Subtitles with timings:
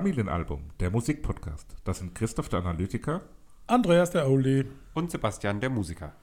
[0.00, 1.76] Familienalbum, der Musikpodcast.
[1.84, 3.20] Das sind Christoph der Analytiker
[3.66, 4.64] Andreas der Oldie.
[4.94, 6.14] Und Sebastian, der Musiker.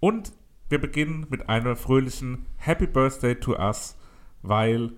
[0.00, 0.34] und
[0.68, 3.96] wir beginnen mit einer fröhlichen Happy Birthday to Us,
[4.42, 4.92] weil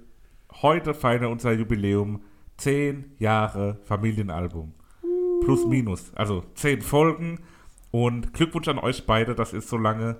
[0.50, 2.24] heute feiern wir unser Jubiläum
[2.56, 4.74] 10 Jahre Familienalbum.
[5.44, 7.38] Plus minus, also 10 Folgen
[7.92, 10.16] und Glückwunsch an euch beide, dass ihr so lange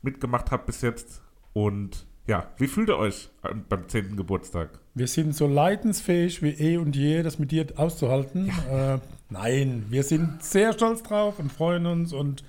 [0.00, 3.30] mitgemacht habt bis jetzt und ja, wie fühlt ihr euch
[3.68, 4.16] beim 10.
[4.16, 4.78] Geburtstag?
[4.94, 8.52] Wir sind so leidensfähig wie eh und je, das mit dir auszuhalten.
[8.70, 8.98] Äh,
[9.30, 12.44] nein, wir sind sehr stolz drauf und freuen uns und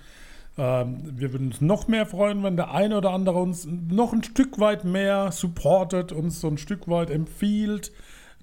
[0.57, 4.23] ähm, wir würden uns noch mehr freuen, wenn der eine oder andere uns noch ein
[4.23, 7.93] Stück weit mehr supportet, uns so ein Stück weit empfiehlt,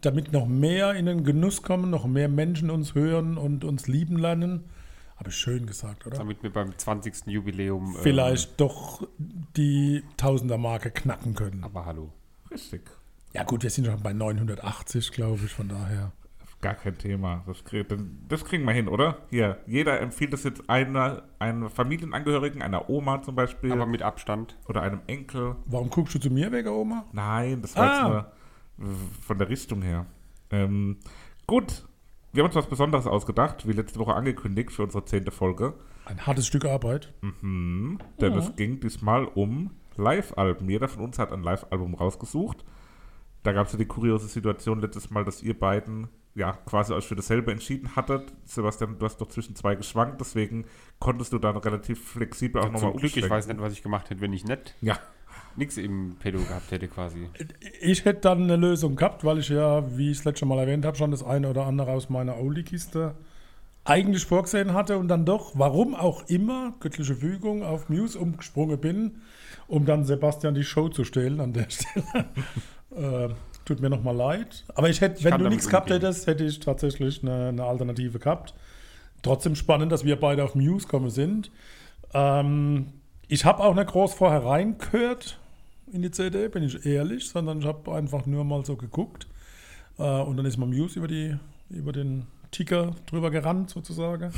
[0.01, 4.19] damit noch mehr in den Genuss kommen, noch mehr Menschen uns hören und uns lieben
[4.19, 4.65] lernen.
[5.17, 6.19] Habe ich schön gesagt, oder?
[6.19, 7.27] Damit wir beim 20.
[7.27, 7.95] Jubiläum.
[7.97, 9.07] ähm, Vielleicht doch
[9.57, 11.65] die Tausender-Marke knacken können.
[11.65, 12.13] aber hallo.
[12.51, 12.83] Richtig.
[13.33, 16.13] Ja gut, wir sind schon bei 980, glaube ich, von daher.
[16.63, 17.45] Gar kein Thema.
[17.47, 17.63] Das,
[18.29, 19.19] das kriegen wir hin, oder?
[19.31, 23.73] Hier, jeder empfiehlt es jetzt einer, einem Familienangehörigen, einer Oma zum Beispiel.
[23.73, 24.57] Aber mit Abstand.
[24.69, 25.57] oder einem Enkel.
[25.67, 27.05] Warum guckst du zu mir wegen Oma?
[27.13, 27.95] Nein, das war Ah.
[28.79, 30.07] jetzt nur von der Richtung her.
[30.51, 30.97] Ähm,
[31.47, 31.85] gut,
[32.37, 35.73] wir haben uns was Besonderes ausgedacht, wie letzte Woche angekündigt für unsere zehnte Folge.
[36.05, 37.13] Ein hartes Stück Arbeit.
[37.23, 40.69] Mhm, denn es ging diesmal um Live-Alben.
[40.69, 42.65] Jeder von uns hat ein Live-Album rausgesucht.
[43.43, 47.07] Da gab es ja die kuriose Situation letztes Mal, dass ihr beiden ja quasi euch
[47.07, 48.35] für dasselbe entschieden hattet.
[48.45, 50.67] Sebastian, du hast doch zwischen zwei geschwankt, deswegen
[50.99, 54.11] konntest du dann relativ flexibel auch nochmal Zum Glück, ich weiß nicht, was ich gemacht
[54.11, 54.99] hätte, wenn ich nicht Ja,
[55.57, 57.29] nichts im Pedo gehabt hätte quasi.
[57.81, 60.85] Ich hätte dann eine Lösung gehabt, weil ich ja, wie ich es letzte Mal erwähnt
[60.85, 63.15] habe, schon das eine oder andere aus meiner Oldie-Kiste
[63.87, 69.23] eigentlich vorgesehen hatte und dann doch, warum auch immer, göttliche Fügung, auf Muse umgesprungen bin,
[69.69, 72.27] um dann Sebastian die Show zu stehlen an der Stelle.
[73.31, 73.35] äh,
[73.65, 74.65] tut mir nochmal leid.
[74.75, 78.19] Aber ich hätte, wenn kann du nichts gehabt hättest, hätte ich tatsächlich eine, eine Alternative
[78.19, 78.55] gehabt.
[79.23, 81.51] Trotzdem spannend, dass wir beide auf Muse kommen sind.
[82.13, 82.93] Ähm,
[83.29, 85.39] ich habe auch nicht groß vorher reingehört
[85.93, 89.27] in die CD, bin ich ehrlich, sondern ich habe einfach nur mal so geguckt.
[89.99, 91.37] Äh, und dann ist mal Muse über, die,
[91.71, 94.33] über den Ticker drüber gerannt, sozusagen.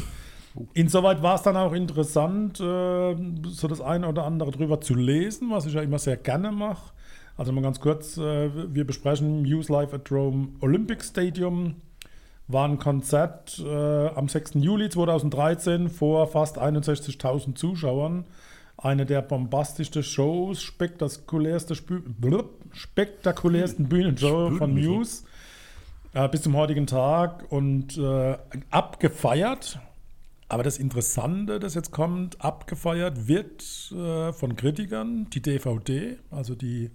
[0.75, 5.50] Insoweit war es dann auch interessant, äh, so das eine oder andere drüber zu lesen,
[5.50, 6.92] was ich ja immer sehr gerne mache.
[7.36, 11.76] Also mal ganz kurz, äh, wir besprechen Muse Live at Rome Olympic Stadium.
[12.50, 14.54] War ein Konzert am 6.
[14.54, 18.25] Juli 2013 vor fast 61.000 Zuschauern.
[18.81, 24.72] Eine der bombastischsten Shows, spektakulärste Spü blub, spektakulärsten Bühnenshow von.
[24.72, 25.25] Muse
[26.15, 28.39] äh, bis zum heutigen Tag und äh,
[28.71, 29.81] abgefeiert.
[30.49, 36.91] Aber das Interessante, das jetzt kommt, abgefeiert wird äh, von Kritikern die DVD, also die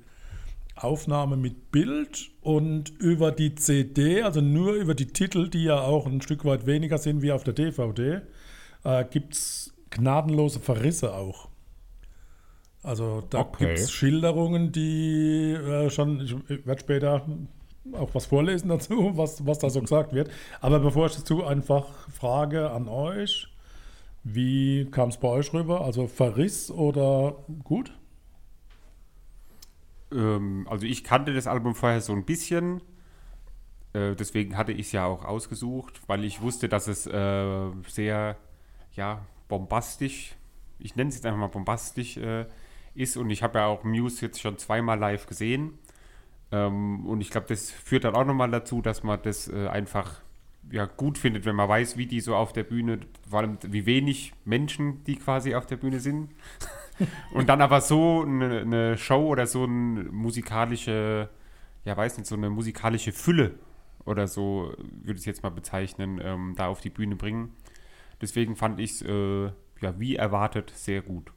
[0.76, 6.08] Aufnahme mit Bild und über die CD, also nur über die Titel, die ja auch
[6.08, 8.22] ein Stück weit weniger sind wie auf der DVD,
[8.84, 11.50] äh, gibt es gnadenlose Verrisse auch.
[12.84, 13.56] Also da Okay.
[13.58, 17.26] gibt es Schilderungen, die äh, schon, ich, ich werde später
[17.94, 20.30] auch was vorlesen dazu, was, was da so gesagt wird.
[20.62, 23.48] Aber bevor ich dazu einfach frage an euch,
[24.24, 25.82] wie kam es bei euch rüber?
[25.82, 27.94] Also Verriss oder gut?
[30.12, 32.82] Ähm, also ich kannte das Album vorher so ein bisschen.
[33.94, 38.38] Äh, deswegen hatte ich es ja auch ausgesucht, weil ich wusste, dass es äh, sehr,
[38.96, 40.36] ja, bombastisch,
[40.80, 42.46] ich nenne es jetzt einfach mal bombastisch äh,
[42.96, 43.18] ist.
[43.18, 45.78] Und ich habe ja auch Muse jetzt schon zweimal live gesehen.
[46.52, 50.22] Ähm, und ich glaube, das führt dann auch nochmal dazu, dass man das äh, einfach
[50.72, 53.86] ja, gut findet, wenn man weiß, wie die so auf der Bühne, vor allem wie
[53.86, 56.30] wenig Menschen die quasi auf der Bühne sind.
[57.32, 61.30] Und dann aber so eine, eine Show oder so eine musikalische,
[61.86, 63.56] ja weiß nicht, so eine musikalische Fülle
[64.06, 67.54] oder so, würde ich es jetzt mal bezeichnen, ähm, da auf die Bühne bringen.
[68.22, 69.46] Deswegen fand ich es, äh,
[69.82, 71.32] ja, wie erwartet, sehr gut.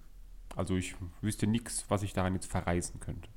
[0.56, 3.28] Also ich wüsste nichts, was ich daran jetzt verreißen könnte.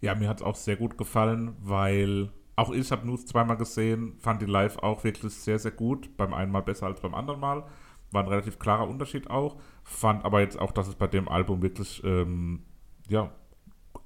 [0.00, 4.14] Ja, mir hat es auch sehr gut gefallen, weil auch ich habe News zweimal gesehen,
[4.18, 6.16] fand die live auch wirklich sehr, sehr gut.
[6.16, 7.64] Beim einen Mal besser als beim anderen Mal.
[8.10, 9.56] War ein relativ klarer Unterschied auch.
[9.84, 12.64] Fand aber jetzt auch, dass es bei dem Album wirklich, ähm,
[13.08, 13.30] ja,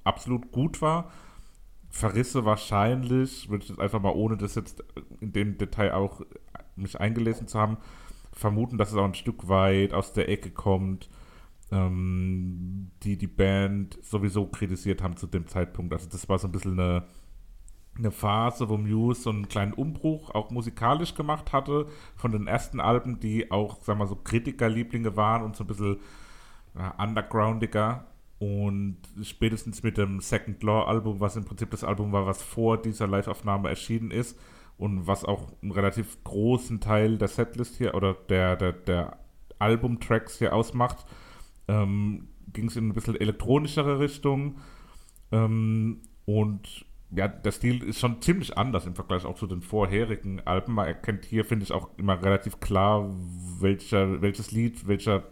[0.03, 1.11] absolut gut war.
[1.89, 4.83] Verrisse wahrscheinlich, würde ich jetzt einfach mal, ohne das jetzt
[5.21, 6.21] in dem Detail auch
[6.75, 7.77] mich eingelesen zu haben,
[8.33, 11.09] vermuten, dass es auch ein Stück weit aus der Ecke kommt,
[11.71, 15.93] ähm, die die Band sowieso kritisiert haben zu dem Zeitpunkt.
[15.93, 17.05] Also das war so ein bisschen eine,
[17.97, 22.79] eine Phase, wo Muse so einen kleinen Umbruch auch musikalisch gemacht hatte von den ersten
[22.79, 25.97] Alben, die auch, sagen wir mal, so Kritikerlieblinge waren und so ein bisschen
[26.75, 28.05] ja, undergroundiger.
[28.37, 32.81] Und spätestens mit dem Second Law Album, was im Prinzip das Album war, was vor
[32.81, 34.37] dieser Live-Aufnahme erschienen ist
[34.77, 39.19] und was auch einen relativ großen Teil der Setlist hier oder der, der, der
[39.57, 41.05] Albumtracks hier ausmacht,
[41.67, 44.57] ähm, ging es in ein bisschen elektronischere Richtung.
[45.31, 50.41] Ähm, und ja, der Stil ist schon ziemlich anders im Vergleich auch zu den vorherigen
[50.45, 50.73] Alben.
[50.73, 53.09] Man erkennt hier, finde ich, auch immer relativ klar,
[53.59, 55.23] welcher, welches Lied, welcher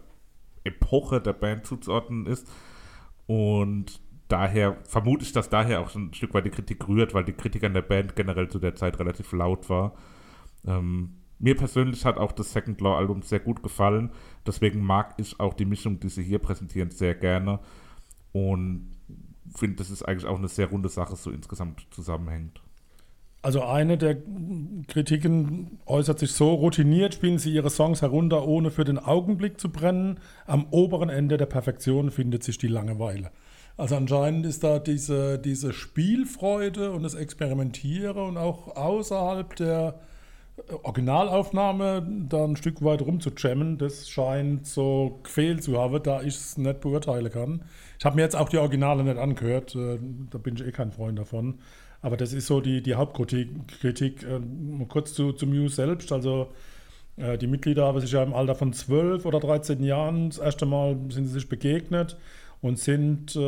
[0.62, 2.48] Epoche der Band zuzuordnen ist.
[3.26, 7.32] Und daher vermute ich, dass daher auch ein Stück weit die Kritik rührt, weil die
[7.32, 9.94] Kritik an der Band generell zu der Zeit relativ laut war.
[10.66, 14.10] Ähm, mir persönlich hat auch das Second Law Album sehr gut gefallen.
[14.46, 17.60] Deswegen mag ich auch die Mischung, die sie hier präsentieren, sehr gerne.
[18.32, 18.94] Und
[19.54, 22.60] finde, das ist eigentlich auch eine sehr runde Sache, so insgesamt zusammenhängt.
[23.42, 24.16] Also eine der
[24.88, 29.70] Kritiken äußert sich so, routiniert spielen sie ihre Songs herunter, ohne für den Augenblick zu
[29.70, 30.18] brennen.
[30.46, 33.30] Am oberen Ende der Perfektion findet sich die Langeweile.
[33.76, 40.00] Also anscheinend ist da diese, diese Spielfreude und das Experimentieren und auch außerhalb der
[40.82, 46.56] Originalaufnahme da ein Stück weit rumzujammen, das scheint so gefehlt zu haben, da ich es
[46.56, 47.62] nicht beurteilen kann.
[47.98, 49.98] Ich habe mir jetzt auch die Originale nicht angehört, äh,
[50.30, 51.58] da bin ich eh kein Freund davon.
[52.02, 53.48] Aber das ist so die, die Hauptkritik.
[53.80, 54.40] Kritik, äh,
[54.88, 56.12] kurz zu, zu Muse selbst.
[56.12, 56.52] Also
[57.16, 60.66] äh, die Mitglieder haben sich ja im Alter von 12 oder 13 Jahren das erste
[60.66, 62.16] Mal sind sie sich begegnet
[62.60, 63.40] und sind äh,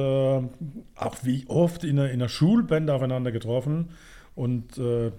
[0.97, 3.91] auch wie oft in einer, in Schulband aufeinander getroffen
[4.35, 5.13] und äh,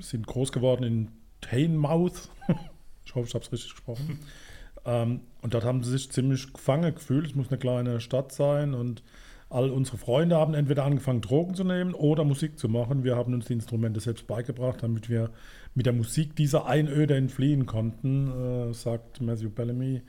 [0.00, 1.08] sind groß geworden in
[1.44, 2.30] Teignmouth.
[3.04, 4.18] ich hoffe, ich habe es richtig gesprochen.
[4.84, 7.26] Ähm, und dort haben sie sich ziemlich gefangen gefühlt.
[7.26, 9.02] Es muss eine kleine Stadt sein und
[9.50, 13.04] all unsere Freunde haben entweder angefangen, Drogen zu nehmen oder Musik zu machen.
[13.04, 15.30] Wir haben uns die Instrumente selbst beigebracht, damit wir
[15.74, 20.02] mit der Musik dieser Einöde entfliehen konnten, äh, sagt Matthew Bellamy.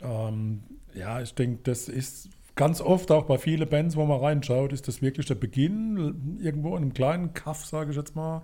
[0.00, 0.64] Ähm,
[0.94, 4.88] ja, ich denke, das ist ganz oft auch bei vielen Bands, wo man reinschaut, ist
[4.88, 8.42] das wirklich der Beginn, irgendwo in einem kleinen Kaff, sage ich jetzt mal,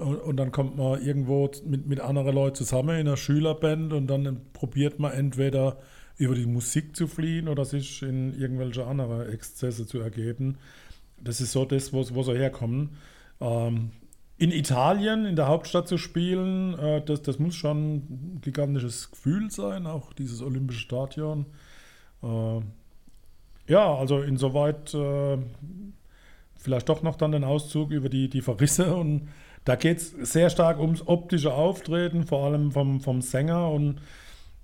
[0.00, 4.06] und, und, dann kommt man irgendwo mit, mit anderen Leuten zusammen in einer Schülerband und
[4.06, 5.78] dann probiert man entweder
[6.16, 10.58] über die Musik zu fliehen oder sich in irgendwelche andere Exzesse zu ergeben.
[11.22, 12.90] Das ist so das, wo, wo sie herkommen.
[13.40, 13.90] Ähm,
[14.36, 19.50] in Italien, in der Hauptstadt zu spielen, äh, das, das muss schon ein gigantisches Gefühl
[19.50, 21.46] sein, auch dieses Olympische Stadion.
[22.22, 22.60] Äh,
[23.66, 25.38] ja, also insoweit äh,
[26.56, 29.28] vielleicht doch noch dann den Auszug über die, die Verrisse und
[29.70, 34.00] da geht es sehr stark ums optische Auftreten, vor allem vom, vom Sänger und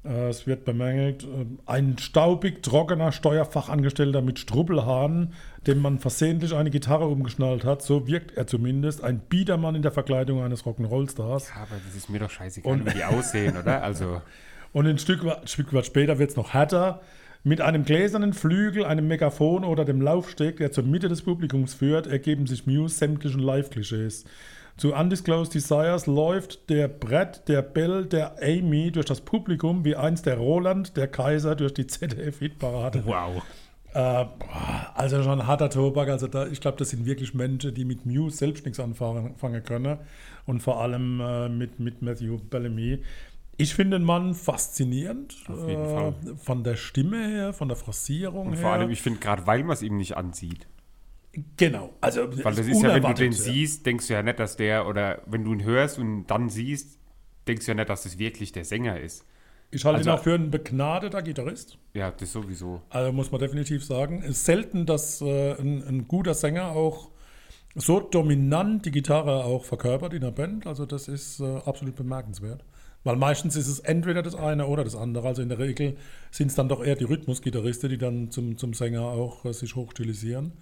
[0.05, 6.71] äh, es wird bemängelt, äh, ein staubig trockener Steuerfachangestellter mit Strubbelhaaren, dem man versehentlich eine
[6.71, 11.51] Gitarre umgeschnallt hat, so wirkt er zumindest, ein Biedermann in der Verkleidung eines Rock'n'Roll-Stars.
[11.51, 13.85] Ja, aber das ist mir doch scheißegal, und, wie die aussehen, oder?
[13.85, 14.21] Also.
[14.73, 17.01] Und ein Stück, ein Stück weit später wird es noch härter.
[17.45, 22.09] Mit einem gläsernen Flügel, einem Megafon oder dem Laufsteg, der zur Mitte des Publikums führt,
[22.09, 24.25] ergeben sich Muse sämtlichen Live-Klischees.
[24.77, 30.27] Zu Undisclosed Desires läuft der Brett, der Bell, der Amy durch das Publikum wie einst
[30.27, 33.03] der Roland, der Kaiser durch die ZDF-Hitparade.
[33.07, 33.43] Wow.
[33.95, 34.27] Äh,
[34.95, 36.11] also schon ein harter Tobak.
[36.11, 39.99] Also da, ich glaube, das sind wirklich Menschen, die mit Muse selbst nichts anfangen können.
[40.45, 43.03] Und vor allem äh, mit, mit Matthew Bellamy.
[43.57, 45.37] Ich finde den Mann faszinierend.
[45.49, 46.15] Auf jeden äh, Fall.
[46.37, 49.73] Von der Stimme her, von der Phrasierung Und vor allem, ich finde gerade, weil man
[49.73, 50.67] es ihm nicht ansieht.
[51.57, 51.95] Genau.
[52.01, 54.87] Also, Weil das ist ja, wenn du den siehst, denkst du ja nicht, dass der,
[54.87, 56.99] oder wenn du ihn hörst und dann siehst,
[57.47, 59.25] denkst du ja nicht, dass das wirklich der Sänger ist.
[59.71, 61.79] Ich halte also, ihn auch für einen begnadeter Gitarrist.
[61.93, 62.83] Ja, das sowieso.
[62.89, 64.23] Also muss man definitiv sagen.
[64.23, 67.11] Es ist selten, dass äh, ein, ein, guter Sänger auch
[67.75, 70.67] so dominant die Gitarre auch verkörpert in der Band.
[70.67, 72.65] Also das ist äh, absolut bemerkenswert.
[73.05, 75.29] Weil meistens ist es entweder das eine oder das andere.
[75.29, 75.97] Also in der Regel
[76.31, 79.75] sind es dann doch eher die Rhythmusgitarristen, die dann zum, zum Sänger auch äh, sich
[79.77, 80.53] hochstilisieren.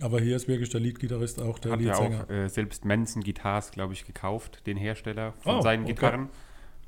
[0.00, 2.24] Aber hier ist wirklich der Leadgitarrist auch der Hat Leadsänger.
[2.24, 5.94] auch äh, selbst Manson Guitars, glaube ich, gekauft, den Hersteller von oh, seinen okay.
[5.94, 6.28] Gitarren.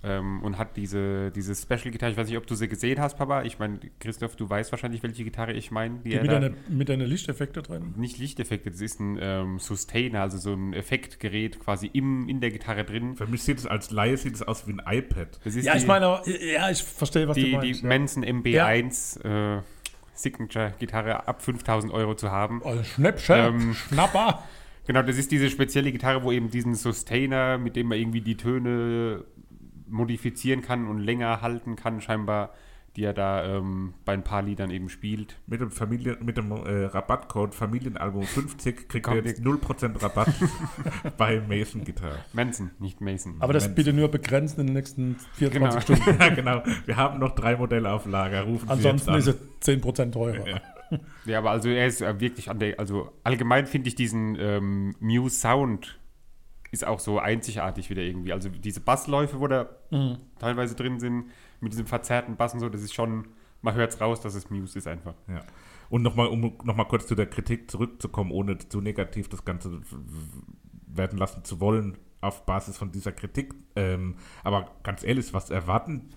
[0.02, 3.42] Ähm, und hat diese, diese Special-Gitarre, ich weiß nicht, ob du sie gesehen hast, Papa.
[3.42, 5.98] Ich meine, Christoph, du weißt wahrscheinlich, welche Gitarre ich meine.
[5.98, 7.92] Die, die mit, einer, mit einer Lichteffekte drin?
[7.98, 12.50] Nicht Lichteffekte, das ist ein ähm, Sustainer, also so ein Effektgerät quasi im, in der
[12.50, 13.14] Gitarre drin.
[13.14, 15.38] Für mich sieht es als Laie sieht es aus wie ein iPad.
[15.44, 16.22] ja, die, ich meine,
[16.54, 17.82] ja, ich verstehe, was die, du meinst.
[17.82, 17.98] Die ja.
[17.98, 19.58] Manson MB1 ja.
[19.58, 19.62] äh,
[20.22, 22.60] Signature-Gitarre ab 5000 Euro zu haben.
[22.64, 24.42] Oh, Schnäppchen, ähm, Schnapper.
[24.86, 28.36] Genau, das ist diese spezielle Gitarre, wo eben diesen Sustainer, mit dem man irgendwie die
[28.36, 29.24] Töne
[29.86, 32.54] modifizieren kann und länger halten kann, scheinbar,
[32.96, 35.36] die er da ähm, bei ein paar Liedern eben spielt.
[35.46, 40.34] Mit dem, Familien, mit dem äh, Rabattcode Familienalbum 50 kriegt er jetzt 0% Rabatt
[41.16, 42.18] bei Mason Gitarre.
[42.32, 43.36] Manson, nicht Mason.
[43.38, 43.74] Aber das Manson.
[43.76, 45.80] bitte nur begrenzt in den nächsten 24 genau.
[45.80, 46.20] Stunden.
[46.20, 46.62] ja, genau.
[46.86, 48.42] Wir haben noch drei Modelle auf Lager.
[48.42, 50.48] Rufen Ansonsten ist es 10% teurer.
[50.48, 50.60] Ja.
[51.26, 51.38] ja.
[51.38, 55.38] aber also er ist äh, wirklich an der, also allgemein finde ich diesen ähm, Muse
[55.38, 56.00] Sound
[56.72, 58.32] ist auch so einzigartig wieder irgendwie.
[58.32, 59.68] Also diese Bassläufe, wo da
[60.38, 61.24] teilweise drin sind,
[61.60, 63.28] mit diesem verzerrten Bass und so, das ist schon,
[63.62, 65.14] man hört es raus, dass es Muse ist einfach.
[65.28, 65.40] Ja.
[65.88, 69.80] Und nochmal, um nochmal kurz zu der Kritik zurückzukommen, ohne zu negativ das Ganze
[70.86, 73.54] werden lassen zu wollen, auf Basis von dieser Kritik.
[73.76, 76.10] Ähm, aber ganz ehrlich, was erwarten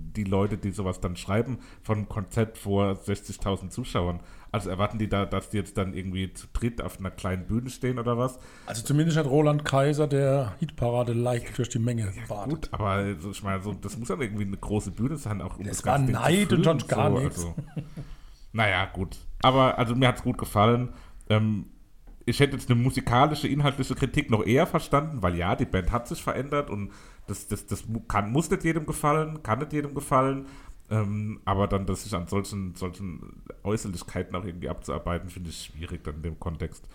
[0.00, 4.20] die Leute, die sowas dann schreiben, von einem Konzert vor 60.000 Zuschauern?
[4.52, 7.70] Also erwarten die da, dass die jetzt dann irgendwie zu dritt auf einer kleinen Bühne
[7.70, 8.38] stehen oder was?
[8.66, 12.50] Also zumindest hat Roland Kaiser der Hitparade leicht durch die Menge gewartet.
[12.52, 15.64] Gut, aber ich meine, so, das muss dann irgendwie eine große Bühne sein, auch um
[15.64, 17.38] Das das war ganze Neid und füllen, sonst gar nichts.
[17.38, 17.54] Also.
[18.52, 19.16] Naja, gut.
[19.42, 20.88] Aber also mir hat es gut gefallen.
[21.28, 21.66] Ähm,
[22.30, 26.08] ich hätte jetzt eine musikalische, inhaltliche Kritik noch eher verstanden, weil ja, die Band hat
[26.08, 26.90] sich verändert und
[27.26, 30.46] das, das, das kann, muss nicht jedem gefallen, kann nicht jedem gefallen.
[30.90, 36.02] Ähm, aber dann, das sich an solchen, solchen Äußerlichkeiten auch irgendwie abzuarbeiten, finde ich schwierig
[36.02, 36.88] dann in dem Kontext.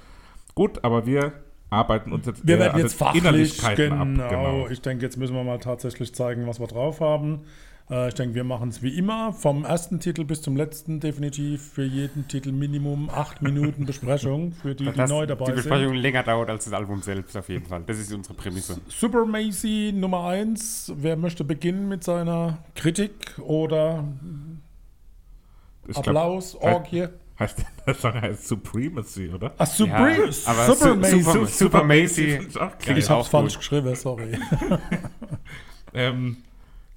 [0.54, 1.34] Gut, aber wir
[1.70, 4.24] arbeiten uns jetzt Wir werden an jetzt fachlich, Innerlichkeiten genau.
[4.24, 4.30] ab.
[4.30, 4.68] Genau.
[4.68, 7.42] Ich denke, jetzt müssen wir mal tatsächlich zeigen, was wir drauf haben.
[7.90, 11.62] Äh, ich denke, wir machen es wie immer, vom ersten Titel bis zum letzten definitiv
[11.74, 15.98] für jeden Titel Minimum acht Minuten Besprechung, für die, die neu die dabei Besprechung sind.
[16.02, 17.84] länger dauert als das Album selbst auf jeden Fall.
[17.86, 18.80] Das ist unsere Prämisse.
[18.88, 20.94] Super Macy Nummer 1.
[20.98, 24.04] Wer möchte beginnen mit seiner Kritik oder
[25.88, 27.08] Ich glaub, Applaus, Orgie?
[27.38, 29.54] heißt der Song heißt Supremacy, oder?
[29.60, 31.22] Ah, Super, Ja, aber Super Su- Macy.
[31.22, 32.40] Super, Super Macy.
[32.80, 34.40] finde ich hab's falsch geschrieben, sorry.
[35.94, 36.38] Ähm,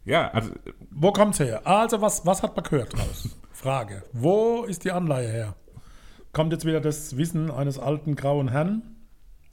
[0.08, 0.50] ja, also
[0.90, 1.60] Wo kommt's her?
[1.66, 3.28] Also, was, was hat man gehört draus?
[3.52, 4.02] Frage.
[4.12, 5.54] Wo ist die Anleihe her?
[6.32, 8.82] Kommt jetzt wieder das Wissen eines alten grauen Herrn?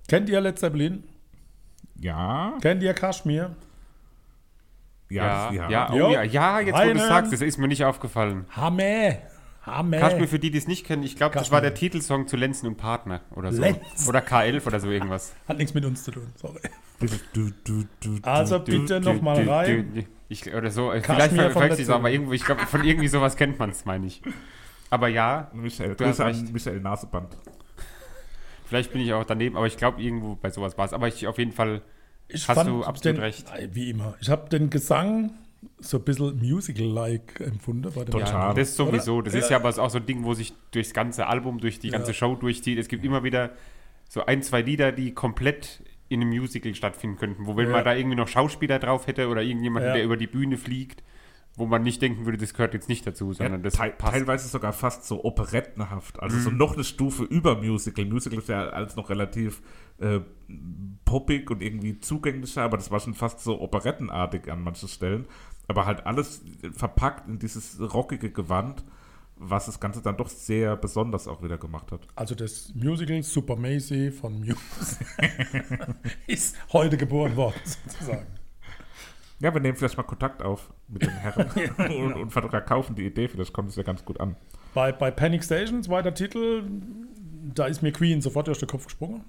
[0.07, 1.03] Kennt ihr Led Zeppelin?
[1.99, 3.55] ja, Kennt ihr Kaschmir?
[5.09, 6.99] ja, Ja, ja, oh ja, ja, jetzt wo du Einen.
[6.99, 8.45] sagst, das ist mir nicht aufgefallen.
[8.51, 9.17] Hammer.
[9.63, 9.97] Hammer.
[9.97, 12.67] Kaschmir, für die, die es nicht kennen, ich glaube, das war der Titelsong zu Lenzen
[12.67, 13.61] und Partner oder so.
[13.61, 14.07] Lenzen.
[14.07, 15.33] Oder K11 oder so irgendwas.
[15.47, 16.59] Hat nichts mit uns zu tun, sorry.
[18.23, 20.05] Also bitte nochmal rein.
[20.27, 20.89] Ich, oder so.
[20.89, 22.33] Kaschmir Vielleicht verwechsel ich es aber irgendwo.
[22.33, 24.21] Ich glaube, von irgendwie sowas kennt man es, meine ich.
[24.89, 26.51] Aber ja, Michael, Du hast recht.
[26.51, 27.37] Michael Naseband.
[28.65, 30.93] vielleicht bin ich auch daneben, aber ich glaube, irgendwo bei sowas war es.
[30.93, 31.81] Aber ich auf jeden Fall.
[32.27, 33.45] Ich Hast fand du absolut den, recht.
[33.71, 34.15] Wie immer.
[34.19, 35.31] Ich habe den Gesang
[35.79, 37.91] so ein bisschen musical-like empfunden.
[37.93, 38.27] Bei dem Total.
[38.49, 39.21] Ja, das sowieso.
[39.21, 39.57] Das ist Ja.
[39.59, 42.13] ja aber auch so ein Ding, wo sich durchs ganze Album, durch die ganze Ja.
[42.15, 42.79] Show durchzieht.
[42.79, 43.51] Es gibt immer wieder
[44.09, 47.45] so ein, zwei Lieder, die komplett in einem Musical stattfinden könnten.
[47.47, 47.71] Wo wenn Ja.
[47.73, 49.95] man da irgendwie noch Schauspieler drauf hätte oder irgendjemanden, Ja.
[49.95, 51.03] der über die Bühne fliegt,
[51.57, 54.13] wo man nicht denken würde, das gehört jetzt nicht dazu, Ja, sondern das te passt.
[54.13, 56.21] teilweise sogar fast so operettenhaft.
[56.21, 56.41] Also Mhm.
[56.41, 58.05] so noch eine Stufe über Musical.
[58.05, 59.61] Musical ist ja alles noch relativ
[59.97, 60.19] äh,
[61.05, 65.25] poppig und irgendwie zugänglicher, aber das war schon fast so operettenartig an manchen Stellen.
[65.67, 66.43] Aber halt alles
[66.73, 68.83] verpackt in dieses rockige Gewand,
[69.37, 72.07] was das Ganze dann doch sehr besonders auch wieder gemacht hat.
[72.15, 74.99] Also das Musical Super Macy von Muse
[76.27, 78.27] ist heute geboren worden, sozusagen.
[79.41, 83.27] Ja, wir nehmen vielleicht mal Kontakt auf mit den Herren und, und verkaufen die Idee.
[83.27, 84.35] Vielleicht kommt es ja ganz gut an.
[84.73, 86.63] Bei, bei Panic Station, zweiter Titel,
[87.53, 89.23] da ist mir Queen sofort durch den Kopf gesprungen.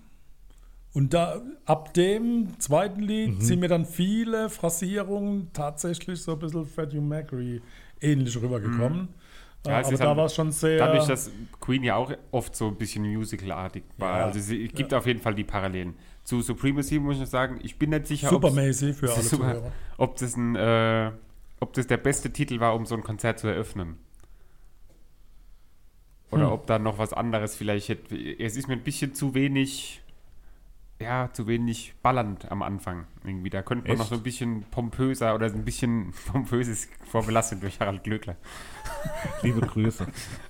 [0.93, 3.41] Und da, ab dem zweiten Lied Mhm.
[3.41, 7.61] sind mir dann viele Phrasierungen tatsächlich so ein bisschen Freddie Mercury
[8.01, 9.01] ähnlich rübergekommen.
[9.03, 9.09] Mhm.
[9.67, 10.79] Ja, aber da war es schon sehr.
[10.79, 11.31] Dadurch, dass
[11.61, 14.19] Queen ja auch oft so ein bisschen musicalartig war.
[14.21, 14.25] Ja.
[14.27, 15.95] Also es gibt auf jeden Fall die Parallelen.
[16.25, 19.23] Zu Supremacy muss ich noch sagen, ich bin nicht sicher, Super ob's- Macy für alle
[19.23, 19.45] Super.
[19.55, 19.73] Zuhörer.
[19.99, 21.13] ob das ein, äh,
[21.61, 23.97] ob das der beste Titel war, um so ein Konzert zu eröffnen.
[26.31, 26.53] Oder Hm.
[26.53, 28.17] ob da noch was anderes vielleicht hätte.
[28.39, 30.03] Es ist mir ein bisschen zu wenig,
[31.01, 33.07] ja, zu wenig ballernd am Anfang.
[33.25, 33.51] Irgendwie.
[33.51, 33.99] Da könnte man Echt?
[34.01, 38.37] noch so ein bisschen pompöser oder ein bisschen pompöses vorbelastet durch Harald Glöckler.
[39.43, 40.07] Liebe Grüße.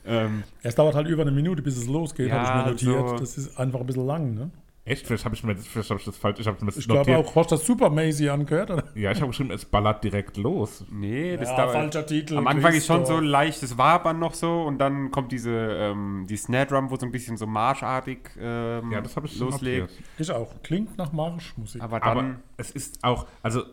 [0.07, 3.03] Ähm, Es dauert halt über eine Minute, bis es losgeht, Ja, habe ich mir notiert.
[3.13, 4.51] also- das ist einfach ein bisschen lang, ne?
[4.87, 5.07] Echt?
[5.07, 6.39] Vielleicht habe ich, mir das- vielleicht hab ich das falsch.
[6.41, 7.27] Ich habe mir das Ich glaube notiert.
[7.29, 8.71] auch, hast du das Super Macy angehört?
[8.71, 8.85] Oder?
[8.95, 10.85] Ja, ich habe geschrieben, es ballert direkt los.
[10.91, 11.73] nee, das Ja, dauert.
[11.73, 12.39] falscher Titel.
[12.39, 13.31] Am Anfang ist schon so Christoph.
[13.31, 17.11] leichtes Wabern noch so und dann kommt diese ähm, die Snare Drum, wo so ein
[17.13, 19.91] bisschen so marschartig ähm, Ja, das habe ich loslegt.
[19.91, 20.03] notiert.
[20.19, 20.55] Ich auch.
[20.63, 21.83] Klingt nach Marschmusik.
[21.83, 23.65] Aber dann Aber es ist auch, also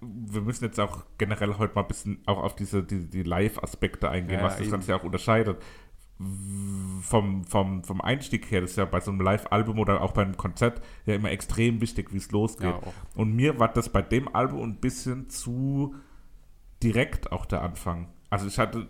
[0.00, 4.08] wir müssen jetzt auch generell heute mal ein bisschen auch auf diese die, die Live-Aspekte
[4.08, 4.70] eingehen, Ja, was das eben.
[4.70, 5.58] Ganze ja auch unterscheidet.
[6.20, 10.36] Vom, vom, vom Einstieg her, das ist ja bei so einem Live-Album oder auch beim
[10.36, 12.74] Konzert ja immer extrem wichtig, wie es losgeht.
[12.74, 12.80] Ja.
[13.14, 15.94] Und mir war das bei dem Album ein bisschen zu
[16.82, 18.08] direkt auch der Anfang.
[18.30, 18.88] Also ich hatte,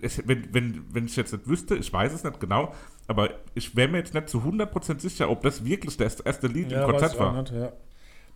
[0.00, 2.72] es, wenn, wenn, wenn ich jetzt nicht wüsste, ich weiß es nicht genau,
[3.08, 6.70] aber ich wäre mir jetzt nicht zu 100% sicher, ob das wirklich das erste Lied
[6.70, 7.42] im weiß Konzert ich war.
[7.42, 7.72] nicht, ja.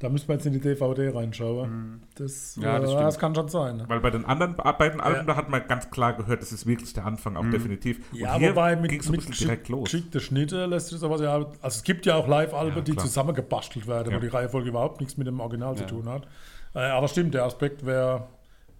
[0.05, 2.03] Da müssen wir jetzt in die DVD reinschauen.
[2.17, 3.07] Das, Ja, das äh, stimmt.
[3.07, 3.77] das kann schon sein.
[3.79, 3.85] Ne?
[3.89, 5.25] Weil bei den anderen beiden Alben, Ja.
[5.25, 8.01] da hat man ganz klar gehört, das ist wirklich der Anfang, auch definitiv.
[8.13, 9.85] Und Ja, hier wobei mit, ging's so ein mit direkt los.
[9.91, 11.35] geschickte Schnitte lässt sich sowas ja.
[11.35, 14.17] Also es gibt ja auch Live-Alben, Ja, die zusammengebastelt werden, Ja.
[14.19, 15.79] wo die Reihenfolge überhaupt nichts mit dem Original Ja.
[15.79, 16.29] zu tun hat.
[16.75, 18.27] Äh, aber stimmt, der Aspekt wäre.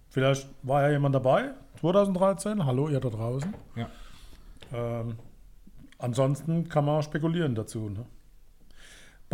[0.09, 2.65] Vielleicht war ja jemand dabei, 2013.
[2.67, 3.51] Hallo, ihr da draußen.
[3.75, 3.89] Ja.
[4.73, 5.15] Ähm,
[5.97, 7.89] ansonsten kann man spekulieren dazu.
[7.89, 8.05] Ne?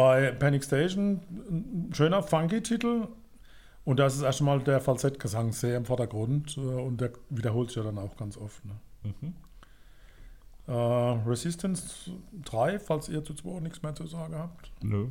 [0.01, 3.07] Bei Panic Station ein schöner Funky-Titel.
[3.85, 6.57] Und da ist es erstmal der Falsettgesang sehr im Vordergrund.
[6.57, 8.65] Äh, und der wiederholt sich ja dann auch ganz oft.
[8.65, 8.73] Ne?
[9.03, 9.33] Mhm.
[10.67, 12.11] Äh, Resistance
[12.43, 14.71] 3, falls ihr zu 2 nichts mehr zu sagen habt.
[14.81, 15.09] Nö.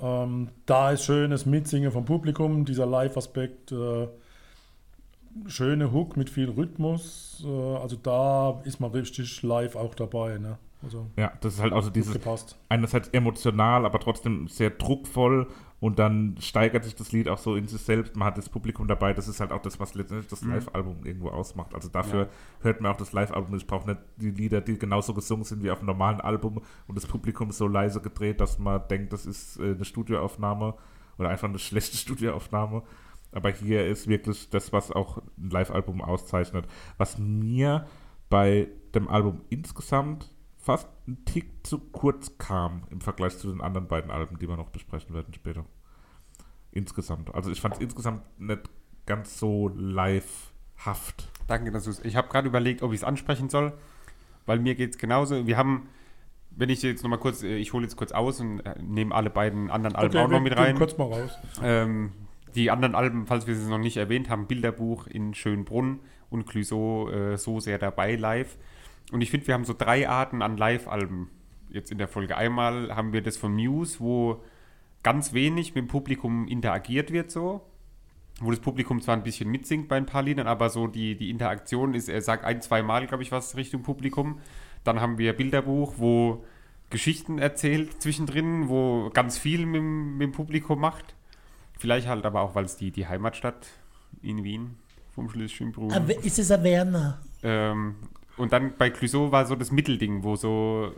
[0.00, 4.08] Ähm, da ist schönes Mitsingen vom Publikum, dieser Live-Aspekt, äh,
[5.48, 7.44] schöne Hook mit viel Rhythmus.
[7.44, 10.38] Äh, also da ist man richtig live auch dabei.
[10.38, 10.56] Ne?
[10.82, 12.56] Also Ja, das ist halt auch so dieses, gepasst.
[12.68, 15.48] einerseits emotional, aber trotzdem sehr druckvoll
[15.80, 18.14] und dann steigert sich das Lied auch so in sich selbst.
[18.16, 21.28] Man hat das Publikum dabei, das ist halt auch das, was letztendlich das Live-Album irgendwo
[21.30, 21.74] ausmacht.
[21.74, 22.28] Also dafür Ja.
[22.60, 23.54] hört man auch das Live-Album.
[23.56, 26.94] Ich brauche nicht die Lieder, die genauso gesungen sind wie auf einem normalen Album und
[26.96, 30.74] das Publikum ist so leise gedreht, dass man denkt, das ist äh, eine Studioaufnahme
[31.18, 32.82] oder einfach eine schlechte Studioaufnahme.
[33.32, 36.66] Aber hier ist wirklich das, was auch ein Live-Album auszeichnet.
[36.96, 37.86] Was mir
[38.30, 40.30] bei dem Album insgesamt
[40.68, 44.58] fast ein Tick zu kurz kam im Vergleich zu den anderen beiden Alben, die wir
[44.58, 45.64] noch besprechen werden später.
[46.72, 47.34] Insgesamt.
[47.34, 48.68] Also ich fand es insgesamt nicht
[49.06, 51.30] ganz so live-haft.
[51.46, 52.04] Danke, dass du es.
[52.04, 53.72] Ich habe gerade überlegt, ob ich es ansprechen soll,
[54.44, 55.46] weil mir geht es genauso.
[55.46, 55.88] Wir haben,
[56.50, 59.30] wenn ich jetzt nochmal kurz, äh, ich hole jetzt kurz aus und äh, nehme alle
[59.30, 60.76] beiden anderen Alben auch noch mit rein.
[60.76, 61.30] kurz mal raus.
[61.62, 62.12] Ähm,
[62.54, 67.08] die anderen Alben, falls wir sie noch nicht erwähnt haben, Bilderbuch in Schönbrunn und Clouseau
[67.08, 68.58] äh, so sehr dabei live.
[69.12, 71.30] Und ich finde, wir haben so drei Arten an Live-Alben
[71.70, 72.36] jetzt in der Folge.
[72.36, 74.42] Einmal haben wir das von Muse, wo
[75.02, 77.62] ganz wenig mit dem Publikum interagiert wird so.
[78.40, 81.30] Wo das Publikum zwar ein bisschen mitsingt bei ein paar Liedern, aber so die, die
[81.30, 84.40] Interaktion ist, er sagt ein, zwei Mal, glaube ich, was Richtung Publikum.
[84.84, 86.44] Dann haben wir Bilderbuch, wo
[86.90, 91.16] Geschichten erzählt zwischendrin, wo ganz viel mit, dem- mit dem Publikum macht.
[91.78, 93.66] Vielleicht halt aber auch, weil es die, die Heimatstadt
[94.22, 94.76] in Wien
[95.14, 97.20] vom Schleswig-Holstein Ah, wer- Ist es ein Werner?
[97.42, 97.96] ähm,
[98.38, 100.92] und dann bei Clouseau war so das Mittelding, wo so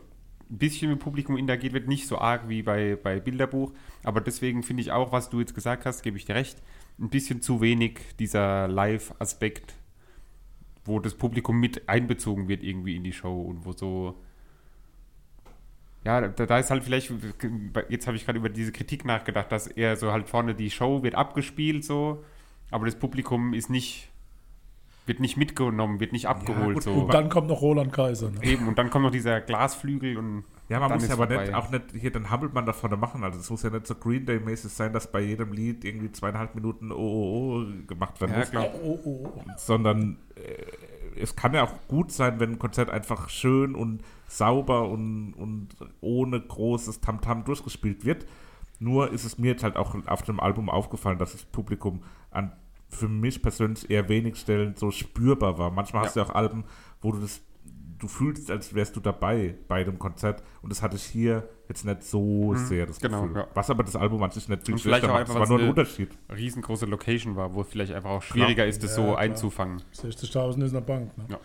[0.50, 3.72] ein bisschen mit Publikum interagiert wird, nicht so arg wie bei, bei Bilderbuch.
[4.02, 6.60] Aber deswegen finde ich auch, was du jetzt gesagt hast, gebe ich dir recht,
[6.98, 9.74] ein bisschen zu wenig dieser Live-Aspekt,
[10.84, 14.20] wo das Publikum mit einbezogen wird irgendwie in die Show und wo so.
[16.04, 17.12] Ja, da, da ist halt vielleicht,
[17.90, 21.02] jetzt habe ich gerade über diese Kritik nachgedacht, dass eher so halt vorne die Show
[21.02, 22.24] wird abgespielt so,
[22.70, 24.09] aber das Publikum ist nicht,
[25.06, 26.92] wird nicht mitgenommen, wird nicht abgeholt gut, so.
[26.92, 28.30] Und dann kommt noch Roland Kaiser.
[28.30, 28.42] Ne?
[28.42, 31.26] Eben, und dann kommt noch dieser Glasflügel und Ja, man dann muss ist ja aber
[31.26, 31.44] vorbei.
[31.46, 33.24] nicht, auch nicht hier den Hampelmann da vorne machen.
[33.24, 36.54] Also es muss ja nicht so Green Day-mäßig sein, dass bei jedem Lied irgendwie zweieinhalb
[36.54, 38.50] Minuten oh, oh, oh gemacht werden Ja, muss.
[38.50, 38.68] klar.
[38.84, 39.42] Oh, oh, oh.
[39.56, 44.88] sondern äh, es kann ja auch gut sein, wenn ein Konzert einfach schön und sauber
[44.88, 45.68] und, und
[46.00, 48.26] ohne großes Tamtam durchgespielt wird.
[48.78, 52.52] Nur ist es mir jetzt halt auch auf dem Album aufgefallen, dass das Publikum an
[52.90, 55.70] für mich persönlich eher wenig Stellen so spürbar war.
[55.70, 56.64] Manchmal hast du ja auch Alben,
[57.00, 57.40] wo du das
[57.98, 61.84] du fühlst, als wärst du dabei bei dem Konzert und das hatte ich hier jetzt
[61.84, 63.36] nicht so sehr das genau, Gefühl.
[63.36, 63.48] ja.
[63.54, 66.08] Was aber das Album an sich nicht viel vielleicht auch einfach, war nur ein Unterschied.
[66.34, 69.18] riesengroße Location war, wo es vielleicht einfach auch schwieriger ist, das Ja, so klar.
[69.18, 69.82] einzufangen.
[69.94, 71.16] 60.000 ist eine Bank.
[71.18, 71.26] Ne?
[71.28, 71.38] Ja.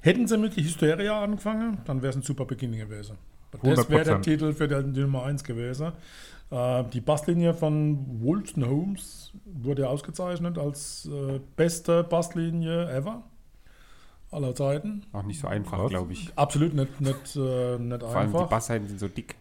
[0.00, 3.18] Hätten sie mit Hysteria angefangen, dann wäre es ein super Beginn gewesen.
[3.52, 4.22] Das wäre der 100%.
[4.22, 5.92] Titel für die, die Nummer 1 gewesen.
[6.50, 13.22] Äh, die Basslinie von Wolston Holmes wurde ausgezeichnet als äh, beste Basslinie ever
[14.30, 15.06] aller Zeiten.
[15.12, 16.32] Auch nicht so einfach, glaube ich.
[16.36, 18.48] Absolut nicht, nicht, äh, nicht Vor allem die einfach.
[18.48, 19.36] Bassseiten sind so dick.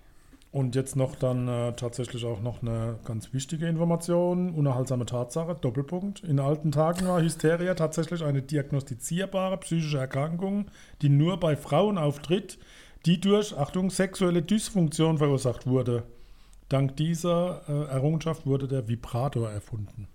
[0.51, 6.23] Und jetzt noch dann äh, tatsächlich auch noch eine ganz wichtige Information, unerhaltsame Tatsache, Doppelpunkt.
[6.23, 10.65] In alten Tagen war Hysteria tatsächlich eine diagnostizierbare psychische Erkrankung,
[11.03, 12.57] die nur bei Frauen auftritt,
[13.05, 16.03] die durch, Achtung, sexuelle Dysfunktion verursacht wurde.
[16.69, 20.07] Dank dieser äh, Errungenschaft wurde der Vibrator erfunden.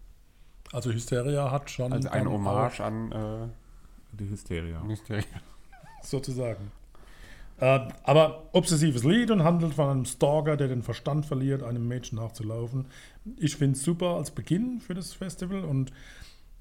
[0.73, 4.81] Also Hysteria hat schon Also ein Hommage an äh, Die Hysteria.
[4.83, 5.23] Mysteria.
[5.23, 6.71] auch, sozusagen.
[7.61, 12.19] Äh, aber obsessives Lied und handelt von einem Stalker, der den Verstand verliert, einem Mädchen
[12.19, 12.87] nachzulaufen.
[13.37, 15.93] Ich finde es super als Beginn für das Festival und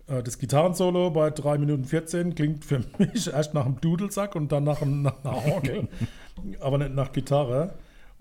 [0.07, 4.51] äh, das Gitarrensolo bei 3 Minuten 14 klingt für mich erst nach einem Dudelsack und
[4.51, 5.87] dann nach, einem- nach einer Orgel,
[6.59, 7.73] aber nicht nach Gitarre.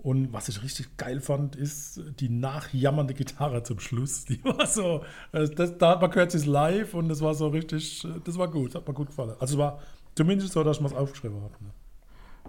[0.03, 4.25] Und was ich richtig geil fand, ist die nachjammernde Gitarre zum Schluss.
[4.25, 7.33] Die war so, äh, das, da hat man gehört, sie ist live und das war
[7.33, 9.35] so richtig, äh, das war gut, hat mir gut gefallen.
[9.39, 9.79] Also war
[10.15, 11.53] zumindest so, dass ich mir es aufgeschrieben habe.
[11.63, 11.71] Ne?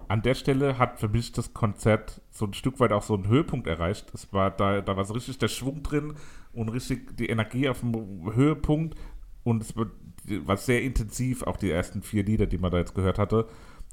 [0.07, 3.27] an der Stelle hat für mich das Konzert so ein Stück weit auch so einen
[3.27, 4.11] Höhepunkt erreicht.
[4.13, 6.13] Es war da, da war so richtig der Schwung drin
[6.53, 8.95] und richtig die Energie auf dem Höhepunkt
[9.43, 13.19] und es war sehr intensiv, auch die ersten vier Lieder, die man da jetzt gehört
[13.19, 13.47] hatte,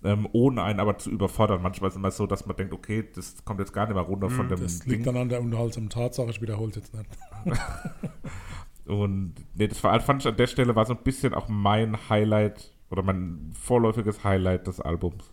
[0.05, 1.62] ähm, ohne einen aber zu überfordern.
[1.62, 4.03] Manchmal ist es immer so, dass man denkt, okay, das kommt jetzt gar nicht mehr
[4.05, 4.93] runter von dem Mhm, Das Ding.
[4.93, 7.09] liegt dann an der unterhaltsamen Tatsache, ich wiederhole es jetzt nicht.
[8.87, 12.09] Und nee, das war, fand ich an der Stelle war so ein bisschen auch mein
[12.09, 15.31] Highlight oder mein vorläufiges Highlight des Albums.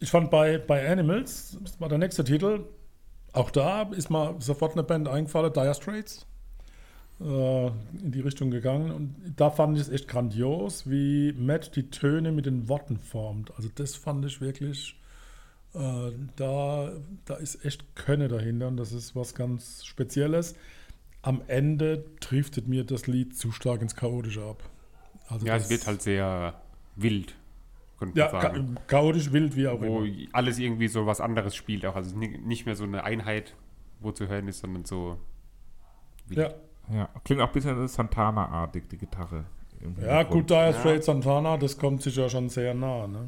[0.00, 2.64] Ich fand bei, bei Animals, das war der nächste Titel,
[3.32, 6.24] auch da ist mir sofort eine Band eingefallen, Dire Straits,
[7.20, 8.90] in die Richtung gegangen.
[8.92, 13.52] Und da fand ich es echt grandios, wie Matt die Töne mit den Worten formt.
[13.56, 14.94] Also das fand ich wirklich,
[15.74, 16.92] äh, da,
[17.24, 20.54] da ist echt Könne dahinter und das ist was ganz Spezielles.
[21.22, 24.62] Am Ende driftet mir das Lied zu stark ins Chaotische ab.
[25.28, 26.54] Also Ja, es wird halt sehr
[26.94, 27.34] wild,
[27.98, 28.76] könnte ja, sagen.
[28.86, 30.28] chaotisch, wild, wie auch wo immer.
[30.32, 33.54] alles irgendwie so was anderes spielt, auch also ni- nicht mehr so eine Einheit,
[34.00, 35.18] wo zu hören ist, sondern so.
[36.28, 36.38] wild.
[36.38, 36.54] Ja.
[36.92, 39.44] Ja, klingt auch ein bisschen Santana-artig, die Gitarre.
[40.00, 43.06] Ja, gut, Dire Straits Santana, das kommt sicher schon sehr nah.
[43.06, 43.26] Ne?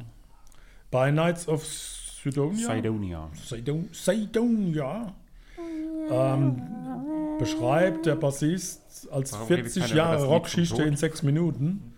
[0.89, 3.29] Bei Knights of Sidonia, Sidonia.
[3.33, 5.13] Sidon, Sidonia
[6.09, 6.61] ähm,
[7.39, 10.79] beschreibt der Bassist als Warum redet 40 keiner über Jahre Tod?
[10.79, 11.93] in sechs Minuten.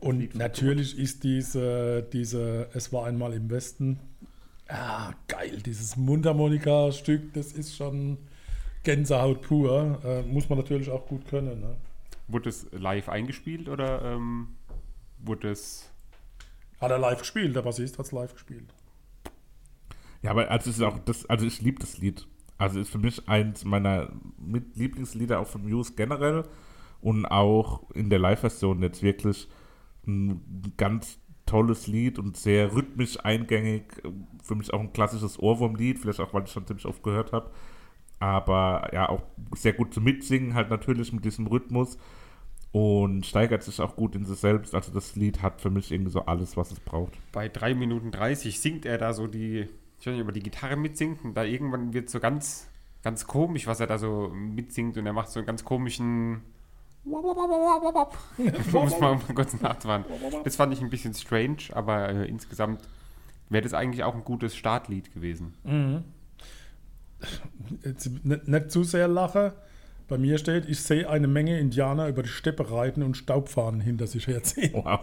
[0.00, 3.98] Und natürlich ist diese, diese Es war einmal im Westen,
[4.68, 8.16] ah, geil, dieses Mundharmonika-Stück, das ist schon
[8.84, 9.98] Gänsehaut pur.
[10.04, 11.60] Äh, muss man natürlich auch gut können.
[11.60, 11.76] Ne?
[12.28, 14.48] Wurde es live eingespielt oder ähm,
[15.18, 15.90] wurde es.
[16.80, 18.72] Hat er live gespielt, der Bassist hat es live gespielt.
[20.22, 22.26] Ja, aber also es ist auch das, also ich liebe das Lied.
[22.56, 26.44] Also ist für mich eins meiner mit Lieblingslieder auch von Muse generell
[27.00, 29.48] und auch in der Live-Version jetzt wirklich
[30.06, 34.02] ein ganz tolles Lied und sehr rhythmisch eingängig.
[34.42, 37.50] Für mich auch ein klassisches Ohrwurmlied, vielleicht auch, weil ich schon ziemlich oft gehört habe.
[38.18, 39.22] Aber ja, auch
[39.54, 41.98] sehr gut zum Mitsingen, halt natürlich mit diesem Rhythmus
[42.74, 44.74] und steigert sich auch gut in sich selbst.
[44.74, 47.12] Also das Lied hat für mich irgendwie so alles, was es braucht.
[47.30, 49.68] Bei 3 Minuten 30 singt er da so die.
[50.00, 52.68] Ich weiß nicht, ob er die Gitarre mitsingt und da irgendwann wird so ganz,
[53.04, 56.42] ganz komisch, was er da so mitsingt und er macht so einen ganz komischen.
[58.72, 60.04] muss man mal kurz nachfahren.
[60.42, 62.80] Das fand ich ein bisschen strange, aber äh, insgesamt
[63.50, 65.54] wäre das eigentlich auch ein gutes Startlied gewesen.
[67.84, 69.54] Jetzt nicht, nicht zu sehr lache.
[70.06, 74.06] Bei mir steht, ich sehe eine Menge Indianer über die Steppe reiten und Staubfahnen hinter
[74.06, 74.72] sich herziehen.
[74.74, 75.00] Wow.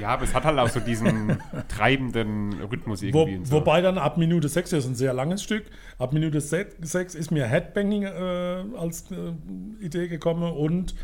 [0.00, 1.38] Ja, aber es hat halt auch so diesen
[1.68, 3.36] treibenden Rhythmus Wo, irgendwie.
[3.36, 3.56] und so.
[3.56, 5.64] Wobei dann ab Minute 6, das ist ein sehr langes Stück,
[5.98, 10.96] ab Minute 6 ist mir Headbanging äh, als äh, Idee gekommen und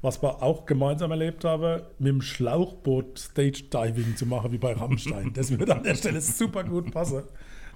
[0.00, 4.74] was wir auch gemeinsam erlebt haben, mit dem Schlauchboot Stage Diving zu machen, wie bei
[4.74, 5.32] Rammstein.
[5.34, 7.22] Das würde an der Stelle super gut passen.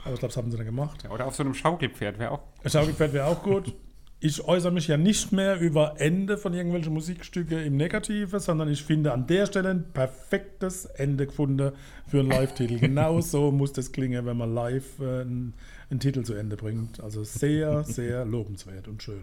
[0.04, 1.02] Aber ich glaube, das haben sie dann gemacht.
[1.04, 2.40] Ja, oder auf so einem Schaukelpferd wäre auch.
[2.64, 3.74] Schaukelpferd wäre auch gut.
[4.20, 8.82] Ich äußere mich ja nicht mehr über Ende von irgendwelchen Musikstücke im Negative, sondern ich
[8.82, 11.72] finde an der Stelle ein perfektes Ende gefunden
[12.08, 12.78] für einen Live-Titel.
[12.80, 15.54] Genau so muss das klingen, wenn man live äh, einen,
[15.88, 17.00] einen Titel zu Ende bringt.
[17.00, 19.22] Also sehr, sehr lobenswert und schön.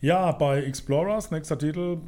[0.00, 1.98] Ja, bei Explorers, nächster Titel,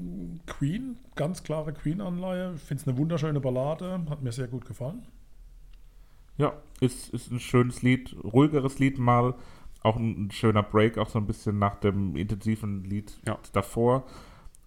[0.47, 2.53] Queen, ganz klare Queen-Anleihe.
[2.57, 5.07] Ich finde es eine wunderschöne Ballade, hat mir sehr gut gefallen.
[6.37, 9.35] Ja, ist, ist ein schönes Lied, ruhigeres Lied mal.
[9.83, 13.39] Auch ein, ein schöner Break, auch so ein bisschen nach dem intensiven Lied Ja.
[13.53, 14.05] davor.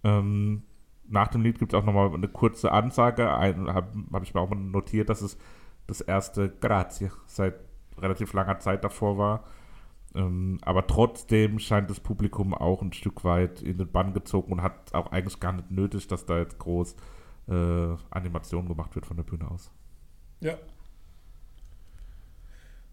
[0.02, 0.62] Ähm,
[1.08, 3.28] nach dem Lied gibt es auch nochmal eine kurze Ansage.
[3.28, 5.36] Habe hab ich mir auch mal notiert, dass es
[5.86, 7.54] das erste Grazie seit
[7.98, 9.44] relativ langer Zeit davor war.
[10.14, 14.62] Ähm, aber trotzdem scheint das Publikum auch ein Stück weit in den Bann gezogen und
[14.62, 16.96] hat auch eigentlich gar nicht nötig, dass da jetzt groß
[17.48, 19.70] äh, Animation gemacht wird von der Bühne aus.
[20.40, 20.54] Ja.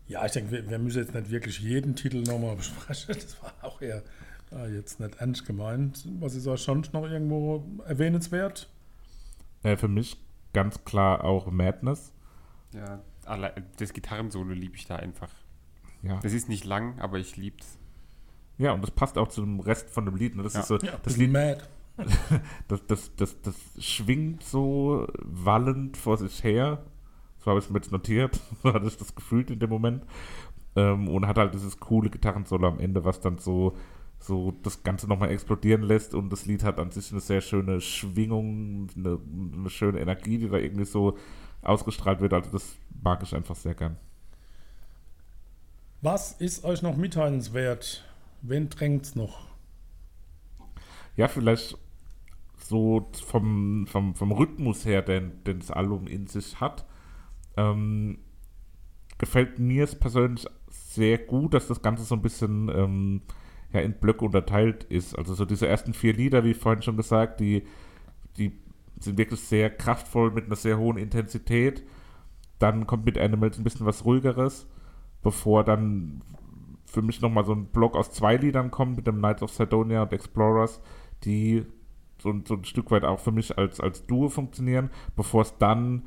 [0.08, 3.13] Ja, ich denke, wir, wir müssen jetzt nicht wirklich jeden Titel nochmal besprechen.
[3.15, 4.04] Das war auch eher
[4.52, 6.08] äh, jetzt nicht ernst gemeint.
[6.20, 8.70] Was ist euch sonst noch irgendwo erwähnenswert?
[9.63, 10.17] Äh, für mich
[10.54, 12.13] ganz klar auch Madness.
[12.74, 13.02] Ja,
[13.78, 15.30] das Gitarrensolo liebe ich da einfach.
[16.04, 16.20] Ja.
[16.22, 17.78] Das ist nicht lang, aber ich lieb's.
[18.58, 20.36] ja, und das passt auch zum Rest von dem Lied.
[20.36, 20.43] Ne?
[20.43, 20.60] Das Ja.
[20.62, 21.63] ist so, Ja, das Lied, mad.
[22.67, 26.84] das, das, das, das schwingt so wallend vor sich her.
[27.48, 28.38] So habe ich es mir jetzt notiert.
[28.62, 30.04] So hatte ich das gefühlt in dem Moment.
[30.76, 33.74] Ähm, und hat halt dieses coole Gitarrensolo am Ende, was dann so,
[34.20, 36.14] so das Ganze nochmal explodieren lässt.
[36.14, 39.18] Und das Lied hat an sich eine sehr schöne Schwingung, eine,
[39.54, 41.18] eine schöne Energie, die da irgendwie so
[41.62, 42.34] ausgestrahlt wird.
[42.34, 43.96] Also das mag ich einfach sehr gern.
[46.02, 48.04] Was ist euch noch mitteilenswert?
[48.42, 49.48] Wen drängt's noch?
[51.16, 51.78] Ja, vielleicht
[52.58, 56.84] so vom, vom, vom Rhythmus her, den, den das Album in sich hat,
[57.58, 58.20] ähm,
[59.17, 63.22] gefällt mir es persönlich sehr gut, dass das Ganze so ein bisschen ähm,
[63.74, 65.17] ja, in Blöcke unterteilt ist.
[65.17, 67.63] Also so diese ersten vier Lieder, wie vorhin schon gesagt, die,
[68.38, 68.52] die
[69.00, 71.84] sind wirklich sehr kraftvoll mit einer sehr hohen Intensität.
[72.60, 74.67] Dann kommt mit Animals ein bisschen was ruhigeres,
[75.22, 76.22] bevor dann
[76.86, 80.04] für mich nochmal so ein Block aus zwei Liedern kommt mit dem Knights of Sidonia
[80.04, 80.82] und Explorers,
[81.24, 81.65] die
[82.20, 86.04] so, so ein Stück weit auch für mich als, als Duo funktionieren, bevor es dann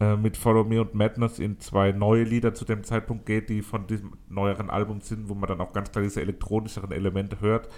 [0.00, 3.62] äh, mit Follow Me und Madness in zwei neue Lieder zu dem Zeitpunkt geht, die
[3.62, 7.68] von diesem neueren Album sind, wo man dann auch ganz klar diese elektronischeren Elemente hört.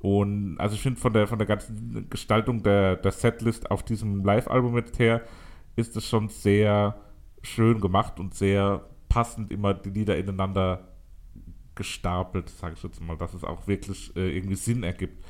[0.00, 4.24] Und also ich finde von der von der ganzen Gestaltung der, der Setlist auf diesem
[4.24, 5.22] Live-Album jetzt her,
[5.74, 6.96] ist es schon sehr
[7.42, 10.88] schön gemacht und sehr passend immer die Lieder ineinander
[11.74, 15.24] gestapelt, sage ich jetzt mal, dass es auch wirklich äh, irgendwie Sinn ergibt.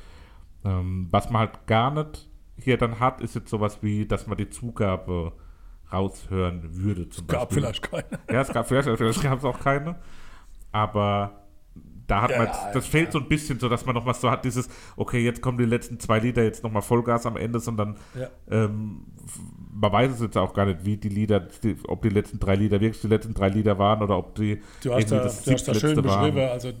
[0.65, 2.27] Ähm, was man halt gar nicht
[2.57, 5.31] hier dann hat, ist jetzt sowas wie, dass man die Zugabe
[5.91, 7.09] raushören würde.
[7.09, 7.61] Zum es gab Beispiel.
[7.61, 8.19] vielleicht keine.
[8.31, 9.95] Ja, es gab vielleicht, vielleicht gab es auch keine.
[10.71, 11.31] Aber
[12.09, 12.91] da hat ja, man, das ja.
[12.91, 15.57] fehlt so ein bisschen, so dass man noch was so hat, dieses, okay, jetzt kommen
[15.57, 17.97] die letzten zwei Lieder, jetzt nochmal Vollgas am Ende, sondern
[18.49, 19.05] ähm,
[19.71, 22.55] man weiß es jetzt auch gar nicht, wie die Lieder, die, ob die letzten drei
[22.55, 25.51] Lieder wirklich die letzten drei Lieder waren oder ob die du hast da, das du
[25.51, 26.49] hast da schön beschrieben, waren.
[26.49, 26.71] also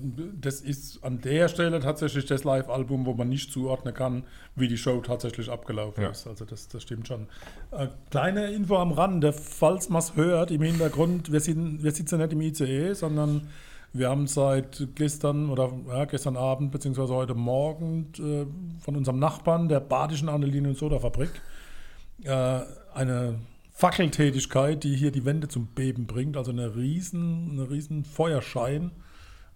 [0.41, 4.23] das ist an der Stelle tatsächlich das Live-Album, wo man nicht zuordnen kann,
[4.55, 7.27] wie die Show tatsächlich abgelaufen ist, also das, das stimmt schon.
[7.71, 12.17] Äh, kleine Info am Rande, falls man es hört, im Hintergrund, wir, sind, wir sitzen
[12.17, 13.47] nicht im ICE, sondern
[13.93, 18.45] wir haben seit gestern oder ja, gestern Abend beziehungsweise heute Morgen äh,
[18.83, 21.41] von unserem Nachbarn, der Badischen Annelien- und Sodafabrik,
[22.23, 22.59] äh,
[22.93, 23.39] eine
[23.71, 26.35] Fackeltätigkeit, die hier die Wände zum Beben bringt.
[26.35, 28.91] Also eine riesen, eine riesen Feuerschein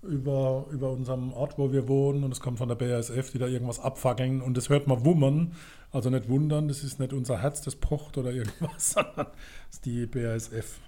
[0.01, 2.23] über, über unserem Ort, wo wir wohnen.
[2.23, 4.41] Und es kommt von der BASF, die da irgendwas abfackeln.
[4.41, 5.53] Und das hört man wummern.
[5.91, 9.27] Also nicht wundern, das ist nicht unser Herz, das pocht oder irgendwas, sondern das
[9.71, 10.79] ist die BASF.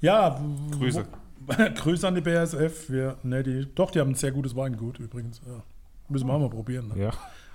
[0.00, 0.40] Ja,
[0.70, 1.06] Grüße.
[1.76, 2.90] Grüße an die BASF.
[2.90, 5.40] Wir, ne, die, doch, die haben ein sehr gutes Weingut übrigens.
[5.46, 5.62] Ja.
[6.08, 6.88] Müssen wir auch mal probieren.
[6.88, 7.04] Ne?
[7.04, 7.12] Ja.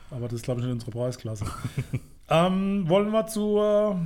[0.10, 1.46] Aber das ist, glaube ich, in unserer Preisklasse.
[2.30, 4.00] ähm, wollen wir zur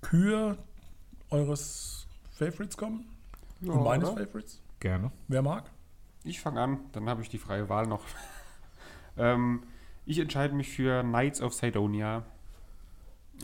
[0.00, 0.56] Kür
[1.30, 3.06] eures Favorites kommen?
[3.60, 4.26] Ja, Und meines oder?
[4.26, 4.60] Favorites?
[4.80, 5.12] Gerne.
[5.28, 5.70] Wer mag?
[6.24, 8.04] Ich fange an, dann habe ich die freie Wahl noch.
[9.16, 9.62] ähm,
[10.04, 12.24] ich entscheide mich für Knights of Sidonia.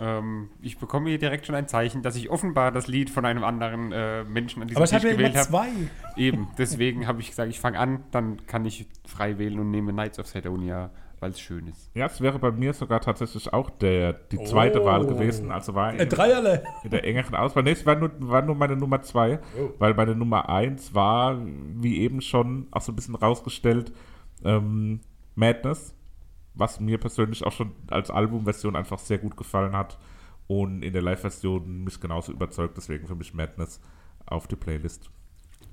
[0.00, 3.44] Ähm, ich bekomme hier direkt schon ein Zeichen, dass ich offenbar das Lied von einem
[3.44, 5.46] anderen äh, Menschen an diesem Aber es Tisch hat ja gewählt habe.
[5.46, 5.68] zwei.
[6.16, 9.92] Eben, deswegen habe ich gesagt, ich fange an, dann kann ich frei wählen und nehme
[9.92, 11.90] Knights of Sidonia, weil es schön ist.
[11.94, 14.84] Ja, es wäre bei mir sogar tatsächlich auch der, die zweite oh.
[14.84, 15.50] Wahl gewesen.
[15.50, 16.62] Also war in, äh, Dreierle.
[16.84, 17.62] in der engeren Auswahl.
[17.62, 19.70] Nee, es war nur, war nur meine Nummer zwei, oh.
[19.78, 21.38] weil meine Nummer eins war,
[21.74, 23.92] wie eben schon auch so ein bisschen rausgestellt,
[24.44, 25.00] ähm,
[25.34, 25.94] Madness
[26.58, 29.98] was mir persönlich auch schon als Albumversion einfach sehr gut gefallen hat
[30.46, 33.80] und in der Live-Version mich genauso überzeugt, deswegen für mich Madness
[34.26, 35.10] auf die Playlist.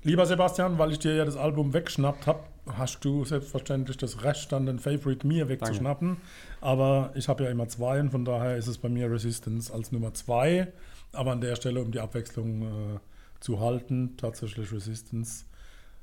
[0.02, 2.40] Lieber Sebastian, weil ich dir ja das Album weggeschnappt habe,
[2.78, 6.08] hast du selbstverständlich das Recht, dann den Favorite mir wegzuschnappen.
[6.08, 6.22] Danke.
[6.60, 9.92] Aber ich habe ja immer zwei und von daher ist es bei mir Resistance als
[9.92, 10.72] Nummer zwei.
[11.12, 12.98] Aber an der Stelle, um die Abwechslung äh,
[13.40, 15.44] zu halten, tatsächlich Resistance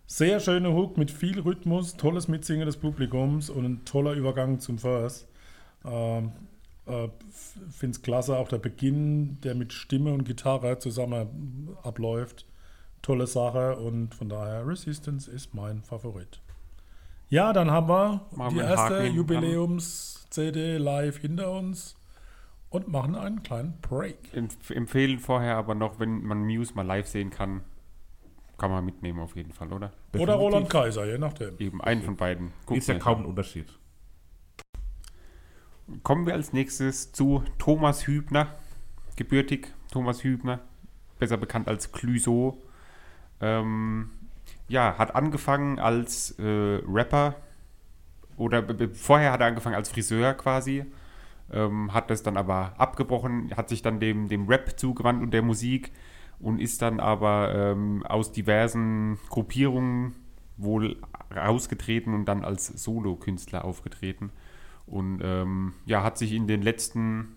[0.05, 4.77] sehr schöner Hook mit viel Rhythmus, tolles Mitsingen des Publikums und ein toller Übergang zum
[4.77, 5.25] Verse.
[5.85, 6.31] Ähm,
[6.85, 7.07] äh,
[7.71, 12.45] Finde es klasse, auch der Beginn, der mit Stimme und Gitarre zusammen abläuft.
[13.01, 16.41] Tolle Sache und von daher Resistance ist mein Favorit.
[17.29, 21.95] Ja, dann haben wir machen die erste Jubiläums-CD live hinter uns
[22.69, 24.17] und machen einen kleinen Break.
[24.69, 27.61] empfehlen vorher aber noch, wenn man Muse mal live sehen kann,
[28.63, 29.91] kann man mitnehmen auf jeden Fall, oder?
[30.13, 30.21] Definitiv.
[30.21, 31.55] Oder Roland Kaiser, je nachdem.
[31.59, 32.53] Eben, einen von beiden.
[32.65, 33.67] Guckt ist ja kaum ein Unterschied.
[36.01, 38.47] Kommen wir als nächstes zu Thomas Hübner,
[39.17, 40.61] gebürtig Thomas Hübner,
[41.19, 42.57] besser bekannt als Clüso.
[43.41, 44.11] Ähm,
[44.69, 47.35] ja, hat angefangen als äh, Rapper
[48.37, 50.85] oder vorher hat er angefangen als Friseur quasi,
[51.51, 55.41] ähm, hat das dann aber abgebrochen, hat sich dann dem, dem Rap zugewandt und der
[55.41, 55.91] Musik
[56.43, 60.13] und ist dann aber ähm, aus diversen Gruppierungen
[60.57, 60.97] wohl
[61.33, 64.29] rausgetreten und dann als Solo-Künstler aufgetreten.
[64.85, 67.35] Und ähm, ja, hat sich in den letzten,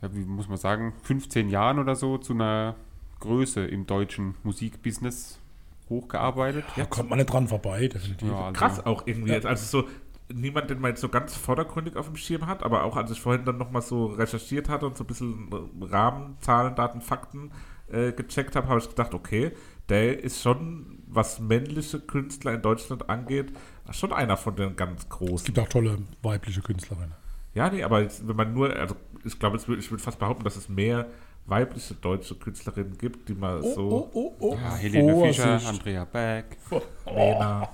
[0.00, 2.76] ja, wie muss man sagen, 15 Jahren oder so zu einer
[3.18, 5.40] Größe im deutschen Musikbusiness
[5.88, 6.64] hochgearbeitet.
[6.76, 8.28] Ja, kommt man nicht dran vorbei, definitiv.
[8.28, 9.34] Ja, also, Krass auch irgendwie ja.
[9.34, 9.46] jetzt.
[9.46, 9.88] Also so,
[10.32, 13.20] niemand, den man jetzt so ganz vordergründig auf dem Schirm hat, aber auch als ich
[13.20, 15.48] vorhin dann nochmal so recherchiert hatte und so ein bisschen
[15.80, 17.50] Rahmen, Zahlen, Daten, Fakten
[17.92, 19.52] äh, gecheckt habe, habe ich gedacht, okay,
[19.88, 23.52] der ist schon, was männliche Künstler in Deutschland angeht,
[23.90, 25.36] schon einer von den ganz großen.
[25.36, 27.14] Es gibt auch tolle weibliche Künstlerinnen.
[27.54, 30.56] Ja, nee, aber jetzt, wenn man nur, also ich glaube, ich würde fast behaupten, dass
[30.56, 31.06] es mehr
[31.46, 34.54] weibliche deutsche Künstlerinnen gibt, die mal Oh, so oh, oh, oh.
[34.54, 35.60] Ja, Helene Fischer.
[35.66, 36.56] Andrea Berg,
[37.06, 37.68] Nena,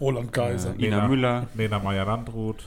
[0.00, 0.74] Roland Kaiser.
[0.78, 1.48] äh, Ina Müller.
[1.54, 2.64] Nena Meyer-Landrut.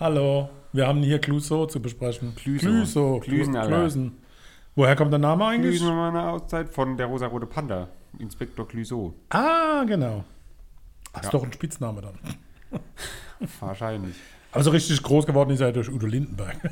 [0.00, 2.34] Hallo, wir haben hier Clouseau zu besprechen.
[2.34, 3.20] Clouseau.
[3.20, 3.66] Clouseau.
[3.66, 4.18] Klösen.
[4.78, 5.82] Woher kommt der Name eigentlich?
[5.82, 7.88] Eine Auszeit von der rosarote Panda.
[8.20, 9.12] Inspektor Clouseau.
[9.28, 10.22] Ah, genau.
[11.12, 11.30] Das ist Ja.
[11.32, 12.14] doch ein Spitzname dann.
[13.58, 14.14] Wahrscheinlich.
[14.52, 16.56] Aber so richtig groß geworden ist er durch Udo Lindenberg.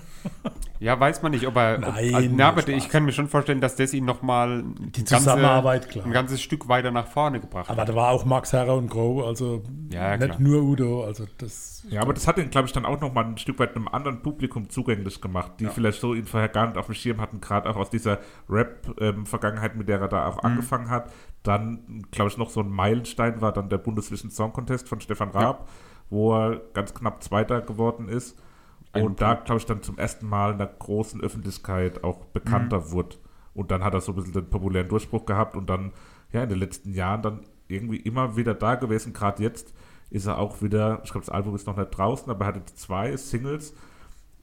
[0.79, 1.79] Ja, weiß man nicht, ob er.
[1.79, 4.62] Nein, ob, also, na, aber ich kann mir schon vorstellen, dass das ihn nochmal
[4.95, 6.05] Die Zusammenarbeit, klar.
[6.05, 7.89] ein ganzes Stück weiter nach vorne gebracht Aber hat.
[7.89, 10.39] da war auch Max Herrer und Groh, also Ja, nicht klar.
[10.39, 11.03] nur Udo.
[11.05, 11.83] Also das.
[11.89, 14.21] Ja, aber das hat ihn, glaube ich, dann auch nochmal ein Stück weit einem anderen
[14.21, 17.71] Publikum zugänglich gemacht, die vielleicht so ihn vorher gar nicht auf dem Schirm hatten, gerade
[17.71, 18.19] auch aus dieser
[18.51, 20.51] Rap-Vergangenheit, mit der er da auch Mhm.
[20.51, 21.11] angefangen hat.
[21.43, 25.31] Dann, glaube ich, noch so ein Meilenstein war dann der Bundesvision Song Contest von Stefan
[25.31, 25.69] Raab,
[26.11, 28.38] wo er ganz knapp Zweiter geworden ist.
[28.92, 32.81] Ein Und da, glaube ich, dann zum ersten Mal in der großen Öffentlichkeit auch bekannter
[32.81, 32.90] Mhm.
[32.92, 33.16] wurde.
[33.55, 35.92] Und dann hat er so ein bisschen den populären Durchbruch gehabt und dann,
[36.33, 39.12] ja, in den letzten Jahren dann irgendwie immer wieder da gewesen.
[39.12, 39.75] Gerade jetzt
[40.11, 42.57] ist er auch wieder, ich glaube, das Album ist noch nicht draußen, aber er hat
[42.57, 43.75] jetzt zwei Singles,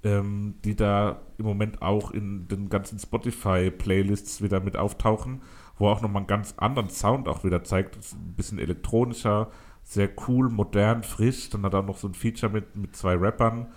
[0.03, 5.41] ähm, die da im Moment auch in den ganzen Spotify-Playlists wieder mit auftauchen,
[5.77, 7.95] wo er auch nochmal einen ganz anderen Sound auch wieder zeigt.
[7.95, 9.49] Ein bisschen elektronischer,
[9.83, 11.49] sehr cool, modern, frisch.
[11.49, 13.67] Dann hat er auch noch so ein Feature mit, mit zwei Rappern.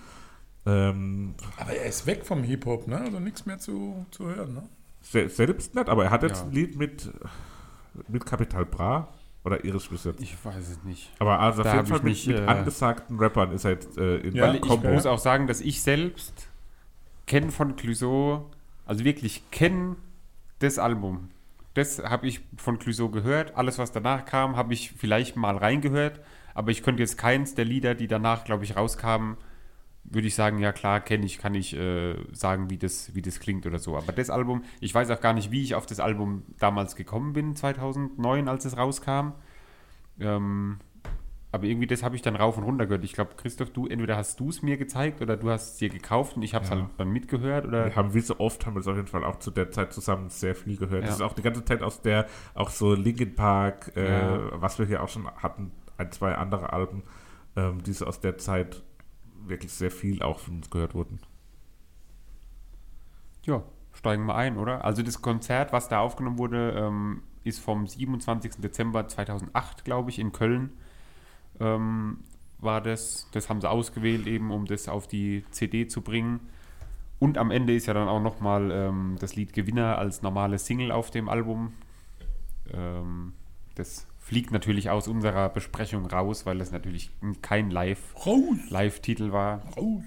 [0.64, 2.98] Ähm, Aber er ist weg vom Hip-Hop, ne?
[3.00, 4.62] Also nichts mehr zu, zu hören, ne?
[5.00, 6.44] se- selbst nicht, aber er hat jetzt Ja.
[6.46, 7.08] ein Lied mit,
[8.08, 9.08] mit Capital Bra
[9.44, 10.20] oder Iris Wizard.
[10.20, 11.12] Ich weiß es nicht.
[11.20, 13.70] Aber also auf Da jeden hab Fall mit, nicht, mit äh, angesagten Rappern ist er
[13.72, 14.88] jetzt äh, in Ja, Weil ich ich Kombo.
[14.88, 16.48] muss auch sagen, dass ich selbst
[17.26, 18.50] kenne von Clouseau,
[18.86, 19.94] also wirklich kenne
[20.58, 21.28] das Album.
[21.76, 23.54] Das habe ich von Clouseau gehört.
[23.54, 26.22] Alles, was danach kam, habe ich vielleicht mal reingehört.
[26.54, 29.36] Aber ich könnte jetzt keins der Lieder, die danach, glaube ich, rauskamen,
[30.02, 33.40] würde ich sagen, ja klar, kenne ich, kann ich äh, sagen, wie das, wie das
[33.40, 33.94] klingt oder so.
[33.94, 37.34] Aber das Album, ich weiß auch gar nicht, wie ich auf das Album damals gekommen
[37.34, 39.32] bin, 2009, als es rauskam.
[40.18, 40.78] Ähm,
[41.56, 43.02] aber irgendwie das habe ich dann rauf und runter gehört.
[43.04, 45.88] Ich glaube, Christoph, du, entweder hast du es mir gezeigt oder du hast es dir
[45.88, 46.76] gekauft und ich habe es Ja.
[46.76, 47.66] halt dann mitgehört.
[47.66, 49.70] Oder Wir haben wie so oft, haben wir es auf jeden Fall auch zu der
[49.72, 51.02] Zeit zusammen sehr viel gehört.
[51.02, 51.06] Ja.
[51.08, 54.60] Das ist auch die ganze Zeit aus der, auch so Linkin Park, äh, Ja.
[54.62, 57.02] was wir hier auch schon hatten, ein, zwei andere Alben,
[57.56, 58.82] ähm, die so aus der Zeit
[59.46, 61.18] wirklich sehr viel auch von uns gehört wurden.
[63.44, 64.84] ja, steigen wir ein, oder?
[64.84, 68.60] Also das Konzert, was da aufgenommen wurde, ähm, ist vom 27.
[68.60, 70.72] Dezember 2008, glaube ich, in Köln.
[71.60, 72.18] Ähm,
[72.58, 76.40] war das, das haben sie ausgewählt eben, um das auf die CD zu bringen.
[77.18, 80.90] Und am Ende ist ja dann auch nochmal ähm, das Lied Gewinner als normale Single
[80.92, 81.72] auf dem Album.
[82.72, 83.32] Ähm,
[83.74, 87.10] das fliegt natürlich aus unserer Besprechung raus, weil das natürlich
[87.42, 88.14] kein Live-
[88.70, 89.62] Live-Titel war.
[89.76, 90.02] raus.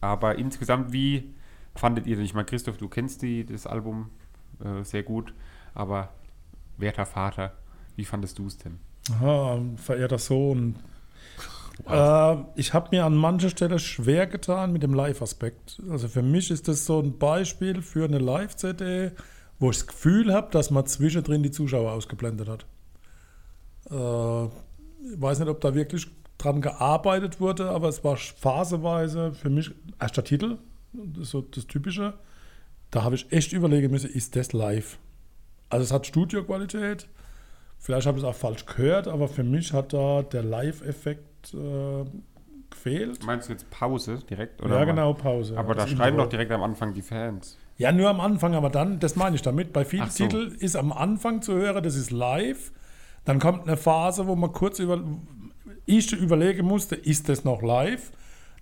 [0.00, 1.34] Aber insgesamt, wie
[1.74, 2.24] fandet ihr denn?
[2.24, 4.10] Ich meine, Christoph, du kennst die, das Album
[4.64, 5.34] äh, sehr gut,
[5.74, 6.10] aber
[6.76, 7.56] werter Vater,
[7.96, 8.78] wie fandest du es denn?
[9.12, 10.76] Aha, verehrter Sohn.
[11.88, 15.80] Äh, ich habe mir an mancher Stelle schwer getan mit dem Live-Aspekt.
[15.90, 19.12] Also für mich ist das so ein Beispiel für eine Live-CD,
[19.58, 22.66] wo ich das Gefühl habe, dass man zwischendrin die Zuschauer ausgeblendet hat.
[23.90, 29.50] Äh, ich weiß nicht, ob da wirklich dran gearbeitet wurde, aber es war phaseweise für
[29.50, 30.58] mich erster Titel,
[30.92, 32.14] das ist so das Typische.
[32.90, 34.98] Da habe ich echt überlegen müssen, ist das live?
[35.68, 37.08] Also es hat Studioqualität,
[37.78, 42.04] Vielleicht habe ich es auch falsch gehört, aber für mich hat da der Live-Effekt äh,
[42.70, 43.24] gefehlt.
[43.24, 44.60] Meinst du jetzt Pause direkt?
[44.62, 45.56] ja, genau, Pause.
[45.56, 46.24] Aber da Das schreien Intro.
[46.24, 47.56] doch direkt am Anfang die Fans.
[47.76, 50.24] Ja, nur am Anfang, aber dann, das meine ich damit, bei vielen so.
[50.24, 52.72] Titeln ist am Anfang zu hören, das ist live.
[53.24, 55.00] Dann kommt eine Phase, wo man kurz über,
[55.86, 58.10] ich überlegen musste, ist das noch live?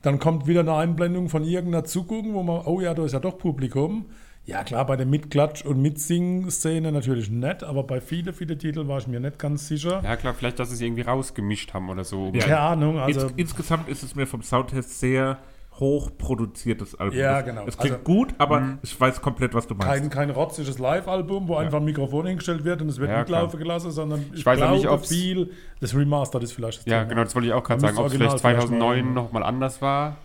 [0.03, 3.21] Dann kommt wieder eine Einblendung von irgendeiner Zuguckung, wo man, oh ja, da ist ja
[3.21, 4.07] doch Publikum.
[4.47, 8.99] Ja, klar, bei der Mitklatsch- und Mitsing-Szene natürlich nett, aber bei vielen, vielen Titeln war
[8.99, 10.01] ich mir nicht ganz sicher.
[10.05, 12.31] Ja, klar, vielleicht, dass sie es irgendwie rausgemischt haben oder so.
[12.33, 12.41] Ja.
[12.45, 13.23] Keine Ahnung, also.
[13.23, 15.39] Ins, insgesamt ist es mir vom Sound her sehr
[15.81, 17.19] hoch produziertes Album.
[17.19, 17.65] Ja, genau.
[17.67, 19.93] Es klingt Also- gut, aber ich weiß komplett, was du meinst.
[20.01, 23.59] kein, kein rotziges Live-Album, wo einfach ein Mikrofon hingestellt wird und es wird Ja, mitlaufen
[23.59, 27.01] gelassen, sondern ich, weiß auch nicht, glaube ob's- viel, das Remastered ist vielleicht das Ja,
[27.01, 27.09] Thema.
[27.11, 27.99] genau, das wollte ich auch gerade sagen.
[27.99, 30.17] Ob es vielleicht Original vielleicht 2009 mal- nochmal anders war.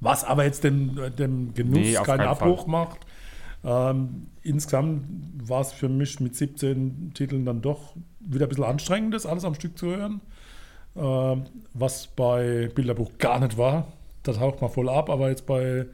[0.00, 2.98] Was aber jetzt dem, dem Genuss Nee, keinen Abbruch macht.
[3.64, 5.04] Ähm, insgesamt
[5.48, 9.44] war es für mich mit 17 Titeln dann doch wieder ein bisschen anstrengend, das alles
[9.44, 10.20] am Stück zu hören.
[10.96, 11.44] Ähm,
[11.74, 13.92] was bei Bilderbuch gar nicht war.
[14.22, 15.86] Das haucht mal voll ab, aber jetzt bei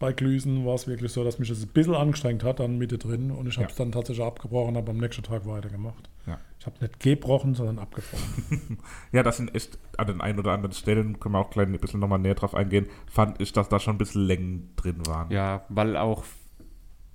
[0.00, 2.96] bei Glüsen war es wirklich so, dass mich das ein bisschen angestrengt hat, dann Mitte
[2.96, 3.30] drin.
[3.30, 6.08] Und ich habe es dann tatsächlich abgebrochen, aber am nächsten Tag weitergemacht.
[6.26, 6.38] Ja.
[6.58, 8.78] Ich habe nicht gebrochen, sondern abgebrochen.
[9.12, 11.78] Ja, das sind echt an den ein oder anderen Stellen, können wir auch gleich ein
[11.78, 15.30] bisschen nochmal näher drauf eingehen, fand ich, dass da schon ein bisschen Längen drin waren.
[15.30, 16.24] Ja, weil auch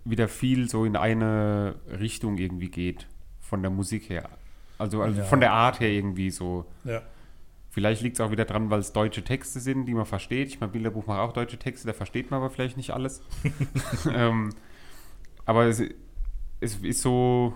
[0.05, 3.07] wieder viel so in eine Richtung irgendwie geht,
[3.41, 4.29] von der Musik her.
[4.77, 5.25] Also, also Ja.
[5.25, 6.65] von der Art her irgendwie so.
[6.83, 7.01] ja.
[7.71, 10.47] Vielleicht liegt es auch wieder dran, weil es deutsche Texte sind, die man versteht.
[10.47, 13.21] Ich meine, Bilderbuch macht auch deutsche Texte, da versteht man aber vielleicht nicht alles.
[14.13, 14.51] ähm,
[15.45, 15.83] aber es,
[16.61, 17.53] es ist so,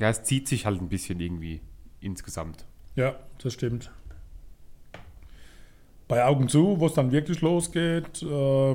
[0.00, 1.60] ja, es zieht sich halt ein bisschen irgendwie
[2.00, 2.66] insgesamt.
[2.96, 3.92] Ja, das stimmt.
[6.08, 8.74] Bei Augen zu, wo es dann wirklich losgeht, äh,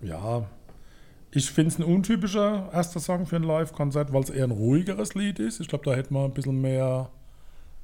[0.00, 0.46] ja,
[1.38, 5.14] ich finde es ein untypischer erster Song für ein Live-Konzert, weil es eher ein ruhigeres
[5.14, 5.60] Lied ist.
[5.60, 7.10] Ich glaube, da hätte man ein bisschen mehr,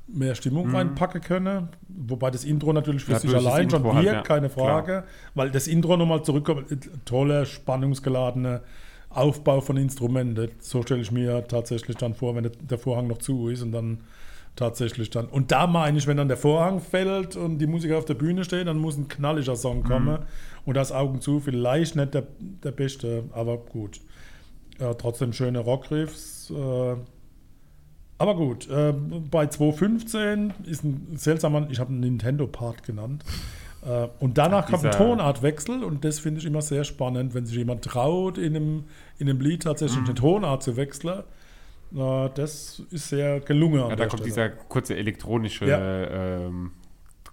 [0.09, 1.69] mehr Stimmung reinpacken können.
[1.89, 5.05] Wobei das Intro natürlich für Ja, sich allein schon wirkt, halt, ja, keine Frage.
[5.35, 8.63] Weil das Intro nochmal zurückkommt, äh, toller, spannungsgeladener
[9.11, 10.51] Aufbau von Instrumenten.
[10.59, 13.99] So stelle ich mir tatsächlich dann vor, wenn der Vorhang noch zu ist und dann
[14.57, 15.27] tatsächlich dann.
[15.27, 18.45] Und da meine ich, wenn dann der Vorhang fällt und die Musiker auf der Bühne
[18.45, 20.19] stehen, dann muss ein knalliger Song kommen.
[20.65, 24.01] Und das Augen zu, vielleicht nicht der, der beste, aber gut.
[24.79, 26.51] Äh, trotzdem schöne Rockriffs.
[26.51, 26.97] Äh,
[28.17, 33.25] aber gut, äh, bei 2.15 ist ein seltsamer, ich habe einen Nintendo-Part genannt.
[33.85, 37.57] Äh, und danach kommt ein Tonartwechsel und das finde ich immer sehr spannend, wenn sich
[37.57, 38.85] jemand traut, in einem,
[39.19, 40.07] in einem Lied tatsächlich Mhm.
[40.07, 41.25] eine Tonart zu wechseln.
[41.95, 43.79] Das ist sehr gelungen.
[43.89, 44.25] Ja, da kommt Stelle.
[44.25, 46.47] dieser kurze elektronische, Ja.
[46.47, 46.73] ähm,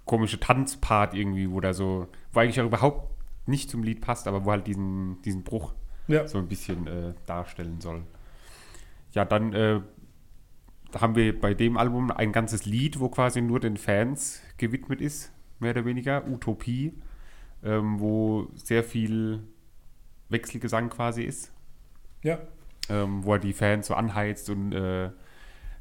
[0.06, 3.10] komische Tanzpart irgendwie, wo da so, wo eigentlich auch überhaupt
[3.48, 5.74] nicht zum Lied passt, aber wo halt diesen, diesen Bruch
[6.08, 6.28] Ja.
[6.28, 8.04] so ein bisschen äh, darstellen soll.
[9.14, 9.82] Ja, dann äh,
[11.00, 15.32] haben wir bei dem Album ein ganzes Lied, wo quasi nur den Fans gewidmet ist,
[15.60, 16.94] mehr oder weniger, Utopie,
[17.64, 19.42] ähm, wo sehr viel
[20.30, 21.52] Wechselgesang quasi ist
[22.24, 22.40] ja.
[22.92, 25.10] Ähm, wo er die Fans so anheizt und äh,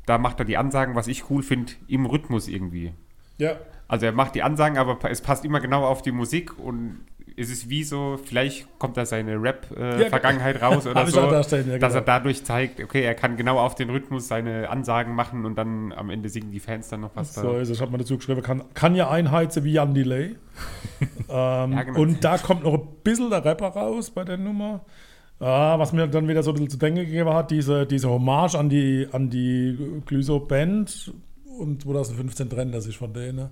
[0.07, 2.93] da macht er die Ansagen, was ich cool finde, im Rhythmus irgendwie.
[3.39, 3.57] Ja.
[3.89, 7.01] Also er macht die Ansagen, aber es passt immer genau auf die Musik und
[7.37, 11.43] es ist wie so, vielleicht kommt da seine Ja, Rap-Vergangenheit raus oder Hab ich auch
[11.43, 12.07] so, ja, dass er genau.
[12.07, 16.11] dadurch zeigt, okay, er kann genau auf den Rhythmus seine Ansagen machen und dann am
[16.11, 17.61] Ende singen die Fans dann noch was So da.
[17.61, 20.37] ist es, ich habe mal dazu geschrieben, kann, kann ja einheizen wie Jan Delay.
[21.29, 22.01] ähm, Ja, genau.
[22.01, 24.85] Und da kommt noch ein bisschen der Rapper raus bei der Nummer.
[25.41, 28.57] Ah, was mir dann wieder so ein bisschen zu denken gegeben hat, diese, diese Hommage
[28.57, 31.15] an die, an die Glyso-Band
[31.59, 33.49] und 2015 trennt er sich von denen,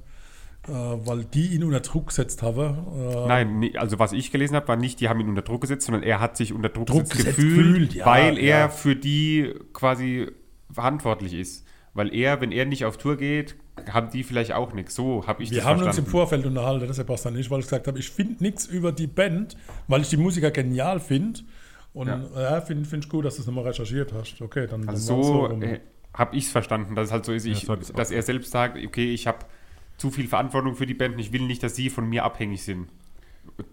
[0.66, 2.76] äh, weil die ihn unter Druck gesetzt haben.
[2.94, 5.62] Äh, Nein, nee, also was ich gelesen habe, war nicht, die haben ihn unter Druck
[5.62, 8.68] gesetzt, sondern er hat sich unter Druck, Druck gesetzt gefühlt, gefühlt, ja, weil er ja.
[8.68, 10.30] für die quasi
[10.70, 11.64] verantwortlich ist.
[11.94, 13.56] Weil er, wenn er nicht auf Tour geht,
[13.90, 14.94] haben die vielleicht auch nichts.
[14.94, 16.06] So habe ich Wir das haben uns verstanden.
[16.06, 18.92] im Vorfeld unterhalten, das Sebastian und ich, weil ich gesagt habe, ich finde nichts über
[18.92, 21.40] die Band, weil ich die Musiker genial finde.
[21.98, 22.20] Und Ja.
[22.36, 24.40] ja, finde find ich gut, dass du es nochmal recherchiert hast.
[24.40, 25.62] Okay, dann, Also dann so rum.
[25.62, 25.80] äh,
[26.14, 28.22] habe ich es verstanden, dass es halt so ist, ich, so ich's auch dass er
[28.22, 29.38] selbst sagt, okay, ich habe
[29.96, 32.62] zu viel Verantwortung für die Band und ich will nicht, dass sie von mir abhängig
[32.62, 32.88] sind.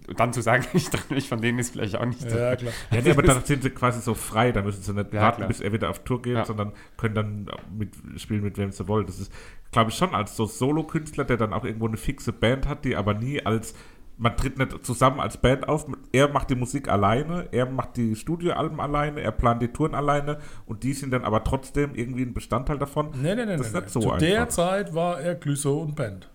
[0.07, 2.35] Und dann zu sagen, ich trenne mich von denen ist vielleicht auch nicht so.
[2.35, 2.73] ja, klar.
[2.91, 5.37] Ja, nee, aber dann sind sie quasi so frei, da müssen sie nicht Ja, warten,
[5.37, 5.47] klar.
[5.47, 6.45] bis er wieder auf Tour geht, Ja.
[6.45, 7.47] sondern können dann
[7.77, 9.05] mit, spielen, mit wem sie wollen.
[9.05, 9.31] Das ist,
[9.71, 12.95] glaube ich, schon als so Solo-Künstler, der dann auch irgendwo eine fixe Band hat, die
[12.95, 13.75] aber nie als,
[14.17, 18.15] man tritt nicht zusammen als Band auf, er macht die Musik alleine, er macht die
[18.15, 22.33] Studioalben alleine, er plant die Touren alleine und die sind dann aber trotzdem irgendwie ein
[22.33, 23.11] Bestandteil davon.
[23.21, 23.57] Nee, nee, nee.
[23.57, 23.79] Das nee, ist nee.
[23.81, 24.19] nicht so Zu einfach.
[24.27, 26.29] der Zeit war er Glüso und Band.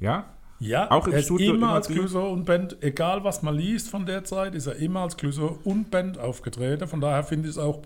[0.00, 0.24] Ja?
[0.60, 3.54] Ja, Auch im er ist Studio immer immer als Glüso und Band, egal was man
[3.56, 6.86] liest von der Zeit, ist er immer als Glüso und Band aufgetreten.
[6.88, 7.82] Von daher finde ich es auch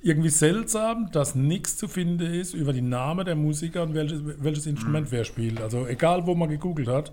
[0.00, 4.66] irgendwie seltsam, dass nichts zu finden ist über die Namen der Musiker und welches, welches
[4.66, 5.12] Instrument Mhm.
[5.12, 5.60] wer spielt.
[5.60, 7.12] Also egal, wo man gegoogelt hat,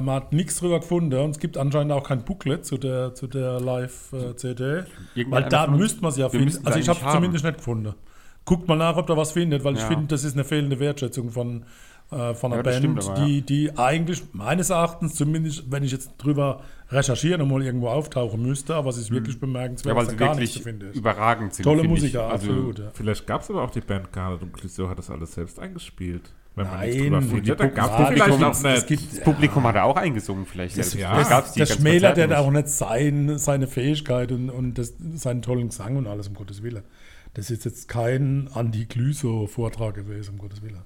[0.00, 3.26] man hat nichts drüber gefunden und es gibt anscheinend auch kein Booklet zu der, zu
[3.26, 4.84] der Live-CD,
[5.28, 6.64] weil da müsste man es ja finden.
[6.66, 7.94] Also ich habe es zumindest nicht gefunden.
[8.44, 9.86] Guckt mal nach, ob da was findet, weil ich Ja.
[9.88, 11.64] finde, das ist eine fehlende Wertschätzung von,
[12.10, 16.10] äh, von einer Ja, Band, aber, die, die eigentlich meines Erachtens, zumindest wenn ich jetzt
[16.18, 20.16] drüber recherchieren und mal irgendwo auftauchen müsste, aber es ist wirklich bemerkenswert, Ja, weil sie
[20.16, 20.96] gar nichts zu wirklich finden ist.
[20.98, 21.62] überragend sind.
[21.64, 22.02] Tolle finde ich.
[22.02, 22.78] Musiker, Also, absolut.
[22.80, 22.84] Ja.
[22.92, 25.58] Vielleicht gab es aber auch die Band gar nicht und Cliseo hat das alles selbst
[25.60, 26.32] eingespielt.
[26.54, 28.76] Wenn man nichts Nein, drüber findet, dann gab es vielleicht es auch gibt- nicht.
[28.76, 30.74] es gibt- Das Publikum hat er auch eingesungen, vielleicht.
[30.74, 30.94] selbst.
[30.94, 31.12] ja.
[31.12, 32.64] Die das ganzen schmälert ja auch nicht.
[32.66, 36.82] nicht sein, seine Fähigkeit und, und das, seinen tollen Gesang und alles, um Gottes Willen.
[37.34, 40.82] Das ist jetzt kein Anti-Glüso-Vortrag gewesen, um Gottes Willen.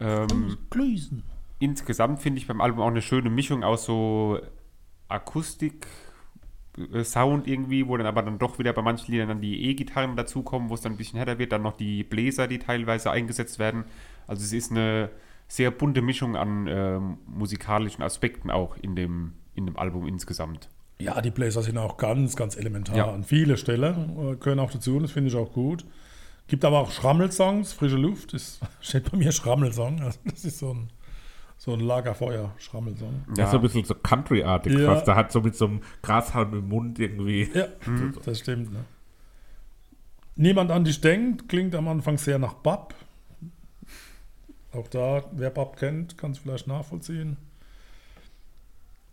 [0.00, 1.22] Ähm, Glüsen.
[1.58, 4.38] insgesamt finde ich beim Album auch eine schöne Mischung aus so
[5.08, 5.86] Akustik,
[6.92, 10.14] äh, Sound irgendwie, wo dann aber dann doch wieder bei manchen Liedern dann die E-Gitarren
[10.14, 13.58] dazukommen, wo es dann ein bisschen härter wird, dann noch die Bläser, die teilweise eingesetzt
[13.58, 13.84] werden.
[14.28, 15.10] Also es ist eine
[15.48, 20.68] sehr bunte Mischung an ähm, musikalischen Aspekten auch in dem, in dem Album insgesamt.
[21.00, 23.10] Ja, die Bläser sind auch ganz, ganz elementar Ja.
[23.12, 25.84] an viele Stellen, äh, gehören auch dazu und das finde ich auch gut.
[26.48, 30.74] Gibt aber auch Schrammelsongs, frische Luft, ist, steht bei mir Schrammelsong, also das ist so
[30.74, 30.88] ein,
[31.56, 33.24] so ein Lagerfeuer-Schrammelsong.
[33.34, 34.94] Das ist so ein bisschen so Country-artig Ja.
[34.94, 35.08] fast.
[35.08, 37.48] Da hat so mit so einem Grashalm im Mund irgendwie.
[37.54, 37.66] Ja,
[38.24, 38.72] das stimmt.
[38.72, 38.84] Ne?
[40.36, 42.94] Niemand an dich denkt, klingt am Anfang sehr nach Bab.
[44.72, 47.36] Auch da, wer Bab kennt, kann es vielleicht nachvollziehen.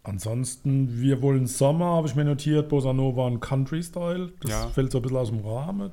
[0.04, 4.32] Ansonsten, wir wollen Sommer, habe ich mir notiert, Bossa Nova und Country Style.
[4.42, 4.68] Das Ja.
[4.68, 5.92] fällt so ein bisschen aus dem Rahmen.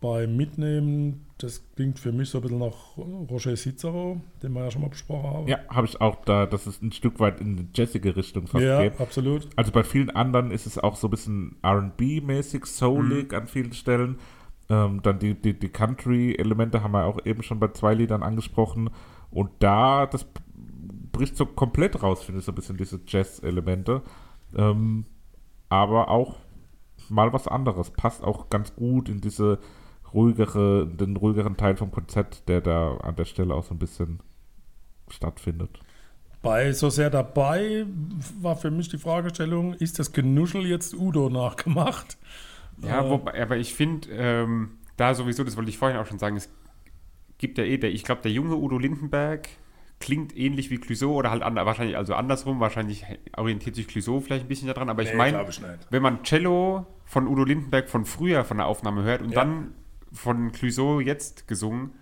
[0.00, 4.70] Beim Mitnehmen, das klingt für mich so ein bisschen nach Roger Cicero, den wir ja
[4.70, 5.48] schon mal besprochen haben.
[5.48, 8.62] Ja, habe ich auch da, dass es ein Stück weit in die jazzige Richtung fast
[8.62, 9.00] ja geht.
[9.00, 9.48] absolut.
[9.56, 14.18] Also bei vielen anderen ist es auch so ein bisschen RB-mäßig, soulig an vielen Stellen.
[14.70, 18.90] Ähm, dann die, die, die Country-Elemente haben wir auch eben schon bei zwei Liedern angesprochen.
[19.30, 20.26] Und da, das
[21.12, 24.02] bricht so komplett raus, finde ich, so ein bisschen diese Jazz-Elemente.
[24.54, 25.06] Ähm,
[25.68, 26.36] aber auch
[27.08, 27.90] mal was anderes.
[27.90, 29.58] Passt auch ganz gut in diese
[30.12, 34.20] ruhigere, den ruhigeren Teil vom Konzert, der da an der Stelle auch so ein bisschen
[35.08, 35.80] stattfindet.
[36.42, 37.86] Bei so sehr dabei
[38.40, 42.16] war für mich die Fragestellung, ist das Genuschel jetzt Udo nachgemacht?
[42.82, 46.36] Ja, wobei, aber ich finde, ähm, da sowieso, das wollte ich vorhin auch schon sagen,
[46.36, 46.48] es
[47.38, 49.48] gibt ja eh, der, ich glaube, der junge Udo Lindenberg
[50.00, 53.04] klingt ähnlich wie Clouseau oder halt ander, wahrscheinlich, also andersrum, wahrscheinlich
[53.36, 55.86] orientiert sich Clouseau vielleicht ein bisschen daran, aber ich meine, ich nicht.
[55.90, 59.44] wenn man Cello von Udo Lindenberg von früher von der Aufnahme hört und Ja.
[59.44, 59.74] dann
[60.12, 61.92] von Clouseau jetzt gesungen,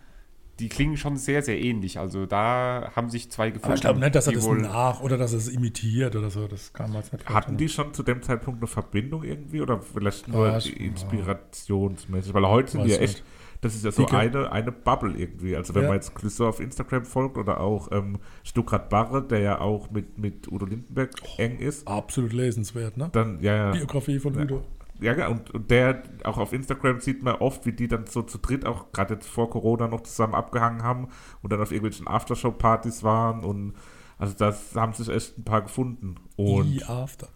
[0.59, 1.99] die klingen schon sehr, sehr ähnlich.
[1.99, 3.67] Also da haben sich zwei gefunden.
[3.67, 6.17] Aber ich glaube nicht, dass er die das wohl- nach oder dass er es imitiert
[6.17, 6.47] oder so.
[6.49, 10.29] Das man jetzt nicht Hatten die schon zu dem Zeitpunkt eine Verbindung irgendwie oder vielleicht
[10.29, 12.35] nur Ja, inspirationsmäßig?
[12.35, 13.23] Weil heute sind die ja echt,
[13.61, 14.17] das ist ja so Dicke.
[14.17, 15.57] eine, eine Bubble irgendwie.
[15.57, 15.89] Also wenn Ja.
[15.89, 20.19] man jetzt Clouseau auf Instagram folgt oder auch ähm, Stuckrad Barre, der ja auch mit,
[20.19, 23.09] mit Udo Lindenberg eng ist, Absolut lesenswert, ne?
[23.13, 23.71] dann, ja, ja.
[23.73, 24.43] Biografie von Ja.
[24.43, 24.65] Udo.
[25.01, 28.23] Ja, ja, und, und der, auch auf Instagram sieht man oft, wie die dann so
[28.23, 31.09] zu dritt auch gerade jetzt vor Corona noch zusammen abgehangen haben
[31.43, 33.75] und dann auf irgendwelchen Aftershow-Partys waren und
[34.19, 36.17] also das haben sich echt ein paar gefunden.
[36.37, 37.29] Und E After.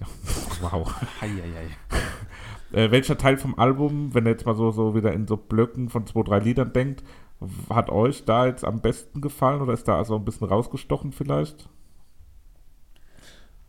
[0.60, 0.92] wow.
[1.20, 1.98] Hei, hei, hei.
[2.70, 5.88] Äh, welcher Teil vom Album, wenn ihr jetzt mal so, so wieder in so Blöcken
[5.88, 7.02] von zwei, drei Liedern denkt,
[7.70, 11.70] hat euch da jetzt am besten gefallen oder ist da also ein bisschen rausgestochen vielleicht?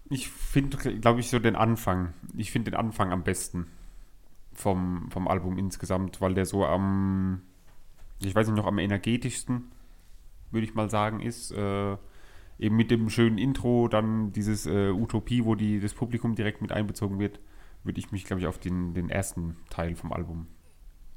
[0.10, 2.14] Ich finde, glaube ich, so den Anfang.
[2.36, 3.68] Ich finde den Anfang am besten
[4.54, 7.42] vom, vom Album insgesamt, weil der so am,
[8.22, 9.66] ich weiß nicht, noch am energetischsten,
[10.52, 11.52] würde ich mal sagen, ist.
[11.52, 11.98] Äh,
[12.60, 16.72] eben mit dem schönen Intro, dann dieses äh, Utopie, wo die, das Publikum direkt mit
[16.72, 17.40] einbezogen wird,
[17.84, 20.48] würde ich mich, glaube ich, auf den, den ersten Teil vom Album.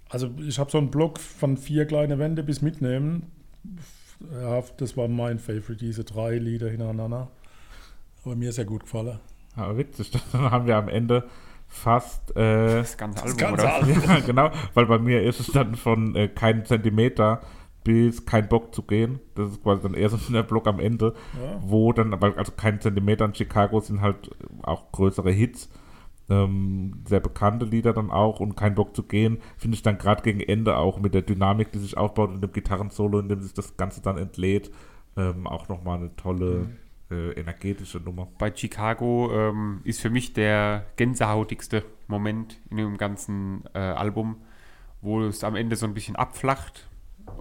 [0.08, 3.32] Also ich habe so einen Block von vier kleine Wände bis mitnehmen.
[4.76, 7.30] Das war mein Favorite, diese drei Lieder hintereinander.
[8.24, 9.18] Aber mir ist ja gut gefallen.
[9.56, 11.24] Aber witzig, dann haben wir am Ende
[11.66, 13.74] fast äh, Das ganze Das Album, ganze oder?
[13.74, 14.02] Album.
[14.08, 17.40] ja, genau, weil bei mir ist es dann von äh, keinen Zentimeter
[17.84, 19.18] bis kein Bock zu gehen.
[19.34, 21.58] Das ist quasi dann eher so der Block am Ende, Ja.
[21.62, 24.30] wo dann, aber also kein Zentimeter in Chicago sind halt
[24.62, 25.68] auch größere Hits,
[26.30, 30.22] ähm, sehr bekannte Lieder dann auch und kein Bock zu gehen, finde ich dann gerade
[30.22, 33.52] gegen Ende auch mit der Dynamik, die sich aufbaut und dem Gitarrensolo, in dem sich
[33.54, 34.70] das Ganze dann entlädt,
[35.16, 36.68] ähm, auch nochmal eine tolle
[37.12, 38.28] äh, energetische Nummer.
[38.38, 44.36] Bei Chicago ähm, ist für mich der gänsehautigste Moment in dem ganzen äh, Album,
[45.00, 46.88] wo es am Ende so ein bisschen abflacht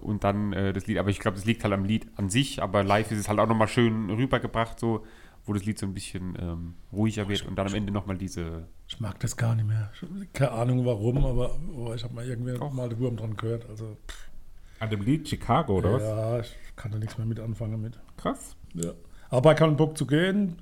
[0.00, 2.62] und dann äh, das Lied, aber ich glaube, das liegt halt am Lied an sich,
[2.62, 5.04] aber live ist es halt auch nochmal schön rübergebracht, so,
[5.44, 8.68] wo das Lied so ein bisschen ähm, ruhiger wird und dann am Ende nochmal diese,
[8.86, 9.90] Ich mag das gar nicht mehr.
[10.20, 12.72] Ich- Keine Ahnung warum, aber oh, ich habe mal irgendwie Doch.
[12.72, 13.68] mal den Wurm dran gehört.
[13.68, 13.96] Also
[14.78, 16.02] An dem Lied Chicago, oder was?
[16.02, 17.98] ja, ich kann da nichts mehr mit anfangen mit.
[18.16, 18.56] Krass.
[18.74, 18.92] Ja.
[19.32, 20.56] Aber bei keinen Bock zu gehen,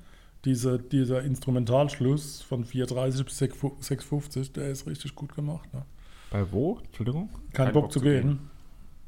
[0.45, 5.71] diese, dieser Instrumentalschluss von 4.30 bis 6.50, der ist richtig gut gemacht.
[5.73, 5.83] Ne?
[6.31, 6.79] Bei wo?
[6.85, 7.29] Entschuldigung?
[7.51, 8.49] Kein, Bock, zu gehen.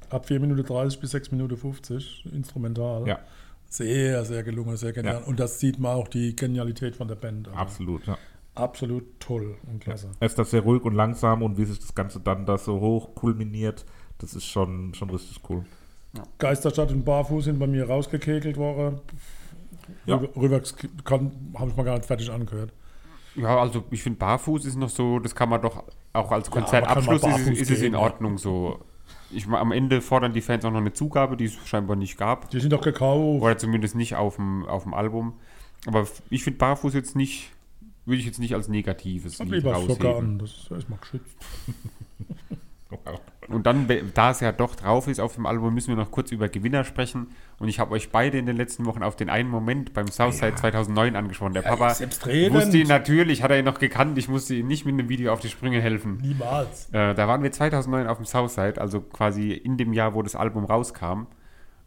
[0.09, 3.07] Ab 4 Minuten 30 bis 6 Minuten 50, instrumental.
[3.07, 3.19] Ja.
[3.69, 5.21] Sehr, sehr gelungen, sehr genial.
[5.21, 5.27] Ja.
[5.27, 7.47] Und das sieht man auch die Genialität von der Band.
[7.47, 8.17] Also Absolut, ja.
[8.55, 10.09] Absolut toll und klasse.
[10.19, 12.81] Er ist da sehr ruhig und langsam und wie sich das Ganze dann da so
[12.81, 13.85] hoch kulminiert,
[14.17, 15.63] das ist schon, schon richtig cool.
[16.37, 18.99] Geisterstadt und Barfuß sind bei mir rausgekegelt worden.
[20.05, 20.17] Ja.
[20.17, 22.71] Rüber, rüber habe ich mal gar nicht fertig angehört.
[23.35, 26.53] ja, also ich finde Barfuß ist noch so, das kann man doch auch als Ja,
[26.53, 27.99] Konzertabschluss mal ist, ist es in ja.
[27.99, 28.79] Ordnung so.
[29.31, 32.49] Ich, am Ende fordern die Fans auch noch eine Zugabe, die es scheinbar nicht gab.
[32.51, 33.41] Die sind doch gekauft.
[33.41, 35.33] Oder zumindest nicht auf dem, auf dem Album.
[35.87, 37.51] Aber ich finde Barfuß jetzt nicht,
[38.05, 40.15] würde ich jetzt nicht als negatives Lied rausheben.
[40.15, 41.35] an, das ist erstmal geschützt.
[43.49, 46.31] Und dann, da es ja doch drauf ist auf dem Album, müssen wir noch kurz
[46.31, 47.27] über Gewinner sprechen.
[47.59, 50.55] Und ich habe euch beide in den letzten Wochen auf den einen Moment beim Southside
[50.55, 51.53] 2009 angesprochen.
[51.53, 52.55] Der Papa selbstredend.
[52.55, 54.17] wusste ihn natürlich, hat er ihn noch gekannt.
[54.17, 56.17] Ich musste ihm nicht mit einem Video auf die Sprünge helfen.
[56.21, 56.89] Niemals.
[56.91, 60.35] Äh, da waren wir 2009 auf dem Southside, also quasi in dem Jahr, wo das
[60.35, 61.27] Album rauskam.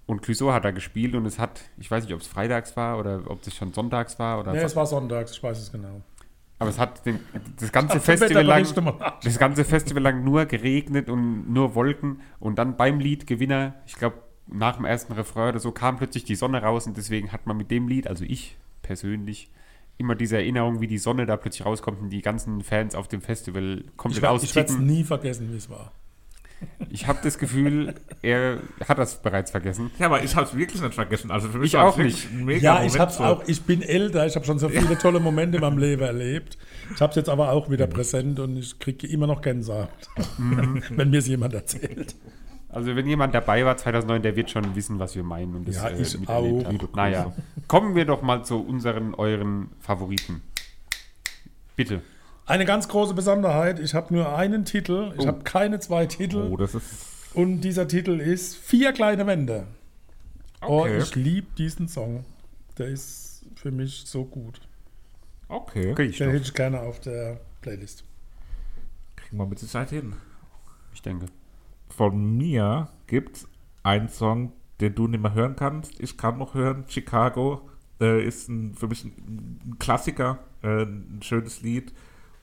[0.07, 2.99] Und Clouseau hat da gespielt und es hat, ich weiß nicht, ob es freitags war
[2.99, 6.01] oder ob es schon sonntags war oder Nee, es war sonntags, ich weiß es genau.
[6.59, 7.21] Aber es hat den,
[7.61, 8.59] das ganze Festival lang,
[9.23, 13.95] das ganze Festival lang nur geregnet und nur Wolken und dann beim Lied Gewinner, ich
[13.97, 17.47] glaube nach dem ersten Refrain oder so kam plötzlich die Sonne raus und deswegen hat
[17.47, 19.51] man mit dem Lied, also ich persönlich,
[19.99, 23.23] immer diese Erinnerung, wie die Sonne da plötzlich rauskommt und die ganzen Fans auf dem
[23.23, 25.93] Festival komplett werd- ich werde es nie vergessen, wie es war.
[26.91, 29.91] Ich habe das Gefühl, er hat das bereits vergessen.
[29.99, 31.31] Ja, aber ich habe es wirklich nicht vergessen.
[31.31, 32.29] Also für mich Ich auch nicht.
[32.63, 33.25] Ja, ich hab's so.
[33.25, 36.57] auch, ich bin älter, ich habe schon so viele tolle Momente in meinem Leben erlebt.
[36.95, 39.89] Ich habe es jetzt aber auch wieder präsent und ich kriege immer noch Gänsehaut,
[40.91, 42.15] wenn mir es jemand erzählt.
[42.69, 45.77] Also wenn jemand dabei war 2009, der wird schon wissen, was wir meinen und das
[45.77, 46.73] Ja, ich miterlebt auch.
[46.73, 46.95] hat.
[46.97, 47.33] Naja,
[47.69, 50.43] kommen wir doch mal zu unseren, euren Favoriten.
[51.75, 52.03] Bitte.
[52.47, 55.27] Eine ganz große Besonderheit, ich habe nur einen Titel, ich Oh.
[55.27, 57.07] habe keine zwei Titel Oh, das ist.
[57.35, 59.67] und dieser Titel ist Vier kleine Wände.
[60.63, 60.99] Oh, Okay.
[60.99, 62.25] ich liebe diesen Song.
[62.79, 64.61] Der ist für mich so gut.
[65.49, 65.91] Okay.
[65.93, 68.05] Okay, ich, Den hätte ich gerne auf der Playlist.
[69.17, 70.15] Kriegen wir mit Sicherheit hin.
[70.95, 71.27] ich denke.
[71.89, 73.49] Von mir gibt es
[73.83, 75.99] einen Song, den du nicht mehr hören kannst.
[76.01, 76.85] Ich kann noch hören.
[76.89, 77.69] Chicago
[78.01, 81.93] äh, ist ein, für mich ein, ein Klassiker, äh, ein schönes Lied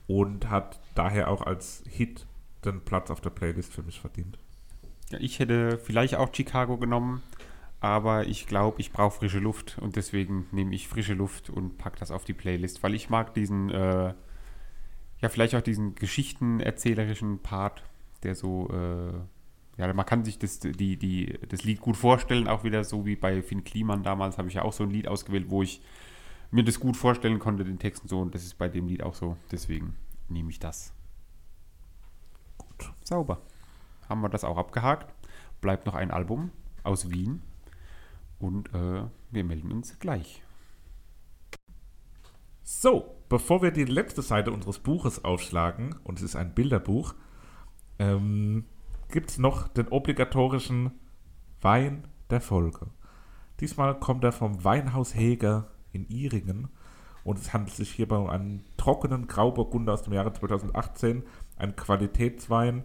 [0.06, 2.26] und hat daher auch als Hit
[2.64, 4.38] den Platz auf der Playlist für mich verdient.
[5.10, 7.22] Ja, ich hätte vielleicht auch Chicago genommen,
[7.80, 11.98] aber ich glaube, ich brauche frische Luft und deswegen nehme ich frische Luft und packe
[11.98, 14.14] das auf die Playlist, weil ich mag diesen, äh,
[15.20, 17.82] ja, vielleicht auch diesen geschichtenerzählerischen Part,
[18.22, 22.64] der so, äh, ja, man kann sich das, die, die, das Lied gut vorstellen, auch
[22.64, 25.46] wieder so wie bei Finn Kliman damals habe ich ja auch so ein Lied ausgewählt,
[25.50, 25.82] wo ich
[26.54, 29.14] mir das gut vorstellen konnte, den Texten so, und das ist bei dem Lied auch
[29.14, 29.96] so, deswegen
[30.28, 30.92] nehme ich das.
[32.56, 33.40] Gut, sauber
[34.08, 35.12] haben wir das auch abgehakt.
[35.60, 36.50] Bleibt noch ein Album
[36.82, 37.42] aus Wien
[38.38, 40.42] und äh, wir melden uns gleich.
[42.62, 47.14] So, bevor wir die letzte Seite unseres Buches aufschlagen, und es ist ein Bilderbuch,
[47.98, 48.64] ähm,
[49.10, 50.92] gibt es noch den obligatorischen
[51.60, 52.90] Wein der Folge.
[53.60, 56.68] Diesmal kommt er vom Weinhaus Heger in Iringen
[57.24, 61.22] und es handelt sich hierbei um einen trockenen Grauburgunder aus dem Jahre 2018,
[61.56, 62.84] ein Qualitätswein.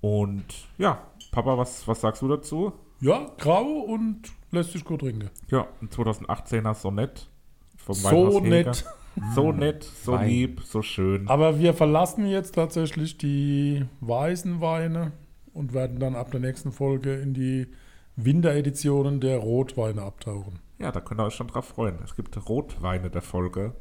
[0.00, 0.44] Und
[0.78, 2.72] ja, Papa, was, was sagst du dazu?
[3.00, 5.30] Ja, grau und lässt sich gut trinken.
[5.50, 7.28] Ja, ein 2018er Sonett
[7.76, 8.48] vom So Weinhaus Heger.
[8.48, 8.84] nett.
[9.34, 10.28] So nett, so Wein.
[10.28, 11.26] lieb, so schön.
[11.28, 15.10] Aber wir verlassen jetzt tatsächlich die weißen Weine
[15.52, 17.66] und werden dann ab der nächsten Folge in die
[18.14, 20.60] Wintereditionen der Rotweine abtauchen.
[20.78, 21.98] Ja, da könnt ihr euch schon drauf freuen.
[22.04, 23.74] Es gibt Rotweine der Folge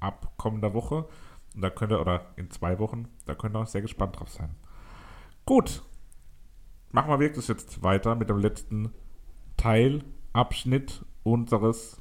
[0.00, 1.06] ab kommender Woche.
[1.54, 4.30] Und da könnt ihr, oder in zwei Wochen, da könnt ihr auch sehr gespannt drauf
[4.30, 4.54] sein.
[5.44, 5.82] Gut.
[6.92, 8.92] Machen wir wirklich jetzt weiter mit dem letzten
[9.56, 12.00] Teil, Abschnitt unseres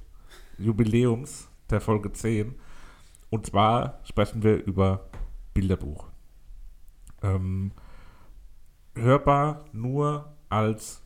[0.58, 2.56] Jubiläums der Folge 10.
[3.30, 5.10] Und zwar sprechen wir über
[5.54, 6.08] Bilderbuch.
[7.22, 7.72] Ähm,
[8.96, 11.04] hörbar nur als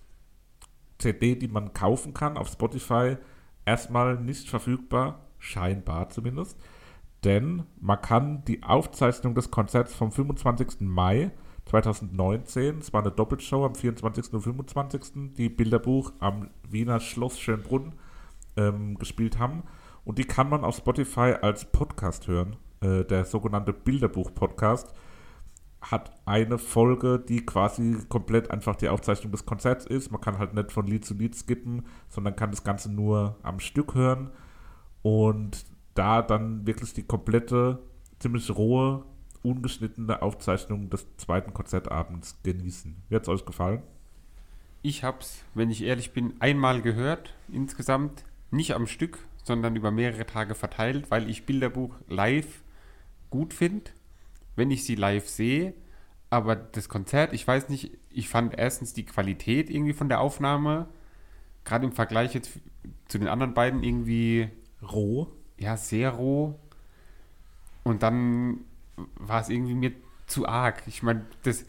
[1.04, 3.18] CD, die man kaufen kann auf Spotify,
[3.66, 6.58] erstmal nicht verfügbar, scheinbar zumindest.
[7.24, 10.82] Denn man kann die Aufzeichnung des Konzerts vom 25.
[10.82, 11.32] Mai
[11.66, 14.34] 2019, es war eine Doppelshow am 24.
[14.34, 17.94] und 25., die Bilderbuch am Wiener Schloss Schönbrunn
[18.58, 19.64] ähm, gespielt haben.
[20.04, 22.58] Und die kann man auf Spotify als Podcast hören.
[22.82, 24.94] Äh, der sogenannte Bilderbuch-Podcast
[25.92, 30.12] hat eine Folge, die quasi komplett einfach die Aufzeichnung des Konzerts ist.
[30.12, 33.60] Man kann halt nicht von Lied zu Lied skippen, sondern kann das Ganze nur am
[33.60, 34.32] Stück hören
[35.02, 37.80] und da dann wirklich die komplette,
[38.20, 39.04] ziemlich rohe,
[39.44, 42.96] ungeschnittene Aufzeichnung des zweiten Konzertabends genießen.
[43.10, 43.84] Wie hat es euch gefallen?
[44.82, 49.92] Ich habe es, wenn ich ehrlich bin, einmal gehört insgesamt, nicht am Stück, sondern über
[49.92, 52.64] mehrere Tage verteilt, weil ich Bilderbuch live
[53.30, 53.92] gut finde,
[54.56, 55.74] wenn ich sie live sehe.
[56.30, 60.88] Aber das Konzert, ich weiß nicht, ich fand erstens die Qualität irgendwie von der Aufnahme,
[61.64, 62.52] gerade im Vergleich jetzt
[63.08, 64.50] zu den anderen beiden irgendwie
[64.82, 65.28] Roh?
[65.58, 66.60] ja, sehr roh.
[67.84, 68.60] Und dann
[69.16, 69.92] war es irgendwie mir
[70.28, 70.84] zu arg.
[70.88, 71.66] Ich meine, das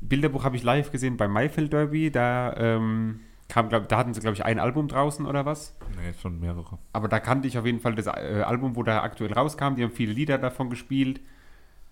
[0.00, 2.10] Bilderbuch habe ich live gesehen beim Maifeld Derby.
[2.10, 5.76] Da ähm, kam, glaub, da hatten sie, glaube ich, ein Album draußen oder was.
[5.96, 6.78] Nee, schon mehrere.
[6.92, 9.74] Aber da kannte ich auf jeden Fall das äh, Album, wo da aktuell rauskam.
[9.76, 11.20] Die haben viele Lieder davon gespielt.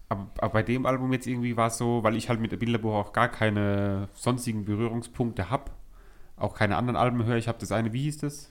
[0.09, 2.59] Aber, aber bei dem Album jetzt irgendwie war es so, weil ich halt mit dem
[2.59, 5.71] Bilderbuch auch gar keine sonstigen Berührungspunkte habe,
[6.37, 7.37] auch keine anderen Alben höre.
[7.37, 8.51] Ich habe das eine, wie hieß das?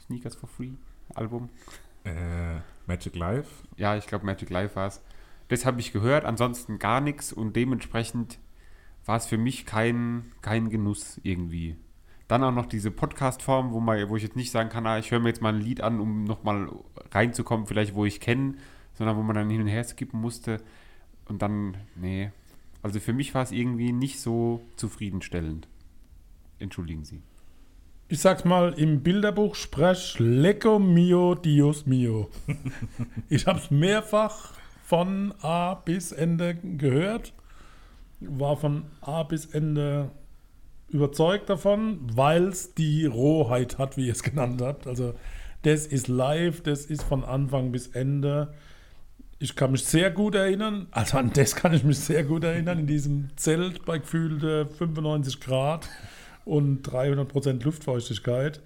[0.00, 0.72] Sneakers for Free
[1.14, 1.50] Album.
[2.04, 3.50] Äh, Magic Life?
[3.76, 5.02] Ja, ich glaube Magic Life war es.
[5.48, 8.38] Das habe ich gehört, ansonsten gar nichts und dementsprechend
[9.04, 11.76] war es für mich kein, kein Genuss irgendwie.
[12.28, 15.10] Dann auch noch diese Podcast-Form, wo, man- wo ich jetzt nicht sagen kann, ah, ich
[15.10, 16.70] höre mir jetzt mal ein Lied an, um nochmal
[17.10, 18.54] reinzukommen, vielleicht wo ich kenne,
[18.94, 20.62] sondern wo man dann hin und her skippen musste.
[21.26, 22.30] Und dann, nee.
[22.82, 25.68] Also für mich war es irgendwie nicht so zufriedenstellend.
[26.58, 27.22] Entschuldigen Sie.
[28.08, 32.28] Ich sag's mal im Bilderbuch sprech Lecco mio Dios mio.
[33.30, 34.52] ich hab's mehrfach
[34.84, 37.32] von A bis Ende gehört,
[38.20, 40.10] war von A bis Ende
[40.90, 44.86] überzeugt davon, weil es die Rohheit hat, wie ihr es genannt habt.
[44.86, 45.14] Also
[45.62, 48.52] das ist live, das ist von Anfang bis Ende.
[49.44, 52.78] Ich kann mich sehr gut erinnern, also an das kann ich mich sehr gut erinnern,
[52.78, 55.86] in diesem Zelt bei gefühlte 95 Grad
[56.46, 58.62] und 300% Luftfeuchtigkeit.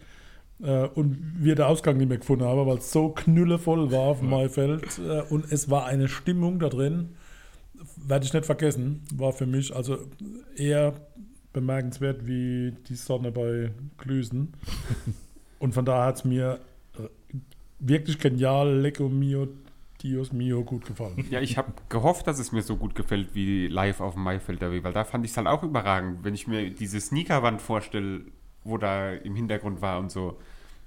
[0.62, 4.20] Äh, und wir den Ausgang nicht mehr gefunden haben, weil es so knüllevoll war auf
[4.20, 5.00] dem Maifeld.
[5.00, 7.08] Äh, und es war eine Stimmung da drin,
[7.96, 9.98] werde ich nicht vergessen, war für mich also
[10.54, 10.94] eher
[11.52, 14.52] bemerkenswert wie die Sonne bei Glüsen.
[15.58, 16.60] und von daher hat es mir
[16.94, 17.08] äh,
[17.80, 19.48] wirklich genial, Lecco Mio,
[20.02, 21.26] Dios Mio gut gefallen.
[21.30, 24.62] Ja, ich habe gehofft, dass es mir so gut gefällt wie live auf dem Maifeld
[24.62, 28.22] Derby, weil da fand ich es halt auch überragend, wenn ich mir diese Sneakerwand vorstelle,
[28.64, 30.38] wo da im Hintergrund war und so.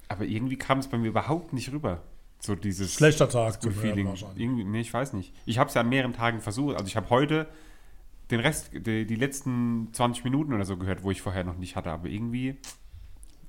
[0.08, 2.02] Aber irgendwie kam es bei mir überhaupt nicht rüber.
[2.40, 4.08] So dieses Schlechter Tag werden Feeling.
[4.08, 4.40] wahrscheinlich.
[4.40, 5.34] Irgendwie, nee, ich weiß nicht.
[5.46, 6.76] Ich habe es ja an mehreren Tagen versucht.
[6.76, 7.48] Also ich habe heute
[8.32, 11.76] den Rest, die, die letzten 20 Minuten oder so gehört, wo ich vorher noch nicht
[11.76, 11.92] hatte.
[11.92, 12.58] Aber irgendwie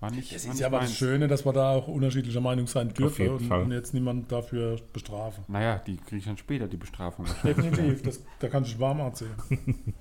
[0.02, 0.34] war nicht.
[0.34, 0.94] Das war ist ja aber das.
[0.94, 5.44] Schöne, dass wir da auch unterschiedlicher Meinung sein dürfen und, und jetzt niemand dafür bestrafen.
[5.48, 7.26] Naja, die kriege ich dann später, die Bestrafung.
[7.44, 9.34] Definitiv, das, da kann ich warm erzählen.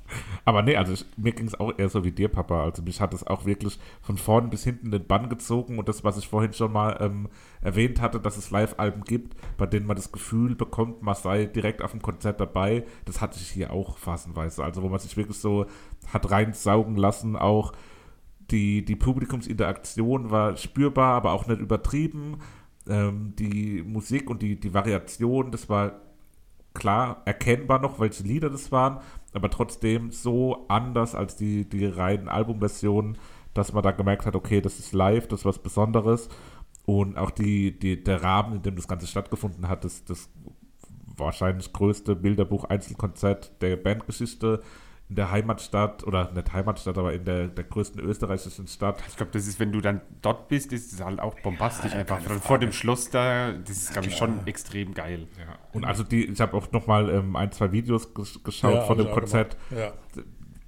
[0.45, 2.63] Aber nee, also ich, mir ging es auch eher so wie dir, Papa.
[2.63, 6.03] Also mich hat es auch wirklich von vorn bis hinten den Bann gezogen und das,
[6.03, 7.29] was ich vorhin schon mal ähm,
[7.61, 11.81] erwähnt hatte, dass es Live-Alben gibt, bei denen man das Gefühl bekommt, man sei direkt
[11.81, 14.63] auf dem Konzert dabei, das hatte ich hier auch phasenweise.
[14.63, 15.67] Also wo man sich wirklich so
[16.11, 17.73] hat reinsaugen lassen, auch
[18.51, 22.39] die, die Publikumsinteraktion war spürbar, aber auch nicht übertrieben.
[22.87, 26.01] Ähm, die Musik und die, die Variation, das war
[26.73, 28.99] klar erkennbar noch, welche Lieder das waren,
[29.33, 33.17] aber trotzdem so anders als die, die reinen Albumversionen,
[33.53, 36.29] dass man da gemerkt hat, okay, das ist live, das ist was Besonderes.
[36.85, 40.29] Und auch die, die, der Rahmen, in dem das Ganze stattgefunden hat, das, das
[41.17, 44.61] wahrscheinlich größte Bilderbuch-Einzelkonzert der Bandgeschichte
[45.11, 49.03] in der Heimatstadt, oder nicht Heimatstadt, aber in der, der größten österreichischen Stadt.
[49.09, 52.21] Ich glaube, das ist, wenn du dann dort bist, ist es halt auch bombastisch einfach.
[52.21, 55.27] Vor dem Schloss da, das ist, glaube ich, schon extrem geil.
[55.37, 55.57] Ja.
[55.73, 58.97] Und also die, ich habe auch nochmal ähm, ein, zwei Videos ges- geschaut Ja, von
[58.99, 59.57] dem Konzert.
[59.69, 59.91] Ja.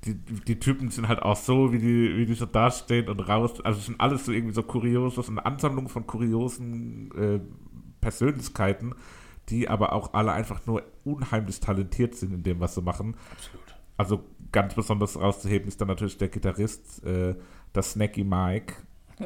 [0.03, 3.61] die, die Typen sind halt auch so, wie die, wie die so dastehen und raus.
[3.61, 7.39] Also es sind alles so irgendwie so kurios, das ist eine Ansammlung von kuriosen äh,
[8.01, 8.93] Persönlichkeiten,
[9.47, 13.15] die aber auch alle einfach nur unheimlich talentiert sind in dem, was sie machen.
[13.31, 13.63] Absolut.
[13.95, 14.23] Also
[14.53, 17.35] ganz besonders rauszuheben ist dann natürlich der Gitarrist, äh,
[17.75, 18.75] der Snacky Mike.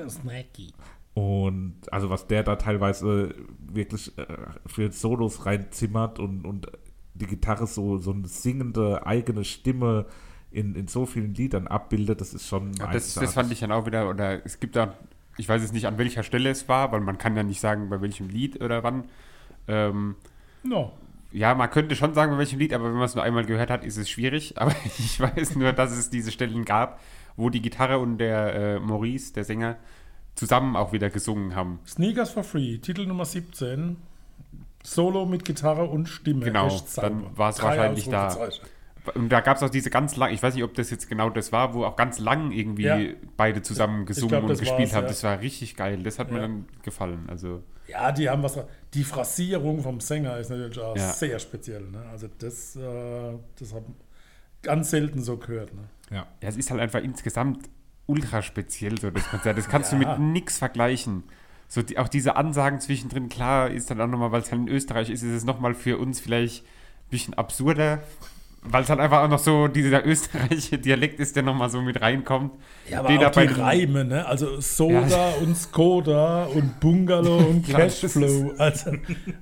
[0.10, 0.74] Snacky.
[1.14, 4.26] Und also was der da teilweise wirklich äh,
[4.66, 6.68] für Solos reinzimmert und, und
[7.14, 10.06] die Gitarre so, so eine singende eigene Stimme
[10.52, 13.72] in, in so vielen Liedern abbildet, das ist schon Ja, das, das fand ich dann
[13.72, 14.94] auch wieder, oder es gibt da,
[15.38, 17.90] ich weiß jetzt nicht, an welcher Stelle es war, weil man kann ja nicht sagen,
[17.90, 19.06] bei welchem Lied oder wann.
[19.68, 20.16] Ähm,
[20.64, 20.94] No.
[21.38, 23.70] Ja, man könnte schon sagen, bei welchem Lied, aber wenn man es nur einmal gehört
[23.70, 24.56] hat, ist es schwierig.
[24.62, 27.00] Aber ich weiß nur, dass es diese Stellen gab,
[27.36, 29.76] wo die Gitarre und der äh, Maurice, der Sänger,
[30.36, 31.80] zusammen auch wieder gesungen haben.
[31.86, 33.98] Sneakers for Free, Titel Nummer 17.
[34.84, 36.46] Solo mit Gitarre und Stimme.
[36.46, 38.36] Genau, dann war es wahrscheinlich da.
[39.16, 41.30] Und da gab es auch diese ganz lang, ich weiß nicht, ob das jetzt genau
[41.30, 43.00] das war, wo auch ganz lang irgendwie Ja.
[43.38, 45.04] beide zusammen gesungen glaub, und gespielt haben.
[45.04, 45.08] ja.
[45.10, 46.04] Das war richtig geil.
[46.04, 46.44] Das hat mir Ja.
[46.44, 47.26] dann gefallen.
[47.28, 48.58] Also Ja, die haben was.
[48.94, 51.12] Die Phrasierung vom Sänger ist natürlich auch Ja.
[51.14, 51.82] sehr speziell.
[51.84, 52.04] Ne?
[52.12, 53.86] Also das, äh, das habe
[54.62, 55.74] ganz selten so gehört.
[55.74, 55.84] Ne?
[56.10, 56.28] Ja.
[56.42, 57.70] Ja, es ist halt einfach insgesamt
[58.06, 59.58] ultra speziell, so das Konzert.
[59.58, 60.00] Das kannst Ja.
[60.00, 61.24] du mit nix vergleichen.
[61.68, 64.68] So die, auch diese Ansagen zwischendrin, klar, ist dann auch nochmal, weil es halt in
[64.70, 68.02] Österreich ist, ist es nochmal für uns vielleicht ein bisschen absurder,
[68.70, 72.02] weil es halt einfach auch noch so dieser österreichische Dialekt ist, der nochmal so mit
[72.02, 72.52] reinkommt.
[72.90, 74.26] Ja, aber auch bei die Reime, ne?
[74.26, 78.54] Also Soda und Skoda und Bungalow und Cashflow.
[78.58, 78.92] Also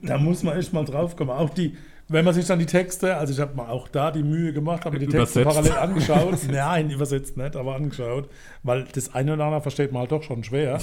[0.01, 1.31] da muss man echt mal drauf kommen.
[1.31, 1.75] Auch die,
[2.07, 4.85] wenn man sich dann die Texte, also ich habe mal auch da die Mühe gemacht,
[4.85, 5.65] habe mir die Texte Übersetzt.
[5.67, 6.39] parallel angeschaut.
[6.51, 8.29] Nein, übersetzt nicht, aber angeschaut,
[8.63, 10.79] weil das eine oder andere versteht man halt doch schon schwer.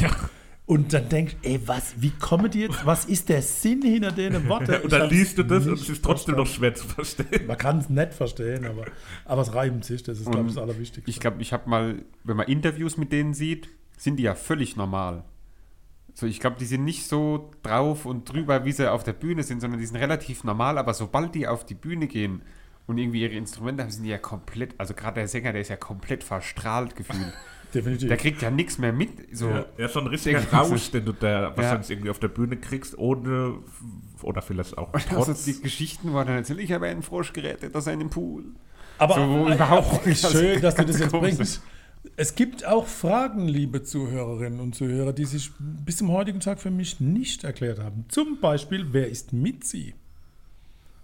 [0.72, 4.10] Und dann denkst du, ey, was, wie kommen die jetzt, was ist der Sinn hinter
[4.10, 4.74] den Worten?
[4.82, 7.46] und dann liest du das und es ist trotzdem noch schwer zu verstehen.
[7.46, 8.86] Man kann es nicht verstehen, aber,
[9.26, 11.10] aber es reimt sich, das ist, glaube ich, das Allerwichtigste.
[11.10, 13.68] Ich glaube, ich habe mal, wenn man Interviews mit denen sieht,
[13.98, 15.24] sind die ja völlig normal.
[16.14, 19.42] So, ich glaube, die sind nicht so drauf und drüber, wie sie auf der Bühne
[19.42, 22.40] sind, sondern die sind relativ normal, aber sobald die auf die Bühne gehen
[22.86, 25.68] und irgendwie ihre Instrumente haben, sind die ja komplett, also gerade der Sänger, der ist
[25.68, 27.34] ja komplett verstrahlt gefühlt.
[27.74, 28.08] Definitiv.
[28.08, 29.10] Der kriegt ja nichts mehr mit.
[29.32, 29.48] So.
[29.48, 30.52] Ja, ja, schon ein richtiger ich.
[30.52, 33.54] Rausch, den du da wahrscheinlich irgendwie auf der Bühne kriegst, ohne
[34.22, 35.44] oder vielleicht auch Also trotz.
[35.44, 38.44] die Geschichten, wo er dann erzählt, ich habe einen Frosch gerettet aus einem Pool.
[38.98, 40.26] Aber So, überhaupt auch nicht.
[40.26, 41.62] schön, dass du das jetzt bringst.
[42.16, 46.70] Es gibt auch Fragen, liebe Zuhörerinnen und Zuhörer, die sich bis zum heutigen Tag für
[46.70, 48.04] mich nicht erklärt haben.
[48.08, 49.94] Zum Beispiel, wer ist Mitzi?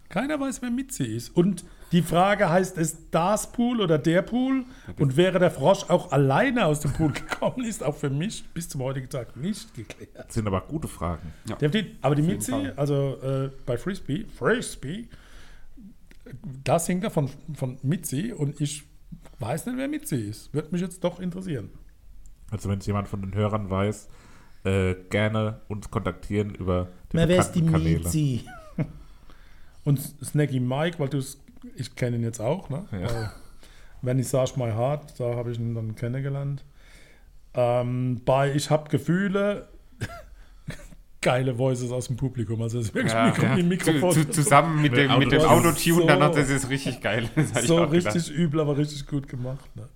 [0.08, 1.36] Keiner weiß, wer Mitzi ist.
[1.36, 4.64] Und die Frage heißt es das Pool oder der Pool?
[4.98, 8.68] Und wäre der Frosch auch alleine aus dem Pool gekommen, ist auch für mich bis
[8.68, 10.10] zum heutigen Tag nicht geklärt.
[10.14, 11.32] Das sind aber gute Fragen.
[11.60, 11.96] Definitiv.
[12.02, 15.08] Aber die Mitzi, also äh, bei Frisbee, Frisbee,
[16.64, 18.84] da singt er von, von Mitzi und ich
[19.38, 20.52] weiß nicht, wer Mitzi ist.
[20.52, 21.70] Würde mich jetzt doch interessieren.
[22.50, 24.08] Also wenn es jemand von den Hörern weiß,
[24.64, 27.98] äh, gerne uns kontaktieren über die wer ist die Kanäle.
[28.00, 28.44] Mitzi?
[29.84, 31.22] und Snacky Mike, weil du
[31.76, 32.84] ich kenne ihn jetzt auch, ne?
[32.92, 32.98] Ja.
[33.00, 33.30] Weil
[34.02, 36.64] Vernissage My Heart, da habe ich ihn dann kennengelernt.
[37.54, 39.68] Ähm, bei Ich hab Gefühle,
[41.20, 42.62] geile Voices aus dem Publikum.
[42.62, 43.56] Also es ist wirklich Ja, Mikro, ja.
[43.56, 44.12] Mikrofon.
[44.12, 45.50] Zu, zu, zusammen mit dem, mit dem Autotune.
[45.70, 47.28] Autotune, dann So- hat das ist richtig geil.
[47.36, 48.14] Ich so auch gedacht.
[48.14, 49.74] richtig übel, aber richtig gut gemacht.
[49.74, 49.88] Ne?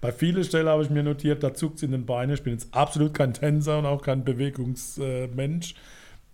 [0.00, 2.34] Bei vielen Stellen habe ich mir notiert, da zuckt es in den Beinen.
[2.34, 5.74] Ich bin jetzt absolut kein Tänzer und auch kein Bewegungsmensch.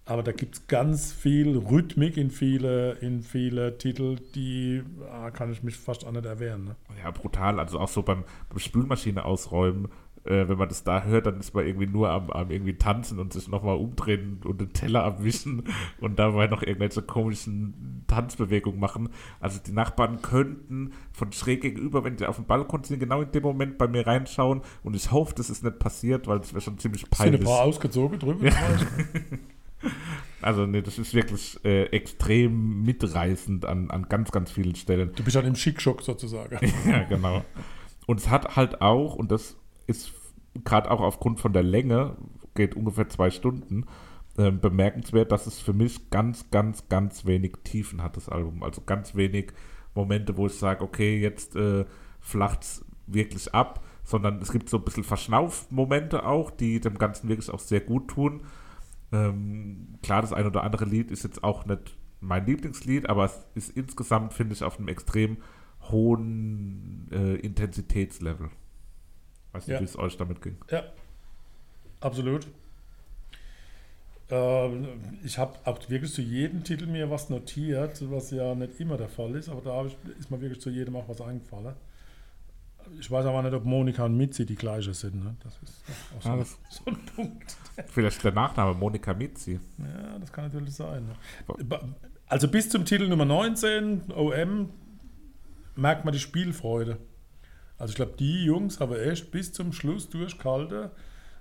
[0.04, 5.52] Aber da gibt es ganz viel Rhythmik in viele, in viele Titel, die ah, kann
[5.52, 6.64] ich mich fast auch nicht erwehren.
[6.64, 6.76] Ne?
[7.02, 7.60] Ja, brutal.
[7.60, 9.88] Also auch so beim, beim Spülmaschine ausräumen,
[10.24, 13.18] äh, wenn man das da hört, dann ist man irgendwie nur am, am irgendwie tanzen
[13.18, 15.64] und sich nochmal umdrehen und den Teller abwischen
[16.00, 19.08] und dabei noch irgendwelche komischen Tanzbewegungen machen.
[19.40, 23.32] Also die Nachbarn könnten von schräg gegenüber, wenn sie auf dem Balkon sind, genau in
[23.32, 26.60] dem Moment bei mir reinschauen und ich hoffe, das ist nicht passiert, weil das wäre
[26.60, 27.44] schon ziemlich Sind ein peinlich.
[27.44, 28.50] paar ausgezogen drüber.
[30.42, 35.12] Also nee, das ist wirklich äh, extrem mitreißend an, an ganz, ganz vielen Stellen.
[35.14, 36.58] Du bist halt im Schickschock sozusagen.
[36.86, 37.44] Ja, genau.
[38.06, 39.56] Und es hat halt auch, und das
[39.86, 40.12] ist
[40.64, 42.16] gerade auch aufgrund von der Länge,
[42.54, 43.86] geht ungefähr zwei Stunden,
[44.38, 48.62] ähm, bemerkenswert, dass es für mich ganz, ganz, ganz wenig Tiefen hat, das Album.
[48.62, 49.52] Also ganz wenig
[49.94, 51.84] Momente, wo ich sage, okay, jetzt äh,
[52.20, 57.28] flacht es wirklich ab, sondern es gibt so ein bisschen Verschnaufmomente auch, die dem Ganzen
[57.28, 58.42] wirklich auch sehr gut tun.
[59.12, 63.46] Ähm, klar, das ein oder andere Lied ist jetzt auch nicht mein Lieblingslied, aber es
[63.54, 65.38] ist insgesamt, finde ich, auf einem extrem
[65.90, 68.50] hohen äh, Intensitätslevel.
[69.52, 69.80] Weiß nicht, Ja.
[69.80, 70.56] wie es euch damit ging.
[70.70, 70.84] Ja,
[72.00, 72.46] absolut.
[74.28, 74.86] Ähm,
[75.24, 79.08] ich habe auch wirklich zu jedem Titel mir was notiert, was ja nicht immer der
[79.08, 81.74] Fall ist, aber da ich, ist mir wirklich zu jedem auch was eingefallen.
[82.98, 85.22] Ich weiß aber nicht, ob Monika und Mitzi die gleiche sind.
[85.24, 85.36] Ne?
[85.42, 85.82] Das ist
[86.18, 87.56] auch so, ein- das- so ein Punkt.
[87.86, 89.58] Vielleicht der Nachname Monika Mitzi.
[89.78, 91.06] Ja, das kann natürlich sein.
[91.06, 91.78] Ne?
[92.26, 94.68] Also bis zum Titel Nummer 19, OM,
[95.76, 96.98] merkt man die Spielfreude.
[97.78, 100.90] Also ich glaube, die Jungs haben echt bis zum Schluss durchgehalten.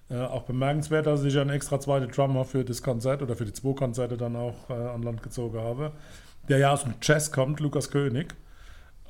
[0.10, 3.54] Äh, auch bemerkenswert, dass ich einen extra zweiten Drummer für das Konzert oder für die
[3.54, 5.92] zwei Konzerte dann auch äh, an Land gezogen habe,
[6.48, 8.34] der ja aus dem Jazz kommt, Lukas König.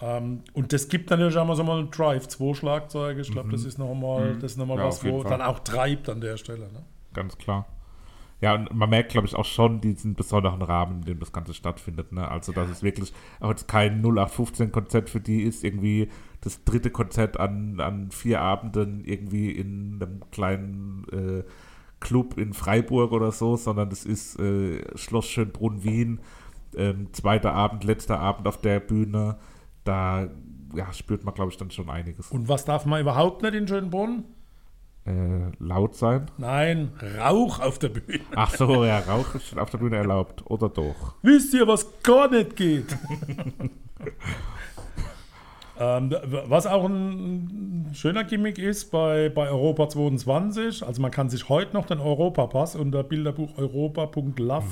[0.02, 3.22] Ähm, und das gibt natürlich auch mal so mal einen Drive, zwei Schlagzeuge.
[3.22, 4.40] Ich glaube, das ist nochmal Mhm.
[4.40, 5.30] das ist noch mal Ja, was, wo Fall.
[5.32, 6.72] dann auch treibt an der Stelle.
[6.72, 6.84] Ne?
[7.14, 7.66] Ganz klar.
[8.42, 11.54] Ja, und man merkt, glaube ich, auch schon diesen besonderen Rahmen, in dem das Ganze
[11.54, 12.14] stattfindet.
[12.14, 12.26] Ne?
[12.26, 16.08] Also, dass es wirklich auch jetzt kein 0815-Konzert für die ist, irgendwie
[16.40, 21.44] das dritte Konzert an, an vier Abenden irgendwie in einem kleinen äh,
[22.00, 26.22] Club in Freiburg oder so, sondern das ist äh, Schloss Schönbrunn Wien,
[26.78, 29.36] ähm, zweiter Abend, letzter Abend auf der Bühne.
[29.90, 30.30] Da
[30.76, 32.30] ja, spürt man, glaube ich, dann schon einiges.
[32.30, 34.24] Und was darf man überhaupt nicht in Schönbrunn?
[35.04, 36.30] Äh, laut sein.
[36.38, 38.20] Nein, Rauch auf der Bühne.
[38.36, 40.44] Ach so, ja, Rauch ist auf der Bühne erlaubt.
[40.46, 41.16] Oder doch?
[41.24, 42.86] Wisst ihr, was gar nicht geht?
[45.80, 46.16] ähm,
[46.46, 51.74] was auch ein schöner Gimmick ist bei, bei Europa 22, also man kann sich heute
[51.74, 54.68] noch den Europapass unter Bilderbuch europa.love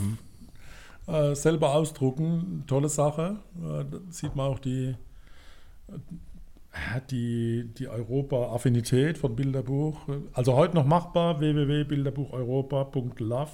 [1.07, 2.63] äh, selber ausdrucken.
[2.67, 3.37] Tolle Sache.
[3.57, 4.95] Äh, da sieht man auch die,
[7.11, 9.99] die, die Europa-Affinität von Bilderbuch.
[10.33, 13.49] Also heute noch machbar, www.bilderbucheuropa.love.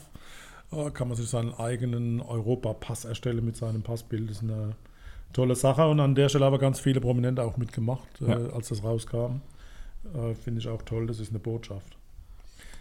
[0.94, 4.30] Kann man sich seinen eigenen Europapass erstellen mit seinem Passbild.
[4.30, 4.76] Das ist eine
[5.32, 8.40] tolle Sache und an der Stelle haben ganz viele Prominente auch mitgemacht, Ja.
[8.40, 9.42] äh, als das rauskam.
[10.14, 11.98] Äh, Finde ich auch toll, das ist eine Botschaft.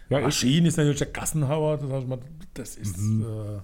[0.09, 2.07] Ja, ich, Maschine ist natürlich der Gassenhauer, das, heißt,
[2.53, 2.97] das ist.
[2.97, 3.23] Mhm.
[3.23, 3.59] Äh,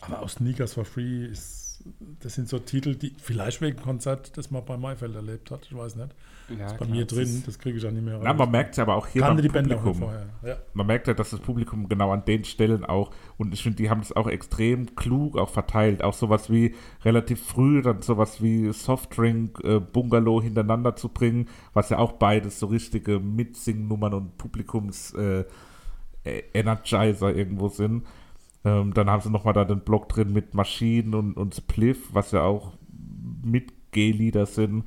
[0.00, 1.65] aber aus Sneakers for Free ist.
[2.20, 5.76] Das sind so Titel, die vielleicht wegen Konzert, das man bei Maifeld erlebt hat, ich
[5.76, 6.14] weiß nicht.
[6.56, 8.48] Ja, Bei klar, mir das drin, ist- das kriege ich ja nicht mehr na, man
[8.52, 10.10] merkt es aber auch hier Kannte beim Publikum.
[10.44, 10.56] Ja.
[10.74, 13.90] Man merkt ja, dass das Publikum genau an den Stellen auch, und ich finde, die
[13.90, 16.04] haben das auch extrem klug auch verteilt.
[16.04, 16.74] Auch sowas wie
[17.04, 22.60] relativ früh, dann sowas wie Softdrink, äh, Bungalow hintereinander zu bringen, was ja auch beides
[22.60, 25.44] so richtige Mitsingnummern und Publikums äh,
[26.54, 28.04] Energizer irgendwo sind.
[28.66, 32.32] Ähm, dann haben sie nochmal da den Block drin mit Maschinen und, und Spliff, was
[32.32, 32.72] ja auch
[33.44, 34.84] mit G-Lieder sind.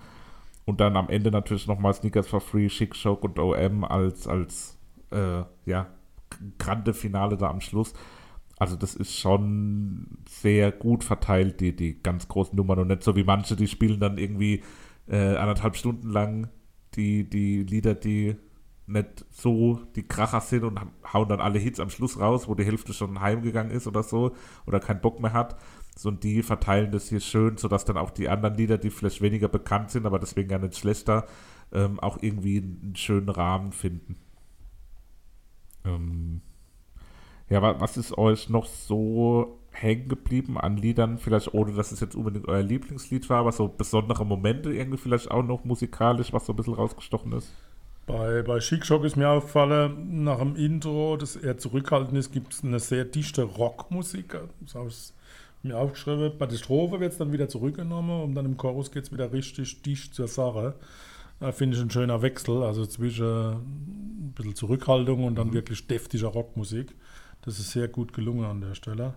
[0.66, 4.78] Und dann am Ende natürlich nochmal Sneakers for Free, Chic Shock und OM als, als
[5.12, 5.88] äh, ja,
[6.58, 7.94] grande Finale da am Schluss.
[8.58, 13.16] Also das ist schon sehr gut verteilt, die, die ganz großen Nummern und nicht so
[13.16, 14.62] wie manche, die spielen dann irgendwie
[15.08, 16.50] äh, anderthalb Stunden lang
[16.96, 18.36] die, die Lieder, die
[18.90, 20.80] nicht so die Kracher sind und
[21.14, 24.32] hauen dann alle Hits am Schluss raus, wo die Hälfte schon heimgegangen ist oder so
[24.66, 25.58] oder keinen Bock mehr hat.
[25.96, 29.22] So, und die verteilen das hier schön, sodass dann auch die anderen Lieder, die vielleicht
[29.22, 31.26] weniger bekannt sind, aber deswegen ja nicht schlechter,
[31.74, 34.16] ähm, auch irgendwie einen schönen Rahmen finden.
[35.86, 36.42] Ähm,
[37.50, 41.18] ja, wa- was ist euch noch so hängen geblieben an Liedern?
[41.18, 45.32] Vielleicht ohne, dass es jetzt unbedingt euer Lieblingslied war, aber so besondere Momente irgendwie vielleicht
[45.32, 47.54] auch noch musikalisch, was so ein bisschen rausgestochen ist?
[48.10, 52.54] Bei, bei Chic Shock ist mir aufgefallen, nach dem Intro, das eher zurückhaltend ist, gibt
[52.54, 54.36] es eine sehr dichte Rockmusik.
[54.62, 55.14] Das habe ich
[55.62, 56.32] mir aufgeschrieben.
[56.40, 59.32] Bei der Strophe wird es dann wieder zurückgenommen und dann im Chorus geht es wieder
[59.32, 60.74] richtig dicht zur Sache.
[61.40, 66.30] Da finde ich ein schöner Wechsel, also zwischen ein bisschen Zurückhaltung und dann wirklich deftiger
[66.30, 66.96] Rockmusik.
[67.44, 69.14] Das ist sehr gut gelungen an der Stelle.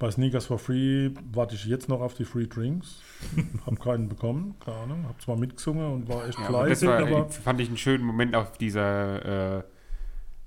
[0.00, 3.02] Bei Sneakers for Free warte ich jetzt noch auf die Free Drinks.
[3.66, 5.04] Hab keinen bekommen, keine Ahnung.
[5.06, 7.76] Hab zwar mitgesungen und war echt Ja, aber das fleißig, war, aber fand ich einen
[7.76, 9.58] schönen Moment auf dieser.
[9.58, 9.62] Äh,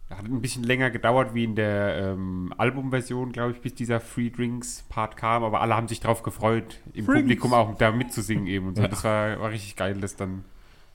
[0.09, 4.29] hat ein bisschen länger gedauert wie in der ähm, Albumversion, glaube ich, bis dieser Free
[4.29, 7.21] Drinks Part kam, aber alle haben sich drauf gefreut, im Drinks.
[7.21, 8.81] Publikum auch da mitzusingen eben und so.
[8.83, 8.87] Ja.
[8.87, 10.45] Das war, war richtig geil, dass dann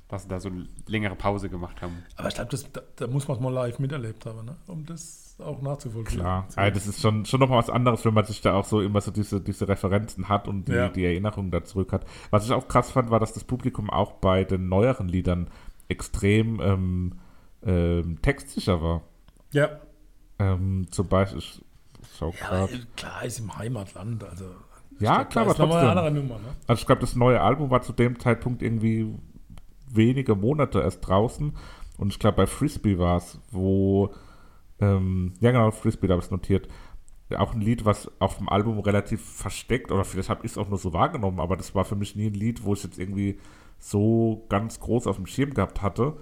[0.09, 2.03] dass sie da so eine längere Pause gemacht haben.
[2.17, 4.57] Aber ich glaube, da, da muss man es mal live miterlebt haben, ne?
[4.67, 6.21] um das auch nachzuvollziehen.
[6.21, 8.81] Klar, ja, das ist schon, schon nochmal was anderes, wenn man sich da auch so
[8.81, 10.89] immer so diese, diese Referenzen hat und die, Ja.
[10.89, 12.05] die Erinnerungen da zurück hat.
[12.31, 15.49] Was ich auch krass fand, war, dass das Publikum auch bei den neueren Liedern
[15.89, 17.13] extrem ähm,
[17.65, 19.03] ähm, textsicher war.
[19.53, 19.69] Ja.
[20.39, 21.61] Ähm, zum Beispiel, ich
[22.19, 22.97] schau Ja, grad.
[22.97, 24.25] klar, ist im Heimatland.
[24.25, 24.45] Also,
[25.01, 26.07] Ja, glaub, klar, aber ist nochmal eine trotzdem.
[26.07, 26.35] andere Nummer.
[26.41, 26.55] Ne?
[26.67, 29.15] Also ich glaube, das neue Album war zu dem Zeitpunkt irgendwie
[29.91, 31.57] wenige Monate erst draußen.
[31.97, 34.13] Und ich glaube, bei Frisbee war es, wo,
[34.81, 36.69] ähm, ja genau, Frisbee, da habe ich es notiert.
[37.37, 40.69] Auch ein Lied, was auf dem Album relativ versteckt, oder vielleicht habe ich es auch
[40.69, 43.39] nur so wahrgenommen, aber das war für mich nie ein Lied, wo ich jetzt irgendwie
[43.79, 46.17] so ganz groß auf dem Schirm gehabt hatte.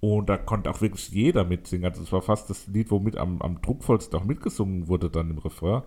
[0.00, 1.86] Und da konnte auch wirklich jeder mitsingen.
[1.88, 5.38] Also es war fast das Lied, womit am, am druckvollsten auch mitgesungen wurde dann im
[5.38, 5.82] Refrain.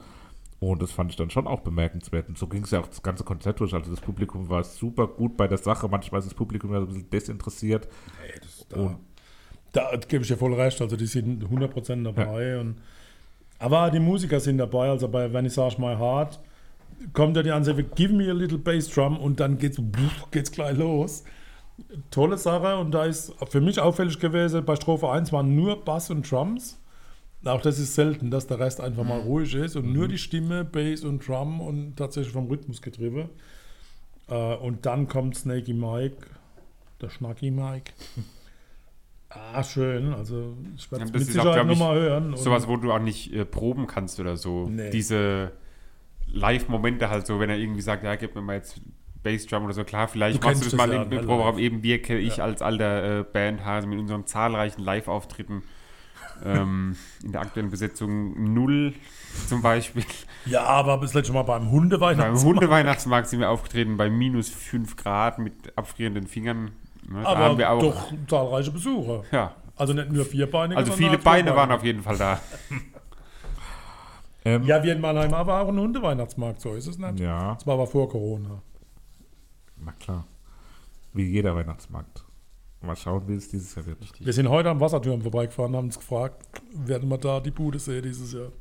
[0.61, 2.30] Und das fand ich dann schon auch bemerkenswert.
[2.30, 3.74] Und so ging es ja auch das ganze Konzert durch.
[3.74, 5.89] Also das Publikum war super gut bei der Sache.
[5.89, 7.89] Manchmal ist das Publikum ja so ein bisschen desinteressiert.
[8.22, 8.97] Hey, das, da, Und-
[9.76, 10.82] da gebe ich dir voll recht.
[10.82, 12.59] Also, die sind 100% dabei.
[12.59, 12.78] Und,
[13.59, 14.89] aber die Musiker sind dabei.
[14.89, 16.39] Also, bei Vernissage My Heart
[17.13, 19.80] kommt ja die Ansage, give me a little bass drum und dann geht's,
[20.32, 21.23] geht's gleich los.
[22.09, 22.78] Tolle Sache.
[22.78, 26.80] Und da ist für mich auffällig gewesen, bei Strophe 1 waren nur Bass und Drums.
[27.43, 30.63] Auch das ist selten, dass der Rest einfach mal ruhig ist und nur die Stimme,
[30.63, 33.30] Bass und Drum und tatsächlich vom Rhythmus getrieben.
[34.30, 36.26] Äh, und dann kommt Snakey Mike,
[37.01, 37.91] der Schnacky Mike.
[39.53, 40.13] Ah, schön.
[40.13, 42.36] Also ich werde Ja, es das mit Sicherheit nochmal hören.
[42.38, 44.67] Sowas, wo du auch nicht äh, proben kannst oder so.
[44.69, 44.89] Nee.
[44.89, 45.51] Diese
[46.27, 48.81] Live-Momente halt so, wenn er irgendwie sagt, ja, gib mir mal jetzt
[49.23, 49.83] Bassdrum oder so.
[49.83, 51.57] Klar, vielleicht Du machst du das das mal ja, im Proberaum.
[51.59, 52.43] Eben wir, ich Ja.
[52.45, 55.63] als alter äh, Bandhase mit unseren zahlreichen Live-Auftritten
[56.43, 58.93] ähm, in der aktuellen Besetzung null
[59.47, 60.03] zum Beispiel.
[60.45, 62.43] ja, aber bis letztes Mal beim Beim Hundeweihnachtsmarkt.
[62.45, 66.71] Hundeweihnachtsmarkt sind wir aufgetreten bei minus 5 Grad mit abfrierenden Fingern.
[67.08, 69.24] Ne, da Aber haben wir auch, doch zahlreiche Besucher.
[69.32, 70.78] ja, Also nicht nur vierbeinige.
[70.78, 72.39] also viele Beine waren auf jeden Fall da.
[74.47, 77.20] Ähm, Ja, wir in Mannheim aber auch ein Hundeweihnachtsmarkt, so ist es nicht.
[77.20, 78.62] ja, Das war aber vor Corona.
[79.78, 80.26] na klar.
[81.14, 82.24] Wie jeder Weihnachtsmarkt.
[82.82, 83.97] Mal schauen, wie es dieses Jahr wird.
[84.20, 88.03] Wir sind heute am Wasserturm vorbeigefahren, haben uns gefragt, werden wir da die Bude sehen
[88.03, 88.51] dieses Jahr?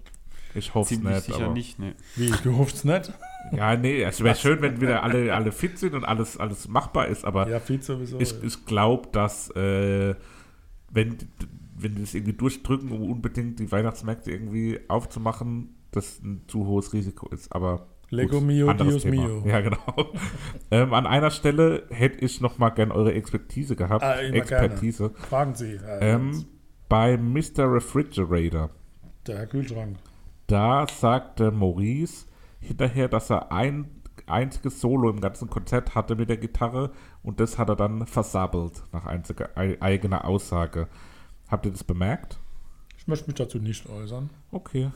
[0.55, 1.21] Ich hoffe es nicht.
[1.25, 1.95] sicher aber, nicht, ne.
[2.17, 3.13] Wie, du hoffst nicht?
[3.53, 7.07] Ja, nee, es wäre schön, wenn wieder alle, alle fit sind und alles, alles machbar
[7.09, 8.19] ist, aber Ja, viel sowieso.
[8.21, 10.15] ich, ich glaube, dass äh,
[10.91, 11.17] wenn,
[11.77, 16.93] wenn die das irgendwie durchdrücken, um unbedingt die Weihnachtsmärkte irgendwie aufzumachen, das ein zu hohes
[16.93, 17.53] Risiko ist.
[17.55, 19.27] Aber Lego mio, anderes Dios Thema.
[19.29, 19.43] mio.
[19.47, 20.13] Ja, genau.
[20.71, 24.05] ähm, an einer Stelle hätte ich noch mal gern eure Expertise gehabt.
[24.05, 25.11] Ah, immer Expertise.
[25.29, 25.75] Fragen Sie.
[25.75, 26.45] Äh, Ähm,
[26.89, 27.73] Bei Mr.
[27.73, 28.71] Refrigerator,
[29.27, 29.97] Der Herr Kühlschrank.
[30.47, 32.27] da sagte Maurice
[32.65, 33.91] hinterher, dass er ein
[34.27, 36.91] einziges Solo im ganzen Konzert hatte mit der Gitarre
[37.23, 40.89] und das hat er dann versabbelt, nach einziger, ei- eigener Aussage.
[41.51, 42.39] Habt ihr das bemerkt?
[42.97, 44.31] Ich möchte mich dazu nicht äußern.
[44.51, 44.91] Okay.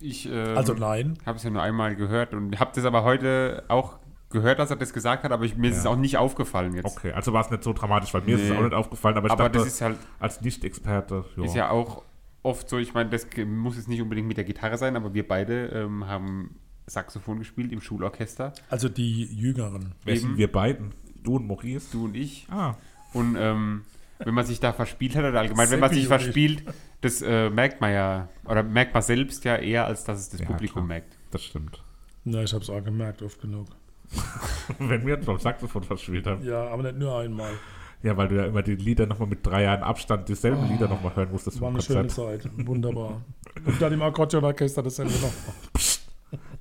[0.00, 1.18] Ich ähm, Also nein.
[1.24, 3.98] habe es ja nur einmal gehört und habe das aber heute auch
[4.28, 5.80] gehört, dass er das gesagt hat, aber ich, mir ist Ja.
[5.82, 6.84] es auch nicht aufgefallen jetzt.
[6.96, 8.56] Okay, also war es nicht so dramatisch, weil mir ist es Nee.
[8.58, 11.24] auch nicht aufgefallen, aber ich Aber dachte, das ist halt als Nicht-Experte.
[11.36, 12.02] Ist ja auch
[12.46, 15.26] oft so, ich meine, das muss jetzt nicht unbedingt mit der Gitarre sein, aber wir
[15.26, 19.92] beide ähm, haben Saxophon gespielt im Schulorchester, Also die Jüngeren.
[20.06, 20.36] Eben.
[20.36, 20.92] wir beiden?
[21.22, 21.88] Du und Maurice?
[21.92, 22.46] du und ich.
[22.50, 22.76] Ah,
[23.12, 23.82] Und ähm,
[24.18, 26.62] wenn man sich da verspielt hat, oder allgemein, wenn man sich verspielt,
[27.00, 30.40] das äh, merkt man ja, oder merkt man selbst ja eher, als dass es das
[30.40, 30.86] Ja, Publikum klar.
[30.86, 31.18] merkt.
[31.32, 31.82] das stimmt.
[32.24, 33.66] Na, ich habe es auch gemerkt, oft genug.
[34.78, 36.44] Wenn wir beim Saxophon verspielt haben.
[36.44, 37.52] Ja, aber nicht nur einmal.
[38.02, 41.16] Ja, weil du ja immer die Lieder nochmal mit drei Jahren Abstand dieselben Lieder nochmal
[41.16, 42.42] hören musstest Das war eine schöne Konzert.
[42.42, 42.50] Zeit.
[42.66, 43.22] Wunderbar.
[43.64, 45.32] Und dann im Akkordeonorchester dasselbe noch.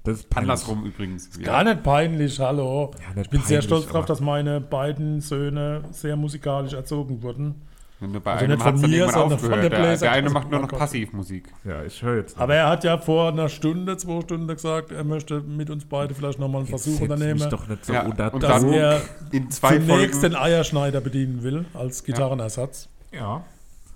[0.03, 0.51] Das ist peinlich.
[0.51, 1.39] Andersrum übrigens.
[1.41, 2.91] Gar nicht peinlich, hallo.
[3.01, 7.21] Ja, nicht ich bin sehr peinlich, stolz darauf, dass meine beiden Söhne sehr musikalisch erzogen
[7.23, 7.63] wurden.
[8.01, 9.63] Bei Also einem nicht von mir, sondern von aufgehört.
[9.63, 10.67] der Der, Bläser- der eine also, macht nur noch.
[10.67, 11.47] Passivmusik.
[11.63, 12.37] Ja, ich höre jetzt.
[12.37, 16.13] Aber er hat ja vor einer Stunde, zwei Stunden gesagt, er möchte mit uns beide
[16.13, 19.01] vielleicht nochmal einen Versuch Setz mich unternehmen, doch nicht so Ja, unter und dass er
[19.31, 20.21] In zwei zunächst Folgen.
[20.21, 22.89] den Eierschneider bedienen will als Gitarrenersatz.
[23.11, 23.43] Ja,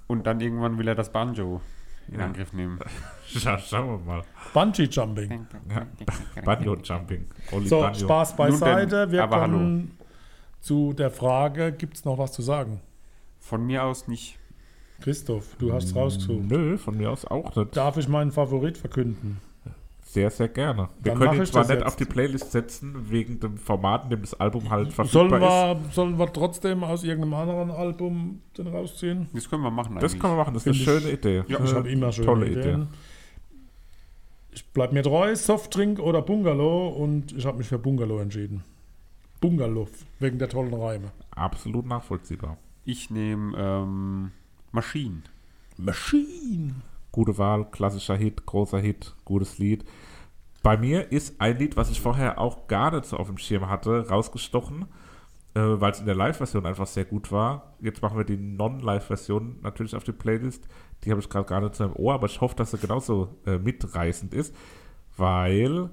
[0.07, 1.59] Und dann irgendwann will er das Banjo
[2.07, 2.25] in Ja.
[2.25, 2.79] Angriff nehmen.
[3.27, 4.21] Scha schauen wir mal.
[4.53, 5.45] Bungee Jumping.
[5.69, 6.41] Ja.
[6.43, 7.25] Banjo Jumping.
[7.51, 7.99] Oli So, Banjo.
[7.99, 8.87] Spaß beiseite.
[9.01, 9.91] denn, Wir aber kommen
[10.61, 12.79] zu der Frage, gibt es noch was zu sagen?
[13.39, 14.37] Von mir aus nicht.
[15.01, 16.49] Christoph, du hast rausgesucht.
[16.49, 17.75] Nö, von mir aus auch nicht.
[17.77, 19.39] Darf ich meinen Favorit verkünden?
[20.03, 20.89] Sehr, sehr gerne.
[21.01, 21.85] Wir Dann können ihn ich zwar nicht jetzt.
[21.85, 25.37] auf die Playlist setzen, wegen dem Format, in dem das Album halt Sollen verfügbar
[25.77, 25.83] ist.
[25.85, 29.29] wir, sollen wir trotzdem aus irgendeinem anderen Album den rausziehen?
[29.33, 31.43] Das können wir machen Das können wir machen, das ist eine ich- schöne Idee.
[31.47, 32.87] Ja, ich Äh, habe immer schöne tolle Ideen.
[34.51, 38.63] Ich bleibe mir treu, Softdrink oder Bungalow und ich habe mich für Bungalow entschieden.
[39.41, 39.87] Bungalow,
[40.19, 41.11] wegen der tollen Reime.
[41.31, 42.57] Absolut nachvollziehbar.
[42.91, 44.31] Ich nehme ähm,
[44.71, 45.21] Maschinen.
[45.77, 46.73] Machine.
[47.11, 49.85] Gute Wahl, klassischer Hit, großer Hit, gutes Lied.
[50.63, 53.69] Bei mir ist ein Lied, was ich vorher auch gar nicht so auf dem Schirm
[53.69, 54.87] hatte, rausgestochen,
[55.53, 57.75] äh, weil es in der Live-Version einfach sehr gut war.
[57.79, 60.67] Jetzt machen wir die Non-Live-Version natürlich auf die Playlist.
[61.03, 63.37] Die habe ich gerade gar nicht so im Ohr, aber ich hoffe, dass sie genauso
[63.45, 64.55] äh, mitreißend ist,
[65.15, 65.91] weil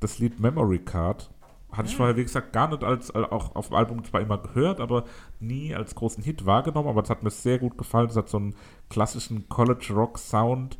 [0.00, 1.30] das Lied Memory Card
[1.72, 4.38] hatte ich vorher, wie gesagt, gar nicht als, äh, auch auf dem Album zwar immer
[4.38, 5.04] gehört, aber
[5.38, 6.88] nie als großen Hit wahrgenommen.
[6.88, 8.08] Aber es hat mir sehr gut gefallen.
[8.08, 8.54] Es hat so einen
[8.88, 10.78] klassischen College-Rock-Sound,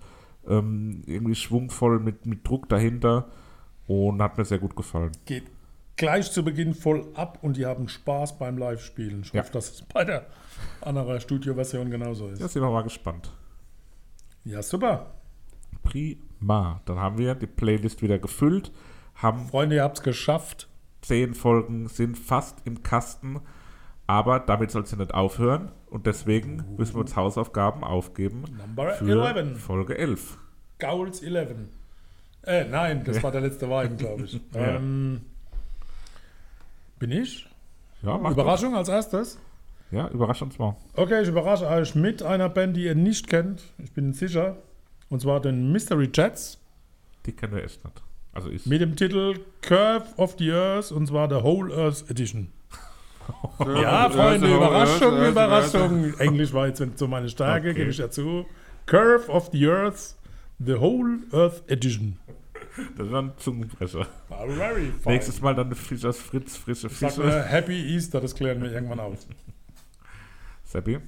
[0.49, 3.28] ähm, irgendwie schwungvoll mit, mit Druck dahinter
[3.86, 5.12] und hat mir sehr gut gefallen.
[5.26, 5.45] Geht
[5.97, 9.20] gleich zu Beginn voll ab und die haben Spaß beim Live-Spielen.
[9.22, 9.43] Ich Ja.
[9.43, 10.26] hoffe, dass es bei der
[10.80, 12.41] anderen Studioversion genauso ist.
[12.41, 13.32] Ja, sind wir mal gespannt.
[14.45, 15.14] Ja, super.
[15.82, 16.80] Prima.
[16.86, 18.72] Dann haben wir die Playlist wieder gefüllt,
[19.14, 20.68] haben Freunde, ihr habt es geschafft.
[21.03, 23.40] Zehn Folgen, sind fast im Kasten,
[24.07, 29.05] aber damit soll ja nicht aufhören und deswegen müssen wir uns Hausaufgaben aufgeben Number für
[29.34, 29.61] 11.
[29.61, 30.38] Folge 11.
[30.78, 31.55] Gauls 11.
[32.42, 34.40] Äh, nein, das war der letzte Wein, glaube ich.
[34.55, 34.76] Ja.
[34.76, 35.20] ähm,
[36.98, 37.46] bin ich?
[38.03, 39.36] Ja, mach Überraschung als erstes?
[39.36, 39.96] Doch.
[39.98, 40.76] Ja, überrasch uns mal.
[40.94, 43.62] Okay, ich überrasche euch mit einer Band, die ihr nicht kennt.
[43.78, 44.57] Ich bin sicher.
[45.09, 46.59] Und zwar den Mystery Jets
[47.26, 48.03] Die kennen wir echt nicht.
[48.33, 48.64] Also ich.
[48.66, 52.49] mit dem Titel Curve of the Earth und zwar der Whole Earth Edition.
[53.61, 56.14] Ja, Freunde, Überraschung, Überraschung.
[56.18, 57.78] Englisch war jetzt so meine Stärke, Okay.
[57.78, 58.47] gebe ich dazu.
[58.87, 60.16] Curve of the Earth,
[60.59, 62.18] the Whole Earth Edition.
[62.97, 64.07] Das ist ein Zungenbrecher.
[64.28, 64.93] Fine.
[65.05, 67.20] Nächstes Mal dann Fischers Fritz, frische Sag Fische.
[67.27, 69.27] mir Happy Easter, das klären wir irgendwann aus.
[70.65, 70.98] Seppi?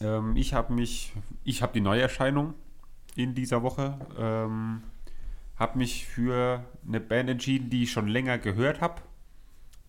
[0.00, 1.12] Ähm, ich habe mich,
[1.44, 2.54] ich habe die Neuerscheinung
[3.16, 3.98] in dieser Woche.
[4.18, 4.82] Ähm,
[5.58, 9.02] habe mich für eine Band entschieden, die ich schon länger gehört habe,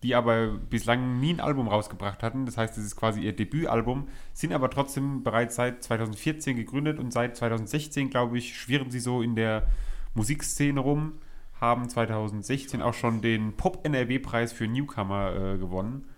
[0.02, 2.46] die aber bislang nie ein Album rausgebracht hatten.
[2.46, 7.12] Das heißt, es ist quasi ihr Debütalbum, sind aber trotzdem bereits seit 2014 gegründet und
[7.12, 9.68] seit 2016, glaube ich, schwirren sie so in der
[10.14, 11.12] Musikszene rum,
[11.60, 16.08] haben 2016 auch schon den Pop-NRW-Preis für Newcomer äh, gewonnen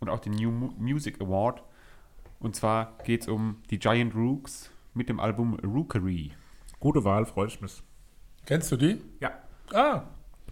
[0.00, 1.62] und auch den New Mu Music Award.
[2.40, 6.32] Und zwar geht es um die Giant Rooks mit dem Album Rookery.
[6.80, 7.82] Gute Wahl, freue ich mich.
[8.46, 9.00] Kennst du die?
[9.20, 9.32] Ja.
[9.72, 10.02] Ah,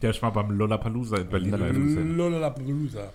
[0.01, 2.17] Der ich mal beim Lollapalooza in Berlin live.
[2.17, 3.13] Lollapalooza.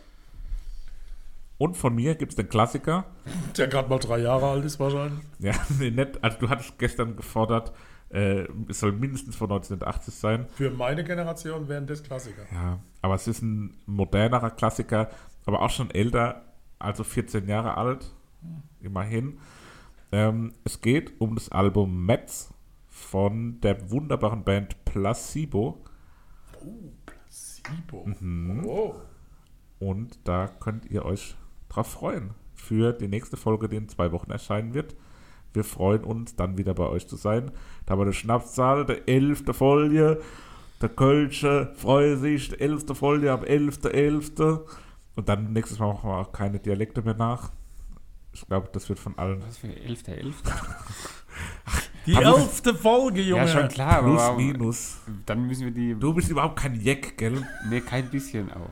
[1.57, 3.05] Und von mir gibt es den Klassiker.
[3.57, 5.23] Der gerade mal drei Jahre alt ist wahrscheinlich.
[5.39, 6.21] Ja, nee, nicht.
[6.23, 7.71] Also du hattest gestern gefordert,
[8.09, 10.45] äh, es soll mindestens von 1980 sein.
[10.55, 12.43] Für meine Generation wären das Klassiker.
[12.51, 15.09] Ja, aber es ist ein modernerer Klassiker,
[15.45, 16.41] aber auch schon älter,
[16.79, 18.11] also 14 Jahre alt,
[18.81, 19.39] immerhin.
[20.11, 22.52] Ähm, es geht um das Album Metz
[22.93, 25.83] von der wunderbaren Band Placebo.
[27.27, 28.05] Sibo.
[28.05, 28.65] Mhm.
[28.65, 28.95] Oh.
[29.79, 31.35] Und da könnt ihr euch
[31.69, 34.95] drauf freuen für die nächste Folge, die in zwei Wochen erscheinen wird.
[35.53, 37.51] Wir freuen uns, dann wieder bei euch zu sein.
[37.85, 39.43] Da haben wir eine Schnapszahl, der 11.
[39.51, 40.21] Folie.
[40.81, 42.95] Der Kölsche freue sich, die 11.
[42.95, 44.61] Folie am 11.11.
[45.15, 47.51] Und dann nächstes Mal machen wir auch keine Dialekte mehr nach.
[48.33, 50.33] Ich glaube, das wird von allen Was für 11.11.
[52.05, 53.43] Die Aber- elfte Folge, Junge.
[53.45, 54.97] Ja, schon klar, Plus, aber Minus.
[55.25, 55.95] dann müssen wir die.
[55.97, 57.47] Du bist überhaupt kein Jack, gell?
[57.69, 58.69] Ne, kein bisschen auch.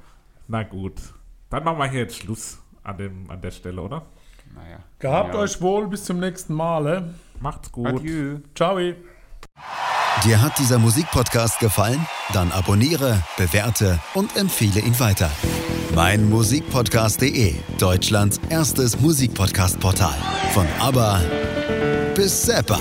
[0.47, 0.95] Na gut.
[1.49, 4.05] Dann machen wir hier jetzt Schluss an, dem, an der Stelle, oder?
[4.53, 4.79] Naja.
[4.99, 5.39] Gehabt ja.
[5.41, 6.87] euch wohl, bis zum nächsten Mal.
[6.87, 7.01] eh?
[7.39, 7.87] Macht's gut.
[7.87, 8.39] Adieu.
[8.53, 8.77] Ciao.
[10.25, 12.05] Dir hat dieser Musikpodcast gefallen?
[12.33, 15.31] Dann abonniere, bewerte und empfehle ihn weiter.
[15.95, 20.15] Mein Musikpodcast.de, Deutschlands erstes Musikpodcast-Portal.
[20.53, 21.21] Von ABBA
[22.15, 22.79] bis Zappa.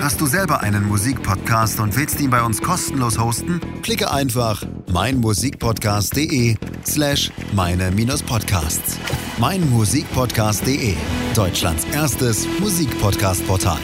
[0.00, 3.60] Hast du selber einen Musikpodcast und willst ihn bei uns kostenlos hosten?
[3.82, 6.56] Klicke einfach meinmusikpodcast.de
[6.86, 8.98] slash meine-podcasts.
[9.38, 10.94] Mein Musikpodcast.de,
[11.34, 13.78] Deutschlands erstes Musikpodcast-Portal.